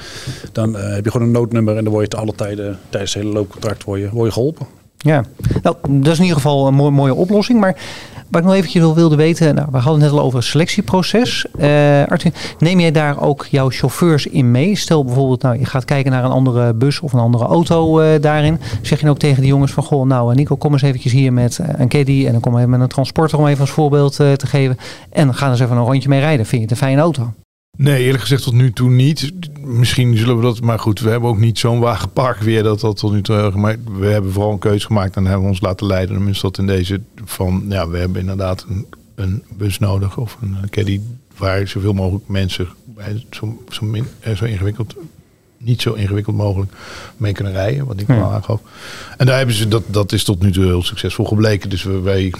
Dan 0.52 0.76
uh, 0.76 0.94
heb 0.94 1.04
je 1.04 1.10
gewoon 1.10 1.26
een 1.26 1.32
noodnummer 1.32 1.76
en 1.76 1.84
dan 1.84 1.92
word 1.92 2.04
je 2.04 2.10
te 2.10 2.16
alle 2.16 2.34
tijden 2.34 2.78
tijdens 2.88 3.14
het 3.14 3.22
hele 3.22 3.34
loopcontract 3.34 3.84
word 3.84 4.00
je, 4.00 4.10
je 4.24 4.32
geholpen. 4.32 4.66
Ja, 4.96 5.24
nou, 5.62 5.76
dat 5.88 6.12
is 6.12 6.18
in 6.18 6.24
ieder 6.24 6.40
geval 6.40 6.66
een 6.66 6.74
mooie, 6.74 6.90
mooie 6.90 7.14
oplossing. 7.14 7.60
Maar 7.60 7.76
wat 8.32 8.40
ik 8.40 8.46
nog 8.46 8.56
eventjes 8.56 8.94
wilde 8.94 9.16
weten, 9.16 9.54
nou, 9.54 9.68
we 9.70 9.78
hadden 9.78 10.02
het 10.02 10.10
net 10.10 10.20
al 10.20 10.26
over 10.26 10.38
het 10.38 10.48
selectieproces. 10.48 11.46
Uh, 11.58 12.02
neem 12.58 12.80
jij 12.80 12.90
daar 12.90 13.20
ook 13.20 13.46
jouw 13.50 13.70
chauffeurs 13.70 14.26
in 14.26 14.50
mee? 14.50 14.76
Stel 14.76 15.04
bijvoorbeeld, 15.04 15.42
nou, 15.42 15.58
je 15.58 15.64
gaat 15.64 15.84
kijken 15.84 16.12
naar 16.12 16.24
een 16.24 16.30
andere 16.30 16.74
bus 16.74 17.00
of 17.00 17.12
een 17.12 17.18
andere 17.18 17.44
auto 17.44 18.00
uh, 18.00 18.20
daarin. 18.20 18.60
Zeg 18.82 19.00
je 19.00 19.08
ook 19.08 19.18
tegen 19.18 19.40
die 19.40 19.50
jongens 19.50 19.72
van, 19.72 19.82
goh, 19.82 20.06
nou 20.06 20.34
Nico, 20.34 20.56
kom 20.56 20.72
eens 20.72 20.82
eventjes 20.82 21.12
hier 21.12 21.32
met 21.32 21.58
een 21.76 21.88
caddy 21.88 22.26
en 22.26 22.32
dan 22.32 22.40
kom 22.40 22.56
even 22.56 22.70
met 22.70 22.80
een 22.80 22.88
transporter 22.88 23.38
om 23.38 23.46
even 23.46 23.60
als 23.60 23.70
voorbeeld 23.70 24.14
te 24.16 24.46
geven. 24.46 24.78
En 25.10 25.34
ga 25.34 25.50
eens 25.50 25.60
even 25.60 25.76
een 25.76 25.84
rondje 25.84 26.08
mee 26.08 26.20
rijden. 26.20 26.46
Vind 26.46 26.62
je 26.62 26.68
het 26.68 26.70
een 26.70 26.86
fijne 26.86 27.00
auto? 27.00 27.32
Nee, 27.78 28.02
eerlijk 28.02 28.22
gezegd 28.22 28.42
tot 28.42 28.52
nu 28.52 28.72
toe 28.72 28.90
niet. 28.90 29.32
Misschien 29.61 30.16
zullen 30.16 30.37
we 30.37 30.42
dat, 30.42 30.61
maar 30.61 30.78
goed, 30.78 31.00
we 31.00 31.11
hebben 31.11 31.28
ook 31.28 31.38
niet 31.38 31.58
zo'n 31.58 31.80
wagenpark 31.80 32.38
weer 32.38 32.62
dat 32.62 32.80
dat 32.80 32.96
tot 32.96 33.12
nu 33.12 33.22
toe. 33.22 33.50
Maar 33.54 33.76
we 33.98 34.06
hebben 34.06 34.32
vooral 34.32 34.52
een 34.52 34.58
keuze 34.58 34.87
gemaakt 34.87 35.16
en 35.16 35.24
hebben 35.24 35.42
we 35.42 35.48
ons 35.48 35.61
laten 35.61 35.87
leiden. 35.87 36.18
Dan 36.18 36.28
is 36.28 36.40
dat 36.40 36.58
in 36.58 36.66
deze 36.66 37.00
van, 37.24 37.64
ja, 37.68 37.88
we 37.88 37.98
hebben 37.98 38.20
inderdaad 38.20 38.66
een, 38.68 38.87
een 39.14 39.42
bus 39.56 39.78
nodig 39.78 40.16
of 40.16 40.38
een 40.40 40.56
caddy 40.70 41.00
waar 41.37 41.68
zoveel 41.68 41.92
mogelijk 41.92 42.28
mensen 42.28 42.68
bij 42.85 43.24
zo, 43.30 43.62
zo, 43.68 43.85
min, 43.85 44.06
eh, 44.20 44.37
zo 44.37 44.44
ingewikkeld 44.44 44.94
niet 45.64 45.82
zo 45.82 45.92
ingewikkeld 45.92 46.37
mogelijk 46.37 46.72
mee 47.16 47.32
kunnen 47.32 47.52
rijden, 47.52 47.87
wat 47.87 48.00
ik 48.00 48.08
ja. 48.08 48.20
al 48.20 48.32
aangaf. 48.32 48.61
En 49.16 49.26
daar 49.26 49.37
hebben 49.37 49.54
ze 49.54 49.68
dat, 49.68 49.82
dat 49.87 50.12
is 50.12 50.24
tot 50.24 50.42
nu 50.42 50.52
toe 50.52 50.64
heel 50.64 50.82
succesvol 50.82 51.24
gebleken. 51.24 51.70
Dus 51.70 51.82
we, 51.82 52.00
wij, 52.00 52.32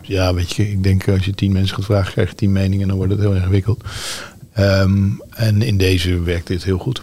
ja, 0.00 0.34
weet 0.34 0.52
je, 0.52 0.70
ik 0.70 0.82
denk 0.82 1.08
als 1.08 1.24
je 1.24 1.34
tien 1.34 1.52
mensen 1.52 1.76
gaat 1.76 1.84
vragen, 1.84 2.12
krijg 2.12 2.28
je 2.28 2.34
tien 2.34 2.52
meningen, 2.52 2.88
dan 2.88 2.96
wordt 2.96 3.12
het 3.12 3.20
heel 3.20 3.34
ingewikkeld. 3.34 3.84
Um, 4.58 5.22
en 5.30 5.62
in 5.62 5.76
deze 5.76 6.22
werkt 6.22 6.46
dit 6.46 6.64
heel 6.64 6.78
goed. 6.78 7.02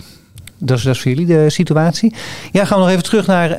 Dat 0.61 0.77
is, 0.77 1.01
voor 1.01 1.11
jullie 1.11 1.25
de 1.25 1.49
situatie. 1.49 2.13
Ja, 2.51 2.65
gaan 2.65 2.77
we 2.77 2.83
nog 2.83 2.93
even 2.93 3.03
terug 3.03 3.27
naar 3.27 3.49
uh, 3.51 3.57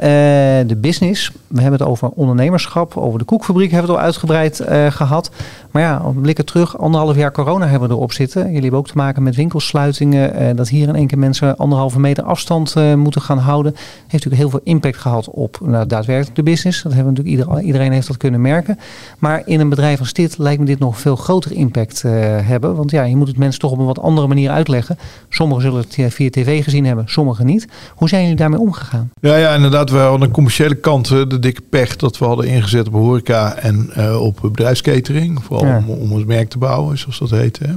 de 0.68 0.76
business. 0.76 1.32
We 1.46 1.60
hebben 1.60 1.80
het 1.80 1.88
over 1.88 2.08
ondernemerschap, 2.08 2.96
over 2.96 3.18
de 3.18 3.24
koekfabriek 3.24 3.70
hebben 3.70 3.90
we 3.90 3.92
het 3.92 4.00
al 4.00 4.06
uitgebreid 4.06 4.60
uh, 4.60 4.86
gehad. 4.86 5.30
Maar 5.70 5.82
ja, 5.82 6.02
blikken 6.20 6.44
terug, 6.44 6.78
anderhalf 6.78 7.16
jaar 7.16 7.32
corona 7.32 7.66
hebben 7.66 7.88
we 7.88 7.94
erop 7.94 8.12
zitten. 8.12 8.46
Jullie 8.46 8.60
hebben 8.60 8.78
ook 8.78 8.86
te 8.86 8.96
maken 8.96 9.22
met 9.22 9.36
winkelsluitingen. 9.36 10.42
Uh, 10.42 10.48
dat 10.54 10.68
hier 10.68 10.88
in 10.88 10.94
één 10.94 11.06
keer 11.06 11.18
mensen 11.18 11.56
anderhalve 11.56 12.00
meter 12.00 12.24
afstand 12.24 12.74
moeten 12.96 13.22
gaan 13.22 13.38
houden. 13.38 13.72
Heeft 13.72 14.12
natuurlijk 14.12 14.42
heel 14.42 14.50
veel 14.50 14.60
impact 14.64 14.96
gehad 14.96 15.28
op 15.28 15.58
nou, 15.62 15.86
daadwerkelijk 15.86 16.36
de 16.36 16.42
business. 16.42 16.82
Dat 16.82 16.92
hebben 16.92 17.12
natuurlijk 17.12 17.48
ieder, 17.48 17.62
iedereen 17.62 17.92
heeft 17.92 18.06
dat 18.06 18.16
kunnen 18.16 18.40
merken. 18.40 18.78
Maar 19.18 19.42
in 19.44 19.60
een 19.60 19.68
bedrijf 19.68 19.98
als 19.98 20.12
dit 20.12 20.38
lijkt 20.38 20.60
me 20.60 20.66
dit 20.66 20.78
nog 20.78 20.98
veel 20.98 21.16
groter 21.16 21.52
impact 21.52 22.02
hebben. 22.02 22.76
Want 22.76 22.90
ja, 22.90 23.02
je 23.02 23.16
moet 23.16 23.28
het 23.28 23.36
mensen 23.36 23.60
toch 23.60 23.70
op 23.72 23.78
een 23.78 23.84
wat 23.84 24.00
andere 24.00 24.26
manier 24.26 24.50
uitleggen. 24.50 24.98
Sommigen 25.28 25.62
zullen 25.62 25.80
het 25.80 26.14
via 26.14 26.30
tv 26.30 26.64
gezien 26.64 26.84
hebben, 26.84 26.89
sommigen 27.04 27.46
niet. 27.46 27.66
Hoe 27.94 28.08
zijn 28.08 28.22
jullie 28.22 28.36
daarmee 28.36 28.60
omgegaan? 28.60 29.10
Ja, 29.20 29.36
ja 29.36 29.54
inderdaad. 29.54 29.90
We 29.90 29.96
hadden 29.96 30.20
aan 30.20 30.26
de 30.26 30.34
commerciële 30.34 30.74
kant 30.74 31.08
de 31.08 31.38
dikke 31.38 31.60
pech 31.60 31.96
dat 31.96 32.18
we 32.18 32.24
hadden 32.24 32.46
ingezet 32.46 32.86
op 32.86 32.92
horeca 32.92 33.54
en 33.54 33.90
uh, 33.98 34.22
op 34.22 34.38
bedrijfskatering. 34.42 35.44
Vooral 35.44 35.66
ja. 35.66 35.76
om, 35.76 35.90
om 35.90 36.12
ons 36.12 36.24
merk 36.24 36.48
te 36.48 36.58
bouwen, 36.58 36.98
zoals 36.98 37.18
dat 37.18 37.30
heet. 37.30 37.58
Hè. 37.58 37.74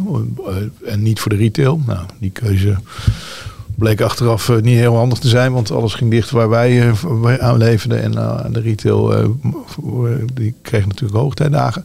En 0.86 1.02
niet 1.02 1.20
voor 1.20 1.32
de 1.32 1.38
retail. 1.38 1.82
Nou, 1.86 2.00
die 2.20 2.32
keuze 2.32 2.78
bleek 3.76 4.02
achteraf 4.02 4.50
uh, 4.50 4.62
niet 4.62 4.78
heel 4.78 4.96
handig 4.96 5.20
te 5.20 5.28
zijn, 5.28 5.54
want 5.54 5.72
alles 5.72 5.94
ging 5.94 6.12
dicht 6.12 6.32
waar 6.32 6.50
wij 6.50 6.88
uh, 6.88 7.34
aan 7.40 7.58
leefden. 7.58 8.02
En 8.04 8.12
de 8.54 8.60
retail 8.60 9.38
die 10.34 10.54
kreeg 10.62 10.86
natuurlijk 10.88 11.20
hoogtijdagen 11.20 11.84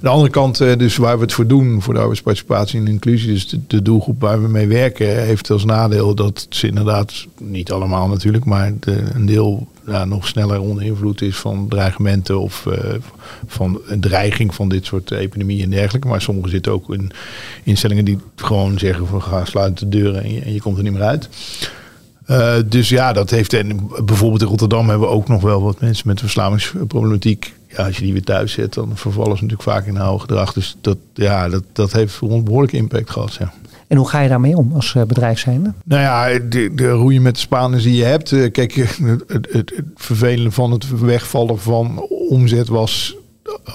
de 0.00 0.08
andere 0.08 0.30
kant, 0.30 0.60
eh, 0.60 0.76
dus 0.76 0.96
waar 0.96 1.16
we 1.16 1.22
het 1.22 1.32
voor 1.32 1.46
doen, 1.46 1.82
voor 1.82 1.94
de 1.94 2.00
arbeidsparticipatie 2.00 2.80
en 2.80 2.86
inclusie, 2.86 3.32
dus 3.32 3.56
de, 3.66 3.82
doelgroep 3.82 4.20
waar 4.20 4.42
we 4.42 4.48
mee 4.48 4.66
werken, 4.66 5.24
heeft 5.24 5.50
als 5.50 5.64
nadeel 5.64 6.14
dat 6.14 6.46
ze 6.50 6.66
inderdaad, 6.66 7.26
niet 7.40 7.72
allemaal 7.72 8.08
natuurlijk, 8.08 8.44
maar 8.44 8.72
de, 8.80 9.02
een 9.14 9.26
deel 9.26 9.66
nog 10.06 10.26
sneller 10.26 10.60
onder 10.60 10.84
invloed 10.84 11.22
is 11.22 11.36
van 11.36 11.68
dreigementen 11.68 12.40
of 12.40 12.64
uh, 12.68 12.74
van 13.46 13.80
een 13.86 14.00
dreiging 14.00 14.54
van 14.54 14.68
dit 14.68 14.86
soort 14.86 15.10
epidemieën 15.10 15.62
en 15.62 15.70
dergelijke. 15.70 16.08
Maar 16.08 16.22
sommigen 16.22 16.50
zitten 16.50 16.72
ook 16.72 16.92
in 16.94 17.10
instellingen 17.62 18.04
die 18.04 18.18
gewoon 18.36 18.78
zeggen 18.78 19.06
van 19.06 19.22
ga 19.22 19.44
sluiten 19.44 19.90
de 19.90 19.98
deuren 19.98 20.22
en 20.22 20.52
je, 20.52 20.60
komt 20.60 20.76
er 20.76 20.82
niet 20.82 20.92
meer 20.92 21.02
uit. 21.02 21.28
Uh, 22.30 22.54
dus 22.66 22.88
ja, 22.88 23.12
dat 23.12 23.30
heeft. 23.30 23.52
En 23.52 23.90
bijvoorbeeld 24.04 24.42
in 24.42 24.48
Rotterdam 24.48 24.88
hebben 24.88 25.08
we 25.08 25.14
ook 25.14 25.28
nog 25.28 25.42
wel 25.42 25.62
wat 25.62 25.80
mensen 25.80 26.08
met 26.08 26.20
verslavingsproblematiek 26.20 27.54
ja, 27.76 27.86
als 27.86 27.96
je 27.96 28.02
die 28.02 28.12
weer 28.12 28.24
thuis 28.24 28.52
zet, 28.52 28.74
dan 28.74 28.90
vervallen 28.94 29.36
ze 29.36 29.42
natuurlijk 29.42 29.70
vaak 29.70 29.86
in 29.86 29.98
oude 29.98 30.20
gedrag. 30.20 30.52
Dus 30.52 30.76
dat, 30.80 30.96
ja, 31.14 31.48
dat, 31.48 31.62
dat 31.72 31.92
heeft 31.92 32.14
voor 32.14 32.30
ons 32.30 32.70
impact 32.70 33.10
gehad. 33.10 33.34
Ja. 33.34 33.52
En 33.86 33.96
hoe 33.96 34.08
ga 34.08 34.20
je 34.20 34.28
daarmee 34.28 34.56
om 34.56 34.72
als 34.72 34.94
eh, 34.94 35.02
bedrijf 35.02 35.38
zijnde? 35.38 35.72
Nou 35.84 36.02
ja, 36.02 36.38
de, 36.48 36.74
de 36.74 36.90
roeien 36.90 37.22
met 37.22 37.34
de 37.34 37.40
Spanen 37.40 37.82
die 37.82 37.96
je 37.96 38.04
hebt. 38.04 38.32
Eh, 38.32 38.52
kijk, 38.52 38.72
het, 38.72 39.22
het, 39.26 39.48
het, 39.52 39.72
vervelende 39.94 40.50
van 40.50 40.70
het 40.70 41.00
wegvallen 41.00 41.58
van 41.58 42.00
omzet 42.28 42.68
was, 42.68 43.16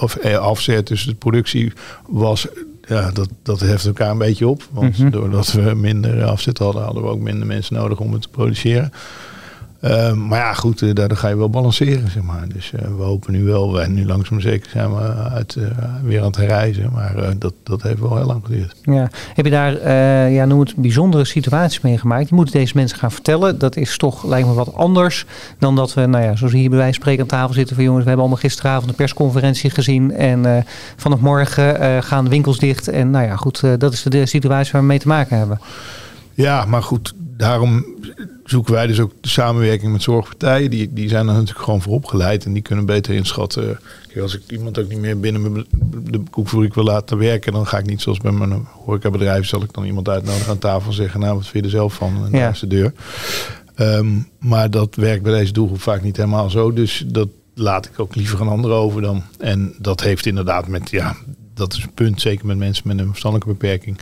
of 0.00 0.16
eh, 0.16 0.36
afzet, 0.36 0.86
dus 0.86 1.04
de 1.04 1.14
productie 1.14 1.72
was, 2.06 2.46
ja, 2.88 3.10
dat, 3.10 3.28
dat 3.42 3.60
heft 3.60 3.86
elkaar 3.86 4.10
een 4.10 4.18
beetje 4.18 4.48
op. 4.48 4.68
Want 4.70 4.98
mm 4.98 5.02
-hmm. 5.02 5.10
doordat 5.10 5.52
we 5.52 5.74
minder 5.74 6.24
afzet 6.24 6.58
hadden, 6.58 6.82
hadden 6.82 7.02
we 7.02 7.08
ook 7.08 7.20
minder 7.20 7.46
mensen 7.46 7.74
nodig 7.74 7.98
om 7.98 8.12
het 8.12 8.22
te 8.22 8.28
produceren. 8.28 8.92
Ehm, 9.82 10.26
maar 10.26 10.38
ja, 10.38 10.52
goed, 10.52 10.80
uh, 10.80 10.94
daar, 10.94 11.16
ga 11.16 11.28
je 11.28 11.36
wel 11.36 11.50
balanceren, 11.50 12.10
zeg 12.10 12.22
maar. 12.22 12.48
Dus 12.48 12.72
uh, 12.74 12.80
we 12.80 13.02
hopen 13.02 13.32
nu 13.32 13.44
wel, 13.44 13.82
en 13.82 13.94
nu 13.94 14.06
langzaam 14.06 14.40
zeker 14.40 14.70
zijn 14.70 14.94
we 14.94 15.00
uit, 15.14 15.54
uh, 15.54 15.64
weer 16.02 16.20
aan 16.20 16.26
het 16.26 16.36
reizen. 16.36 16.90
Maar 16.92 17.38
dat, 17.38 17.54
dat 17.62 17.82
heeft 17.82 18.00
wel 18.00 18.16
heel 18.16 18.26
lang 18.26 18.42
geduurd. 18.44 18.76
Ja. 18.82 19.10
Heb 19.34 19.44
je 19.44 19.50
daar, 19.50 19.90
ja, 20.30 20.44
noem 20.44 20.60
het, 20.60 20.76
bijzondere 20.76 21.24
situaties 21.24 21.80
meegemaakt? 21.80 22.28
Je 22.28 22.34
moet 22.34 22.52
deze 22.52 22.72
mensen 22.76 22.98
gaan 22.98 23.12
vertellen. 23.12 23.58
Dat 23.58 23.76
is 23.76 23.96
toch, 23.96 24.24
lijkt 24.24 24.48
me, 24.48 24.54
wat 24.54 24.74
anders 24.74 25.26
dan 25.58 25.76
dat 25.76 25.94
we, 25.94 26.06
nou 26.06 26.24
ja, 26.24 26.36
zoals 26.36 26.52
hier 26.52 26.68
bij 26.68 26.78
wijze 26.78 26.92
van 26.92 27.02
spreken 27.02 27.22
aan 27.22 27.28
tafel 27.28 27.54
zitten 27.54 27.74
van 27.74 27.84
jongens, 27.84 28.02
we 28.02 28.08
hebben 28.08 28.26
allemaal 28.26 28.44
gisteravond 28.44 28.88
een 28.88 28.96
persconferentie 28.96 29.70
gezien. 29.70 30.12
En 30.12 30.64
vanaf 30.96 31.20
morgen 31.20 32.02
gaan 32.02 32.24
de 32.24 32.30
winkels 32.30 32.58
dicht. 32.58 32.88
En 32.88 33.10
nou 33.10 33.24
ja, 33.24 33.36
goed, 33.36 33.62
dat 33.78 33.92
is 33.92 34.02
de 34.02 34.26
situatie 34.26 34.72
waar 34.72 34.80
we 34.80 34.86
mee 34.86 34.98
te 34.98 35.08
maken 35.08 35.38
hebben. 35.38 35.58
Ja, 36.34 36.64
maar 36.64 36.82
goed, 36.82 37.14
daarom 37.36 37.84
zoeken 38.44 38.72
wij 38.72 38.86
dus 38.86 39.00
ook 39.00 39.12
de 39.20 39.28
samenwerking 39.28 39.92
met 39.92 40.02
zorgpartijen. 40.02 40.70
Die, 40.70 40.92
die 40.92 41.08
zijn 41.08 41.28
er 41.28 41.34
natuurlijk 41.34 41.64
gewoon 41.64 41.82
voor 41.82 41.92
opgeleid 41.92 42.44
en 42.44 42.52
die 42.52 42.62
kunnen 42.62 42.86
beter 42.86 43.14
inschatten. 43.14 43.78
Als 44.20 44.36
ik 44.36 44.42
iemand 44.50 44.78
ook 44.78 44.88
niet 44.88 44.98
meer 44.98 45.20
binnen 45.20 45.66
de 46.10 46.22
koekfabriek 46.30 46.74
wil 46.74 46.84
laten 46.84 47.18
werken, 47.18 47.52
dan 47.52 47.66
ga 47.66 47.78
ik 47.78 47.86
niet 47.86 48.00
zoals 48.00 48.18
bij 48.18 48.32
mijn 48.32 48.66
horecabedrijf, 48.84 49.46
zal 49.46 49.62
ik 49.62 49.72
dan 49.72 49.84
iemand 49.84 50.08
uitnodigen 50.08 50.50
aan 50.50 50.58
tafel 50.58 50.88
en 50.88 50.96
zeggen, 50.96 51.20
nou 51.20 51.34
wat 51.34 51.46
vind 51.46 51.64
je 51.64 51.70
er 51.70 51.76
zelf 51.76 51.94
van? 51.94 52.24
En 52.24 52.38
ja. 52.38 52.50
is 52.50 52.60
de 52.60 52.66
deur. 52.66 52.92
Ehm, 53.74 54.08
maar 54.38 54.70
dat 54.70 54.94
werkt 54.94 55.22
bij 55.22 55.32
deze 55.32 55.52
doelgroep 55.52 55.80
vaak 55.80 56.02
niet 56.02 56.16
helemaal 56.16 56.50
zo. 56.50 56.72
Dus 56.72 57.04
dat 57.06 57.28
laat 57.54 57.86
ik 57.86 57.98
ook 57.98 58.14
liever 58.14 58.40
aan 58.40 58.48
anderen 58.48 58.76
over 58.76 59.02
dan. 59.02 59.22
En 59.38 59.74
dat 59.78 60.00
heeft 60.00 60.26
inderdaad 60.26 60.68
met, 60.68 60.90
ja, 60.90 61.16
dat 61.54 61.72
is 61.72 61.82
een 61.82 61.94
punt, 61.94 62.20
zeker 62.20 62.46
met 62.46 62.56
mensen 62.56 62.88
met 62.88 62.98
een 62.98 63.08
verstandelijke 63.08 63.52
beperking. 63.52 63.98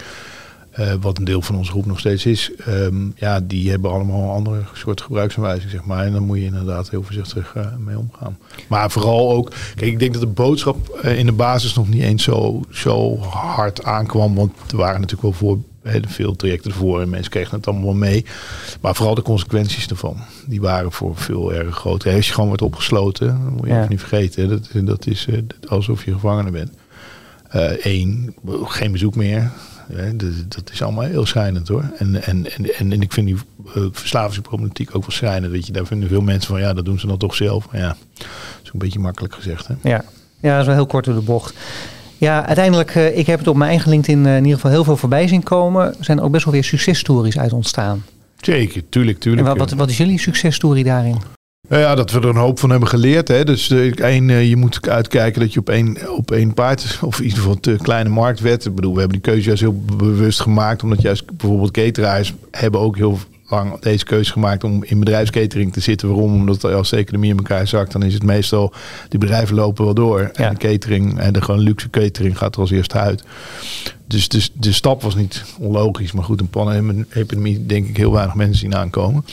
Uh, 0.78 0.92
wat 1.00 1.18
een 1.18 1.24
deel 1.24 1.42
van 1.42 1.56
onze 1.56 1.70
groep 1.70 1.86
nog 1.86 1.98
steeds 1.98 2.26
is. 2.26 2.50
Um, 2.68 3.12
ja, 3.16 3.40
die 3.40 3.70
hebben 3.70 3.90
allemaal 3.90 4.22
een 4.22 4.28
andere 4.28 4.62
soort 4.74 5.00
gebruiksaanwijzing, 5.00 5.70
zeg 5.70 5.84
maar. 5.84 6.04
En 6.04 6.12
dan 6.12 6.22
moet 6.22 6.38
je 6.38 6.44
inderdaad 6.44 6.90
heel 6.90 7.02
voorzichtig 7.02 7.54
uh, 7.56 7.66
mee 7.78 7.98
omgaan. 7.98 8.38
Maar 8.68 8.90
vooral 8.90 9.32
ook, 9.32 9.52
kijk, 9.74 9.90
ik 9.90 9.98
denk 9.98 10.12
dat 10.12 10.22
de 10.22 10.28
boodschap 10.28 11.00
uh, 11.04 11.18
in 11.18 11.26
de 11.26 11.32
basis 11.32 11.74
nog 11.74 11.88
niet 11.88 12.02
eens 12.02 12.22
zo, 12.22 12.62
zo 12.70 13.18
hard 13.18 13.84
aankwam. 13.84 14.34
Want 14.34 14.52
er 14.70 14.76
waren 14.76 15.00
natuurlijk 15.00 15.22
wel 15.22 15.32
voor, 15.32 15.58
veel 16.08 16.36
trajecten 16.36 16.70
ervoor 16.70 17.00
en 17.00 17.08
mensen 17.10 17.30
kregen 17.30 17.56
het 17.56 17.66
allemaal 17.66 17.94
mee. 17.94 18.24
Maar 18.80 18.94
vooral 18.94 19.14
de 19.14 19.22
consequenties 19.22 19.88
ervan, 19.88 20.16
die 20.46 20.60
waren 20.60 20.92
voor 20.92 21.16
veel 21.16 21.52
erg 21.52 21.76
groot. 21.76 22.06
Als 22.06 22.26
je 22.26 22.32
gewoon 22.32 22.48
wordt 22.48 22.62
opgesloten, 22.62 23.26
dat 23.26 23.52
moet 23.52 23.66
je 23.66 23.72
ja. 23.72 23.76
even 23.76 23.90
niet 23.90 24.00
vergeten. 24.00 24.48
Dat, 24.48 24.68
dat 24.72 25.06
is 25.06 25.26
alsof 25.68 26.04
je 26.04 26.12
gevangene 26.12 26.50
bent. 26.50 26.72
Eén, 27.82 28.34
geen 28.64 28.92
bezoek 28.92 29.14
meer. 29.14 29.50
Dat 30.48 30.70
is 30.72 30.82
allemaal 30.82 31.04
heel 31.04 31.26
schijnend 31.26 31.68
hoor. 31.68 31.84
En, 31.96 32.22
en, 32.22 32.46
en, 32.56 32.92
en, 32.92 33.02
ik 33.02 33.12
vind 33.12 33.26
die 33.26 33.36
verslavingsproblematiek 33.92 34.88
ook 34.96 35.02
wel 35.02 35.16
schijnend. 35.16 35.52
Dat 35.52 35.66
je, 35.66 35.72
daar 35.72 35.86
vinden 35.86 36.08
veel 36.08 36.20
mensen 36.20 36.50
van 36.50 36.60
ja, 36.60 36.72
dat 36.72 36.84
doen 36.84 36.98
ze 36.98 37.06
dan 37.06 37.18
toch 37.18 37.34
zelf. 37.34 37.70
Maar 37.70 37.80
ja, 37.80 37.96
dat 38.14 38.26
is 38.62 38.70
een 38.72 38.78
beetje 38.78 38.98
makkelijk 38.98 39.34
gezegd. 39.34 39.66
Hè? 39.66 39.74
Ja. 39.82 40.04
ja, 40.40 40.50
dat 40.50 40.60
is 40.60 40.66
wel 40.66 40.74
heel 40.74 40.86
kort 40.86 41.04
door 41.04 41.14
de 41.14 41.20
bocht. 41.20 41.54
Ja, 42.18 42.46
uiteindelijk, 42.46 42.94
uh, 42.94 43.18
ik 43.18 43.26
heb 43.26 43.38
het 43.38 43.48
op 43.48 43.56
mijn 43.56 43.70
eigen 43.70 43.90
LinkedIn 43.90 44.24
uh, 44.24 44.36
in 44.36 44.42
ieder 44.42 44.54
geval 44.54 44.70
heel 44.70 44.84
veel 44.84 44.96
voorbij 44.96 45.28
zien 45.28 45.42
komen. 45.42 45.86
Er 45.98 46.04
zijn 46.04 46.20
ook 46.20 46.30
best 46.30 46.44
wel 46.44 46.54
weer 46.54 46.64
successtories 46.64 47.38
uit 47.38 47.52
ontstaan. 47.52 48.04
Zeker, 48.40 48.88
tuurlijk, 48.88 49.20
tuurlijk. 49.20 49.48
En 49.48 49.56
wat, 49.56 49.68
wat, 49.68 49.78
wat 49.78 49.90
is 49.90 49.96
jullie 49.96 50.18
successtory 50.18 50.82
daarin? 50.82 51.16
Ja, 51.68 51.94
dat 51.94 52.10
we 52.10 52.20
er 52.20 52.28
een 52.28 52.36
hoop 52.36 52.58
van 52.58 52.70
hebben 52.70 52.88
geleerd. 52.88 53.28
Hè. 53.28 53.44
Dus 53.44 53.70
één, 53.70 54.28
je 54.28 54.56
moet 54.56 54.88
uitkijken 54.88 55.40
dat 55.40 55.52
je 55.52 55.60
op 55.60 55.68
één, 55.68 56.16
op 56.16 56.30
één 56.30 56.54
paard, 56.54 56.98
of 57.02 57.18
in 57.18 57.24
ieder 57.24 57.38
geval 57.38 57.60
te 57.60 57.76
kleine 57.82 58.10
marktwet. 58.10 58.64
Ik 58.64 58.74
bedoel, 58.74 58.92
we 58.92 59.00
hebben 59.00 59.20
die 59.20 59.32
keuze 59.32 59.46
juist 59.46 59.62
heel 59.62 59.82
bewust 59.96 60.40
gemaakt. 60.40 60.82
Omdat 60.82 61.02
juist 61.02 61.36
bijvoorbeeld 61.36 61.70
cateraars 61.70 62.34
hebben 62.50 62.80
ook 62.80 62.96
heel 62.96 63.18
lang 63.48 63.80
deze 63.80 64.04
keuze 64.04 64.32
gemaakt 64.32 64.64
om 64.64 64.84
in 64.84 64.98
bedrijfskatering 64.98 65.72
te 65.72 65.80
zitten. 65.80 66.08
Waarom? 66.08 66.34
Omdat 66.34 66.64
als 66.64 66.90
de 66.90 66.96
economie 66.96 67.30
in 67.30 67.36
elkaar 67.36 67.66
zakt, 67.66 67.92
dan 67.92 68.02
is 68.02 68.14
het 68.14 68.22
meestal, 68.22 68.72
die 69.08 69.18
bedrijven 69.18 69.54
lopen 69.54 69.84
wel 69.84 69.94
door. 69.94 70.20
Ja. 70.20 70.30
En 70.32 70.54
de 70.54 70.68
catering, 70.68 71.18
en 71.18 71.32
de 71.32 71.42
gewoon 71.42 71.60
luxe 71.60 71.90
catering 71.90 72.38
gaat 72.38 72.54
er 72.54 72.60
als 72.60 72.70
eerste 72.70 72.98
uit. 72.98 73.24
Dus, 74.06 74.28
dus 74.28 74.52
de 74.54 74.72
stap 74.72 75.02
was 75.02 75.14
niet 75.14 75.44
onlogisch. 75.58 76.12
Maar 76.12 76.24
goed, 76.24 76.40
een 76.54 77.06
epidemie 77.10 77.66
denk 77.66 77.88
ik 77.88 77.96
heel 77.96 78.12
weinig 78.12 78.34
mensen 78.34 78.58
zien 78.58 78.76
aankomen. 78.76 79.24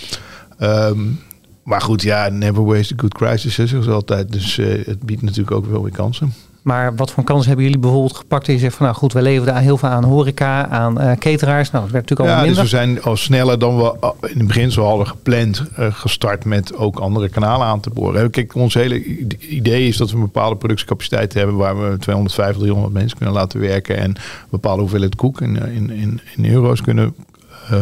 Um, 0.60 1.20
maar 1.68 1.82
goed, 1.82 2.02
ja, 2.02 2.30
never 2.30 2.66
waste 2.66 2.94
a 2.94 2.98
good 2.98 3.14
crisis, 3.14 3.56
zoals 3.56 3.88
altijd. 3.88 4.32
Dus 4.32 4.58
uh, 4.58 4.86
het 4.86 5.02
biedt 5.02 5.22
natuurlijk 5.22 5.52
ook 5.52 5.66
wel 5.66 5.84
weer 5.84 5.92
kansen. 5.92 6.34
Maar 6.62 6.96
wat 6.96 7.12
voor 7.12 7.24
kansen 7.24 7.48
hebben 7.48 7.66
jullie 7.66 7.80
bijvoorbeeld 7.80 8.16
gepakt? 8.16 8.46
Dat 8.46 8.56
je 8.56 8.62
zegt 8.62 8.76
van 8.76 8.86
nou 8.86 8.98
goed, 8.98 9.14
we 9.14 9.22
leveren 9.22 9.54
daar 9.54 9.62
heel 9.62 9.78
veel 9.78 9.90
aan 9.90 10.04
horeca, 10.04 10.68
aan 10.68 11.02
uh, 11.02 11.12
cateraars. 11.12 11.72
Nou, 11.72 11.84
dat 11.84 11.94
werd 11.94 12.10
natuurlijk 12.10 12.30
al 12.30 12.36
ja, 12.36 12.42
minder. 12.46 12.62
Dus 12.62 12.72
we 12.72 12.78
zijn 12.78 13.04
al 13.04 13.18
sneller 13.18 13.60
dan 13.60 13.78
we 13.78 14.14
in 14.22 14.38
het 14.38 14.48
begin 14.48 14.72
zo 14.72 14.84
hadden 14.84 15.08
gepland 15.08 15.64
uh, 15.80 15.88
gestart 15.90 16.46
met 16.46 16.76
ook 16.76 17.00
andere 17.00 17.30
kanalen 17.30 17.68
aan 17.68 17.80
te 17.80 17.90
boren. 17.90 18.30
Kijk, 18.30 18.56
ons 18.56 18.74
hele 18.74 19.04
idee 19.40 19.88
is 19.88 19.98
dat 19.98 20.10
we 20.10 20.16
een 20.16 20.22
bepaalde 20.22 20.56
productiecapaciteit 20.56 21.34
hebben 21.34 21.56
waar 21.56 21.90
we 21.90 21.98
250, 21.98 22.62
300 22.62 22.94
mensen 22.94 23.18
kunnen 23.18 23.36
laten 23.36 23.60
werken 23.60 23.98
en 23.98 24.10
een 24.10 24.18
bepaalde 24.50 24.82
hoeveelheid 24.82 25.16
koek 25.16 25.42
in, 25.42 25.56
in, 25.56 25.90
in, 25.90 26.22
in 26.36 26.46
euro's 26.46 26.82
kunnen 26.82 27.16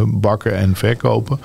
bakken 0.07 0.55
en 0.55 0.75
verkopen. 0.75 1.39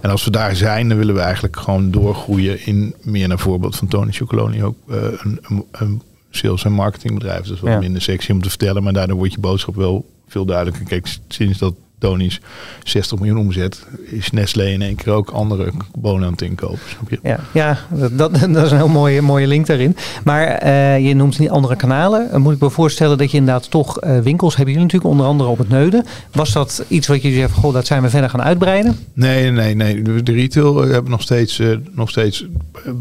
En 0.00 0.10
als 0.10 0.24
we 0.24 0.30
daar 0.30 0.56
zijn, 0.56 0.88
dan 0.88 0.98
willen 0.98 1.14
we 1.14 1.20
eigenlijk 1.20 1.56
gewoon 1.56 1.90
doorgroeien 1.90 2.66
in 2.66 2.94
meer 3.02 3.28
naar 3.28 3.38
voorbeeld 3.38 3.76
van 3.76 3.88
Tony 3.88 4.12
Chocoloni 4.12 4.64
ook 4.64 4.76
uh, 4.88 4.96
een, 4.96 5.38
een, 5.42 5.64
een, 5.70 6.02
sales- 6.30 6.64
en 6.64 6.72
marketingbedrijf. 6.72 7.46
Dus 7.46 7.60
wat 7.60 7.80
minder 7.80 8.02
sexy 8.02 8.32
om 8.32 8.42
te 8.42 8.48
vertellen, 8.48 8.82
maar 8.82 8.92
daardoor 8.92 9.16
wordt 9.16 9.32
je 9.32 9.40
boodschap 9.40 9.74
wel 9.74 10.06
veel 10.28 10.44
duidelijker. 10.44 10.84
Kijk, 10.84 11.16
sinds 11.28 11.58
dat 11.58 11.74
Tony's 12.06 12.40
60 12.84 13.18
miljoen 13.18 13.38
omzet, 13.38 13.86
is 14.04 14.30
Nestlé 14.30 14.64
in 14.64 14.82
één 14.82 14.94
keer 14.94 15.12
ook 15.12 15.30
andere 15.30 15.70
bonen 15.98 16.26
aan 16.26 16.32
het 16.32 16.42
inkopen. 16.42 16.78
Ja, 17.22 17.40
ja 17.52 17.78
dat, 17.90 18.18
dat, 18.52 18.64
is 18.64 18.70
een 18.70 18.76
heel 18.76 18.88
mooie, 18.88 19.22
mooie 19.22 19.46
link 19.46 19.66
daarin. 19.66 19.96
Maar 20.24 20.64
uh, 20.64 21.06
je 21.06 21.14
noemt 21.14 21.38
niet 21.38 21.50
andere 21.50 21.76
kanalen. 21.76 22.28
Uh, 22.32 22.36
moet 22.36 22.54
ik 22.54 22.60
me 22.60 22.70
voorstellen 22.70 23.18
dat 23.18 23.30
je 23.30 23.36
inderdaad 23.36 23.70
toch 23.70 24.04
uh, 24.04 24.18
winkels 24.18 24.56
hebben 24.56 24.74
jullie 24.74 24.88
natuurlijk 24.88 25.12
onder 25.12 25.26
andere 25.26 25.50
op 25.50 25.58
het 25.58 25.68
Neuden. 25.68 26.04
Was 26.32 26.52
dat 26.52 26.84
iets 26.88 27.06
wat 27.06 27.22
je 27.22 27.32
zegt, 27.32 27.52
goh, 27.52 27.72
dat 27.72 27.86
zijn 27.86 28.02
we 28.02 28.10
verder 28.10 28.30
gaan 28.30 28.42
uitbreiden? 28.42 28.98
Nee, 29.12 29.50
nee, 29.50 29.74
nee. 29.74 30.02
De 30.22 30.32
retail 30.32 30.76
hebben 30.76 31.10
nog 31.10 31.22
steeds, 31.22 31.62
nog 31.90 32.10
steeds, 32.10 32.46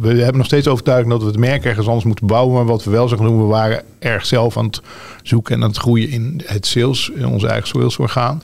we 0.01 0.07
hebben 0.07 0.37
nog 0.37 0.45
steeds 0.45 0.67
overtuigd 0.67 1.09
dat 1.09 1.21
we 1.21 1.27
het 1.27 1.37
merk 1.37 1.65
ergens 1.65 1.87
anders 1.87 2.05
moeten 2.05 2.27
bouwen. 2.27 2.53
Maar 2.53 2.65
wat 2.65 2.83
we 2.83 2.91
wel 2.91 3.07
zeggen 3.07 3.27
doen, 3.27 3.41
we 3.41 3.47
waren 3.47 3.83
erg 3.99 4.25
zelf 4.25 4.57
aan 4.57 4.65
het 4.65 4.81
zoeken 5.23 5.55
en 5.55 5.61
aan 5.61 5.69
het 5.69 5.77
groeien 5.77 6.09
in 6.09 6.41
het 6.45 6.65
sales, 6.65 7.11
in 7.15 7.25
onze 7.25 7.47
eigen 7.47 7.67
salesorgaan. 7.67 8.41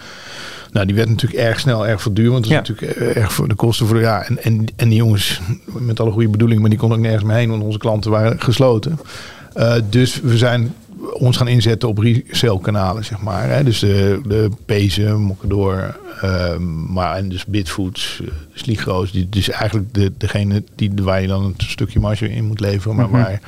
Nou, 0.71 0.86
die 0.86 0.95
werd 0.95 1.10
natuurlijk 1.10 1.41
erg 1.41 1.60
snel 1.60 1.88
erg 1.88 2.01
voortdurend. 2.01 2.49
Dat 2.49 2.51
is 2.51 2.69
natuurlijk 2.69 2.97
eh, 2.97 3.15
erg 3.15 3.34
voor 3.34 3.47
de 3.47 3.55
kosten 3.55 3.86
voor 3.86 3.95
de 3.95 4.01
ja. 4.01 4.23
En, 4.23 4.43
en, 4.43 4.65
en 4.75 4.89
die 4.89 4.97
jongens, 4.97 5.41
met 5.65 5.99
alle 5.99 6.12
goede 6.12 6.29
bedoelingen, 6.29 6.62
maar 6.62 6.69
die 6.69 6.79
konden 6.79 6.97
ook 6.97 7.03
nergens 7.03 7.23
meer 7.23 7.36
heen, 7.36 7.49
want 7.49 7.63
onze 7.63 7.77
klanten 7.77 8.12
waren 8.12 8.41
gesloten. 8.41 8.99
Uh, 9.55 9.75
dus 9.89 10.21
we 10.21 10.38
zijn 10.38 10.73
ons 11.13 11.38
gaan 11.38 11.47
inzetten 11.47 11.89
op 11.89 11.97
resale 11.97 12.62
kanalen, 12.62 13.05
zeg 13.05 13.21
maar. 13.21 13.49
Hè. 13.49 13.63
Dus 13.63 13.79
de, 13.79 14.21
de 14.25 14.49
Pezen, 14.65 15.21
Mokador, 15.21 15.95
uh, 16.23 16.57
maar 16.88 17.15
en 17.15 17.29
dus 17.29 17.45
Bitfoods, 17.45 18.21
Sligro's. 18.53 19.12
Die, 19.12 19.29
dus 19.29 19.49
eigenlijk 19.49 19.93
de, 19.93 20.12
degene 20.17 20.63
die, 20.75 20.91
waar 20.95 21.21
je 21.21 21.27
dan 21.27 21.43
een 21.43 21.53
stukje 21.57 21.99
marge 21.99 22.29
in 22.29 22.45
moet 22.45 22.60
leveren, 22.60 22.95
maar 22.95 23.07
mm 23.07 23.13
-hmm. 23.13 23.23
waar 23.23 23.41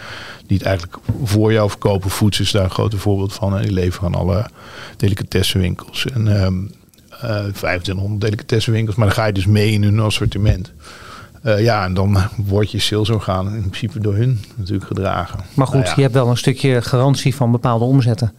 die 0.47 0.57
het 0.57 0.65
eigenlijk 0.65 0.97
voor 1.23 1.51
jou 1.51 1.69
verkopen. 1.69 2.09
Foods 2.09 2.39
is 2.39 2.51
daar 2.51 2.63
een 2.63 2.69
groot 2.69 2.95
voorbeeld 2.95 3.33
van. 3.33 3.55
En 3.57 3.61
die 3.61 3.71
leveren 3.71 4.07
aan 4.07 4.19
alle 4.19 4.45
delicatessenwinkels. 4.97 6.05
En 6.05 6.43
um, 6.43 6.63
uh, 6.63 6.82
2500 7.23 8.21
delicatessenwinkels, 8.21 8.95
maar 8.95 9.07
dan 9.07 9.15
ga 9.15 9.25
je 9.25 9.33
dus 9.33 9.45
mee 9.45 9.71
in 9.71 9.83
hun 9.83 9.99
assortiment. 9.99 10.73
Uh, 11.45 11.61
ja, 11.61 11.85
en 11.85 11.93
dan 11.93 12.17
wordt 12.35 12.71
je 12.71 12.79
salesorgaan 12.79 13.53
in 13.53 13.59
principe 13.59 13.99
door 13.99 14.15
hun 14.15 14.39
natuurlijk 14.55 14.87
gedragen. 14.87 15.39
Maar 15.53 15.67
goed, 15.67 15.75
nou 15.75 15.87
ja. 15.87 15.93
je 15.95 16.01
hebt 16.01 16.13
wel 16.13 16.27
een 16.27 16.37
stukje 16.37 16.81
garantie 16.81 17.35
van 17.35 17.51
bepaalde 17.51 17.85
omzetten. 17.85 18.33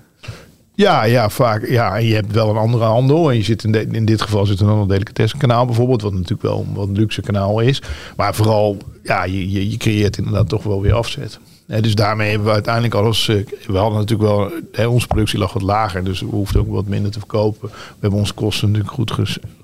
Ja, 0.74 1.04
ja, 1.04 1.28
vaak. 1.28 1.68
Ja, 1.68 1.96
en 1.96 2.04
je 2.04 2.14
hebt 2.14 2.32
wel 2.32 2.50
een 2.50 2.56
andere 2.56 2.84
handel. 2.84 3.30
En 3.30 3.36
je 3.36 3.42
zit 3.42 3.64
in, 3.64 3.72
de, 3.72 3.86
in 3.90 4.04
dit 4.04 4.22
geval 4.22 4.46
zit 4.46 4.60
een 4.60 4.88
delicatessenkanaal 4.88 5.66
bijvoorbeeld, 5.66 6.02
wat 6.02 6.12
natuurlijk 6.12 6.42
wel 6.42 6.66
een 6.68 6.74
wat 6.74 6.88
luxe 6.88 7.20
kanaal 7.20 7.60
is. 7.60 7.82
Maar 8.16 8.34
vooral, 8.34 8.76
ja, 9.02 9.24
je, 9.24 9.50
je, 9.50 9.70
je 9.70 9.76
creëert 9.76 10.18
inderdaad 10.18 10.48
toch 10.48 10.62
wel 10.62 10.82
weer 10.82 10.94
afzet. 10.94 11.38
Dus 11.66 11.94
daarmee 11.94 12.28
hebben 12.28 12.46
we 12.46 12.52
uiteindelijk 12.52 12.94
alles. 12.94 13.26
We 13.26 13.78
hadden 13.78 13.98
natuurlijk 13.98 14.30
wel. 14.30 14.50
Hè, 14.72 14.86
onze 14.86 15.06
productie 15.06 15.38
lag 15.38 15.52
wat 15.52 15.62
lager, 15.62 16.04
dus 16.04 16.20
we 16.20 16.26
hoefden 16.26 16.60
ook 16.60 16.72
wat 16.72 16.86
minder 16.86 17.10
te 17.10 17.18
verkopen. 17.18 17.68
We 17.68 17.96
hebben 18.00 18.18
onze 18.18 18.34
kosten 18.34 18.68
natuurlijk 18.68 18.94
goed 18.94 19.12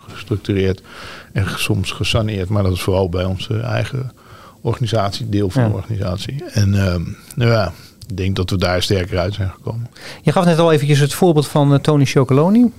gestructureerd 0.08 0.82
en 1.32 1.46
soms 1.56 1.90
gesaneerd. 1.90 2.48
Maar 2.48 2.62
dat 2.62 2.72
is 2.72 2.80
vooral 2.80 3.08
bij 3.08 3.24
onze 3.24 3.60
eigen 3.60 4.12
organisatie, 4.60 5.28
deel 5.28 5.50
van 5.50 5.62
ja. 5.62 5.68
de 5.68 5.74
organisatie. 5.74 6.44
En 6.44 6.68
uh, 6.68 6.94
nou 7.34 7.50
ja, 7.50 7.72
ik 8.08 8.16
denk 8.16 8.36
dat 8.36 8.50
we 8.50 8.56
daar 8.56 8.82
sterker 8.82 9.18
uit 9.18 9.34
zijn 9.34 9.50
gekomen. 9.50 9.90
Je 10.22 10.32
gaf 10.32 10.44
net 10.44 10.58
al 10.58 10.72
eventjes 10.72 10.98
het 10.98 11.14
voorbeeld 11.14 11.48
van 11.48 11.72
uh, 11.72 11.78
Tony 11.78 12.04
Chocoloni. 12.04 12.72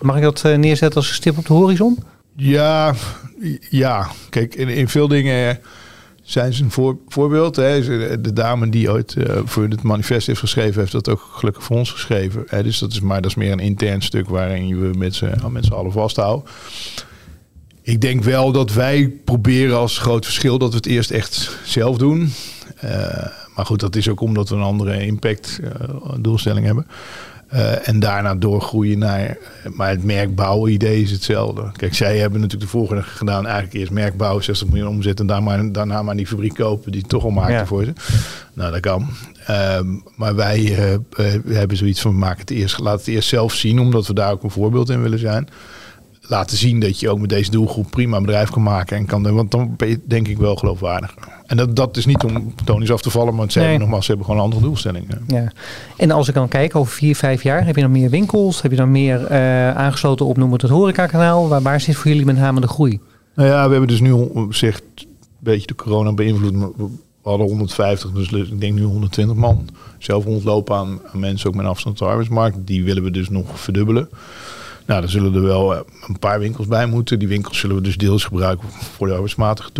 Mag 0.00 0.16
ik 0.16 0.22
dat 0.22 0.42
uh, 0.46 0.56
neerzetten 0.56 0.98
als 0.98 1.08
een 1.08 1.14
stip 1.14 1.38
op 1.38 1.46
de 1.46 1.52
horizon? 1.52 1.98
Ja, 2.36 2.94
ja. 3.70 4.08
Kijk, 4.30 4.54
in, 4.54 4.68
in 4.68 4.88
veel 4.88 5.08
dingen 5.08 5.58
zijn 6.28 6.52
ze 6.52 6.62
een 6.62 6.70
voor, 6.70 6.96
voorbeeld. 7.08 7.56
Hè. 7.56 7.80
De 8.20 8.32
dame 8.32 8.68
die 8.68 8.90
ooit 8.90 9.14
uh, 9.18 9.36
voor 9.44 9.62
het 9.62 9.82
manifest 9.82 10.26
heeft 10.26 10.40
geschreven, 10.40 10.80
heeft 10.80 10.92
dat 10.92 11.08
ook 11.08 11.28
gelukkig 11.32 11.62
voor 11.62 11.76
ons 11.76 11.90
geschreven. 11.90 12.44
Hè. 12.46 12.62
Dus 12.62 12.78
dat 12.78 12.92
is, 12.92 13.00
maar 13.00 13.20
dat 13.20 13.30
is 13.30 13.36
meer 13.36 13.52
een 13.52 13.58
intern 13.58 14.02
stuk 14.02 14.28
waarin 14.28 14.80
we 14.80 14.98
met 14.98 15.14
z'n 15.14 15.50
met 15.50 15.72
allen 15.72 15.92
vasthouden. 15.92 16.50
Ik 17.82 18.00
denk 18.00 18.22
wel 18.22 18.52
dat 18.52 18.72
wij 18.72 19.12
proberen 19.24 19.76
als 19.76 19.98
groot 19.98 20.24
verschil 20.24 20.58
dat 20.58 20.70
we 20.70 20.76
het 20.76 20.86
eerst 20.86 21.10
echt 21.10 21.58
zelf 21.64 21.96
doen. 21.96 22.32
Uh, 22.84 22.90
maar 23.54 23.66
goed, 23.66 23.80
dat 23.80 23.96
is 23.96 24.08
ook 24.08 24.20
omdat 24.20 24.48
we 24.48 24.54
een 24.54 24.62
andere 24.62 25.06
impact 25.06 25.60
uh, 25.62 25.70
doelstelling 26.20 26.66
hebben. 26.66 26.86
Uh, 27.54 27.88
en 27.88 28.00
daarna 28.00 28.34
doorgroeien 28.34 28.98
naar. 28.98 29.36
Maar 29.74 29.88
het 29.88 30.04
merkbouwen 30.04 30.72
idee 30.72 31.02
is 31.02 31.10
hetzelfde. 31.10 31.70
Kijk, 31.76 31.94
zij 31.94 32.18
hebben 32.18 32.40
natuurlijk 32.40 32.70
de 32.70 32.76
volgende 32.78 33.02
gedaan. 33.02 33.46
Eigenlijk 33.46 33.74
eerst 33.74 33.92
merk 33.92 34.16
bouwen, 34.16 34.44
60 34.44 34.68
miljoen 34.68 34.88
omzet. 34.88 35.20
En 35.20 35.26
daar 35.26 35.42
maar, 35.42 35.72
daarna 35.72 36.02
maar 36.02 36.16
die 36.16 36.26
fabriek 36.26 36.54
kopen 36.54 36.92
die 36.92 37.00
het 37.00 37.10
toch 37.10 37.24
al 37.24 37.30
maakte 37.30 37.52
ja. 37.52 37.66
voor 37.66 37.84
ze. 37.84 37.92
Nou, 38.52 38.72
dat 38.72 38.80
kan. 38.80 39.08
Um, 39.50 40.02
maar 40.16 40.34
wij 40.34 40.60
uh, 40.60 41.34
hebben 41.46 41.76
zoiets 41.76 42.00
van: 42.00 42.18
maak 42.18 42.38
het 42.38 42.50
eerst, 42.50 42.78
laat 42.78 42.98
het 42.98 43.08
eerst 43.08 43.28
zelf 43.28 43.54
zien, 43.54 43.78
omdat 43.78 44.06
we 44.06 44.14
daar 44.14 44.32
ook 44.32 44.42
een 44.42 44.50
voorbeeld 44.50 44.90
in 44.90 45.02
willen 45.02 45.18
zijn. 45.18 45.48
Laten 46.28 46.56
zien 46.56 46.80
dat 46.80 47.00
je 47.00 47.10
ook 47.10 47.18
met 47.18 47.28
deze 47.28 47.50
doelgroep 47.50 47.90
prima 47.90 48.16
een 48.16 48.22
bedrijf 48.22 48.50
kan 48.50 48.62
maken 48.62 48.96
en 48.96 49.06
kan. 49.06 49.34
Want 49.34 49.50
dan 49.50 49.74
ben 49.76 49.88
je 49.88 50.00
denk 50.04 50.28
ik 50.28 50.38
wel 50.38 50.56
geloofwaardig. 50.56 51.14
En 51.46 51.56
dat, 51.56 51.76
dat 51.76 51.96
is 51.96 52.06
niet 52.06 52.24
om 52.24 52.54
tonisch 52.64 52.90
af 52.90 53.00
te 53.00 53.10
vallen, 53.10 53.34
maar 53.34 53.50
ze, 53.50 53.58
nee. 53.58 53.66
hebben, 53.66 53.82
nogmaals, 53.82 54.04
ze 54.04 54.10
hebben 54.10 54.28
gewoon 54.28 54.40
een 54.44 54.50
andere 54.50 54.66
doelstellingen. 54.66 55.24
Ja. 55.26 55.52
En 55.96 56.10
als 56.10 56.28
ik 56.28 56.34
dan 56.34 56.48
kijk 56.48 56.76
over 56.76 56.92
vier, 56.92 57.16
vijf 57.16 57.42
jaar, 57.42 57.66
heb 57.66 57.74
je 57.74 57.82
dan 57.82 57.90
meer 57.90 58.10
winkels? 58.10 58.62
Heb 58.62 58.70
je 58.70 58.76
dan 58.76 58.90
meer 58.90 59.30
uh, 59.30 59.76
aangesloten 59.76 60.26
op 60.26 60.36
noem 60.36 60.52
het 60.52 60.62
het 60.62 60.70
horecakanaal? 60.70 61.48
Waar, 61.48 61.62
waar 61.62 61.80
zit 61.80 61.96
voor 61.96 62.10
jullie 62.10 62.26
met 62.26 62.36
name 62.36 62.60
de 62.60 62.68
groei? 62.68 63.00
Nou 63.34 63.48
ja, 63.48 63.64
we 63.64 63.70
hebben 63.70 63.88
dus 63.88 64.00
nu 64.00 64.28
gezegd, 64.34 64.82
een 64.96 65.06
beetje 65.38 65.66
de 65.66 65.74
corona 65.74 66.12
beïnvloed. 66.12 66.52
We 67.22 67.34
hadden 67.34 67.46
150, 67.46 68.10
dus 68.10 68.32
ik 68.32 68.60
denk 68.60 68.74
nu 68.74 68.82
120 68.82 69.36
man. 69.36 69.68
Zelf 69.98 70.24
rondlopen 70.24 70.76
aan, 70.76 71.00
aan 71.12 71.20
mensen 71.20 71.48
ook 71.48 71.54
met 71.54 71.66
afstand 71.66 71.96
tot 71.96 72.04
de 72.06 72.10
arbeidsmarkt. 72.10 72.56
Die 72.64 72.84
willen 72.84 73.02
we 73.02 73.10
dus 73.10 73.28
nog 73.28 73.60
verdubbelen. 73.60 74.08
Nou, 74.88 75.00
dan 75.00 75.10
zullen 75.10 75.34
er 75.34 75.42
wel 75.42 75.74
een 76.06 76.18
paar 76.18 76.38
winkels 76.38 76.66
bij 76.66 76.86
moeten. 76.86 77.18
Die 77.18 77.28
winkels 77.28 77.58
zullen 77.58 77.76
we 77.76 77.82
dus 77.82 77.96
deels 77.96 78.24
gebruiken 78.24 78.68
voor 78.68 79.06
de 79.06 79.12
arbeidsmatige 79.12 79.70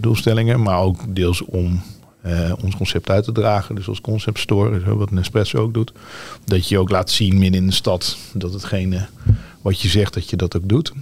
doelstellingen, 0.00 0.62
maar 0.62 0.78
ook 0.78 1.14
deels 1.14 1.42
om 1.42 1.82
uh, 2.26 2.52
ons 2.62 2.76
concept 2.76 3.10
uit 3.10 3.24
te 3.24 3.32
dragen. 3.32 3.74
Dus 3.74 3.88
als 3.88 4.00
concept 4.00 4.38
store, 4.38 4.96
wat 4.96 5.10
Nespresso 5.10 5.58
ook 5.58 5.74
doet. 5.74 5.92
Dat 6.44 6.68
je 6.68 6.78
ook 6.78 6.90
laat 6.90 7.10
zien 7.10 7.38
midden 7.38 7.60
in 7.60 7.66
de 7.66 7.72
stad 7.72 8.16
dat 8.32 8.52
hetgene 8.52 9.06
wat 9.60 9.80
je 9.80 9.88
zegt, 9.88 10.14
dat 10.14 10.30
je 10.30 10.36
dat 10.36 10.56
ook 10.56 10.68
doet. 10.68 10.92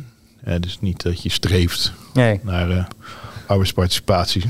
Uh, 0.48 0.54
dus 0.60 0.78
niet 0.80 1.02
dat 1.02 1.22
je 1.22 1.28
streeft 1.28 1.92
nee. 2.14 2.40
naar 2.42 2.70
uh, 2.70 2.84
arbeidsparticipatie, 3.46 4.42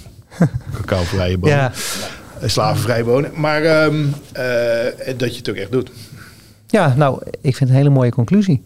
cacaovrije 0.76 1.38
wonen, 1.38 1.56
ja. 1.56 1.72
slavenvrij 2.48 3.04
wonen. 3.04 3.30
Maar 3.34 3.84
um, 3.84 4.14
dat 5.16 5.30
je 5.30 5.36
het 5.36 5.50
ook 5.50 5.56
echt 5.56 5.72
doet. 5.72 5.90
Ja, 6.72 6.94
nou, 6.96 7.22
ik 7.24 7.56
vind 7.56 7.58
het 7.58 7.68
een 7.68 7.74
hele 7.74 7.90
mooie 7.90 8.10
conclusie. 8.10 8.62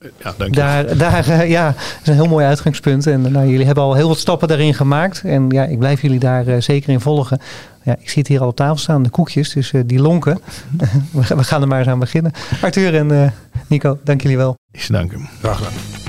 Ja, 0.00 0.34
dank 0.36 0.54
je. 0.54 0.60
Daar, 0.60 0.96
daar 0.96 1.28
uh, 1.28 1.48
ja, 1.50 1.74
is 2.02 2.08
een 2.08 2.14
heel 2.14 2.26
mooi 2.26 2.46
uitgangspunt. 2.46 3.06
En 3.06 3.32
nou, 3.32 3.48
jullie 3.48 3.66
hebben 3.66 3.84
al 3.84 3.94
heel 3.94 4.08
wat 4.08 4.18
stappen 4.18 4.48
daarin 4.48 4.74
gemaakt. 4.74 5.22
En 5.24 5.48
ja, 5.48 5.64
ik 5.64 5.78
blijf 5.78 6.02
jullie 6.02 6.18
daar 6.18 6.48
uh, 6.48 6.60
zeker 6.60 6.88
in 6.88 7.00
volgen. 7.00 7.40
Ja, 7.82 7.96
ik 8.00 8.08
zie 8.08 8.18
het 8.18 8.28
hier 8.28 8.40
al 8.40 8.48
op 8.48 8.56
tafel 8.56 8.76
staan, 8.76 9.02
de 9.02 9.08
koekjes, 9.08 9.52
dus 9.52 9.72
uh, 9.72 9.82
die 9.86 10.00
lonken. 10.00 10.40
We 11.12 11.44
gaan 11.44 11.62
er 11.62 11.68
maar 11.68 11.78
eens 11.78 11.88
aan 11.88 11.98
beginnen. 11.98 12.32
Arthur 12.62 12.94
en 12.94 13.32
Nico, 13.66 13.98
dank 14.04 14.22
jullie 14.22 14.36
wel. 14.36 14.56
Ik 14.70 14.86
dank 14.88 15.10
hem. 15.10 15.28
Graag 15.40 15.56
gedaan. 15.56 16.05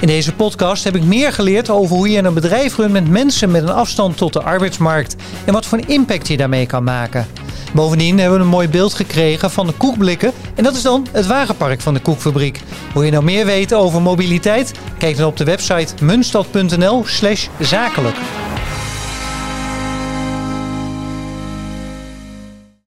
In 0.00 0.06
deze 0.06 0.34
podcast 0.34 0.84
heb 0.84 0.96
ik 0.96 1.02
meer 1.02 1.32
geleerd 1.32 1.70
over 1.70 1.96
hoe 1.96 2.08
je 2.08 2.18
een 2.18 2.34
bedrijf 2.34 2.76
runt 2.76 2.92
met 2.92 3.08
mensen 3.08 3.50
met 3.50 3.62
een 3.62 3.68
afstand 3.68 4.16
tot 4.16 4.32
de 4.32 4.42
arbeidsmarkt. 4.42 5.16
En 5.44 5.52
wat 5.52 5.66
voor 5.66 5.78
een 5.78 5.88
impact 5.88 6.28
je 6.28 6.36
daarmee 6.36 6.66
kan 6.66 6.84
maken. 6.84 7.26
Bovendien 7.72 8.18
hebben 8.18 8.38
we 8.38 8.44
een 8.44 8.50
mooi 8.50 8.68
beeld 8.68 8.94
gekregen 8.94 9.50
van 9.50 9.66
de 9.66 9.72
koekblikken. 9.72 10.32
En 10.54 10.64
dat 10.64 10.76
is 10.76 10.82
dan 10.82 11.06
het 11.12 11.26
wagenpark 11.26 11.80
van 11.80 11.94
de 11.94 12.00
koekfabriek. 12.00 12.60
Wil 12.92 13.02
je 13.02 13.10
nou 13.10 13.24
meer 13.24 13.46
weten 13.46 13.78
over 13.78 14.02
mobiliteit? 14.02 14.72
Kijk 14.98 15.16
dan 15.16 15.26
op 15.26 15.36
de 15.36 15.44
website 15.44 16.04
munstad.nl 16.04 17.04
slash 17.06 17.46
zakelijk. 17.58 18.16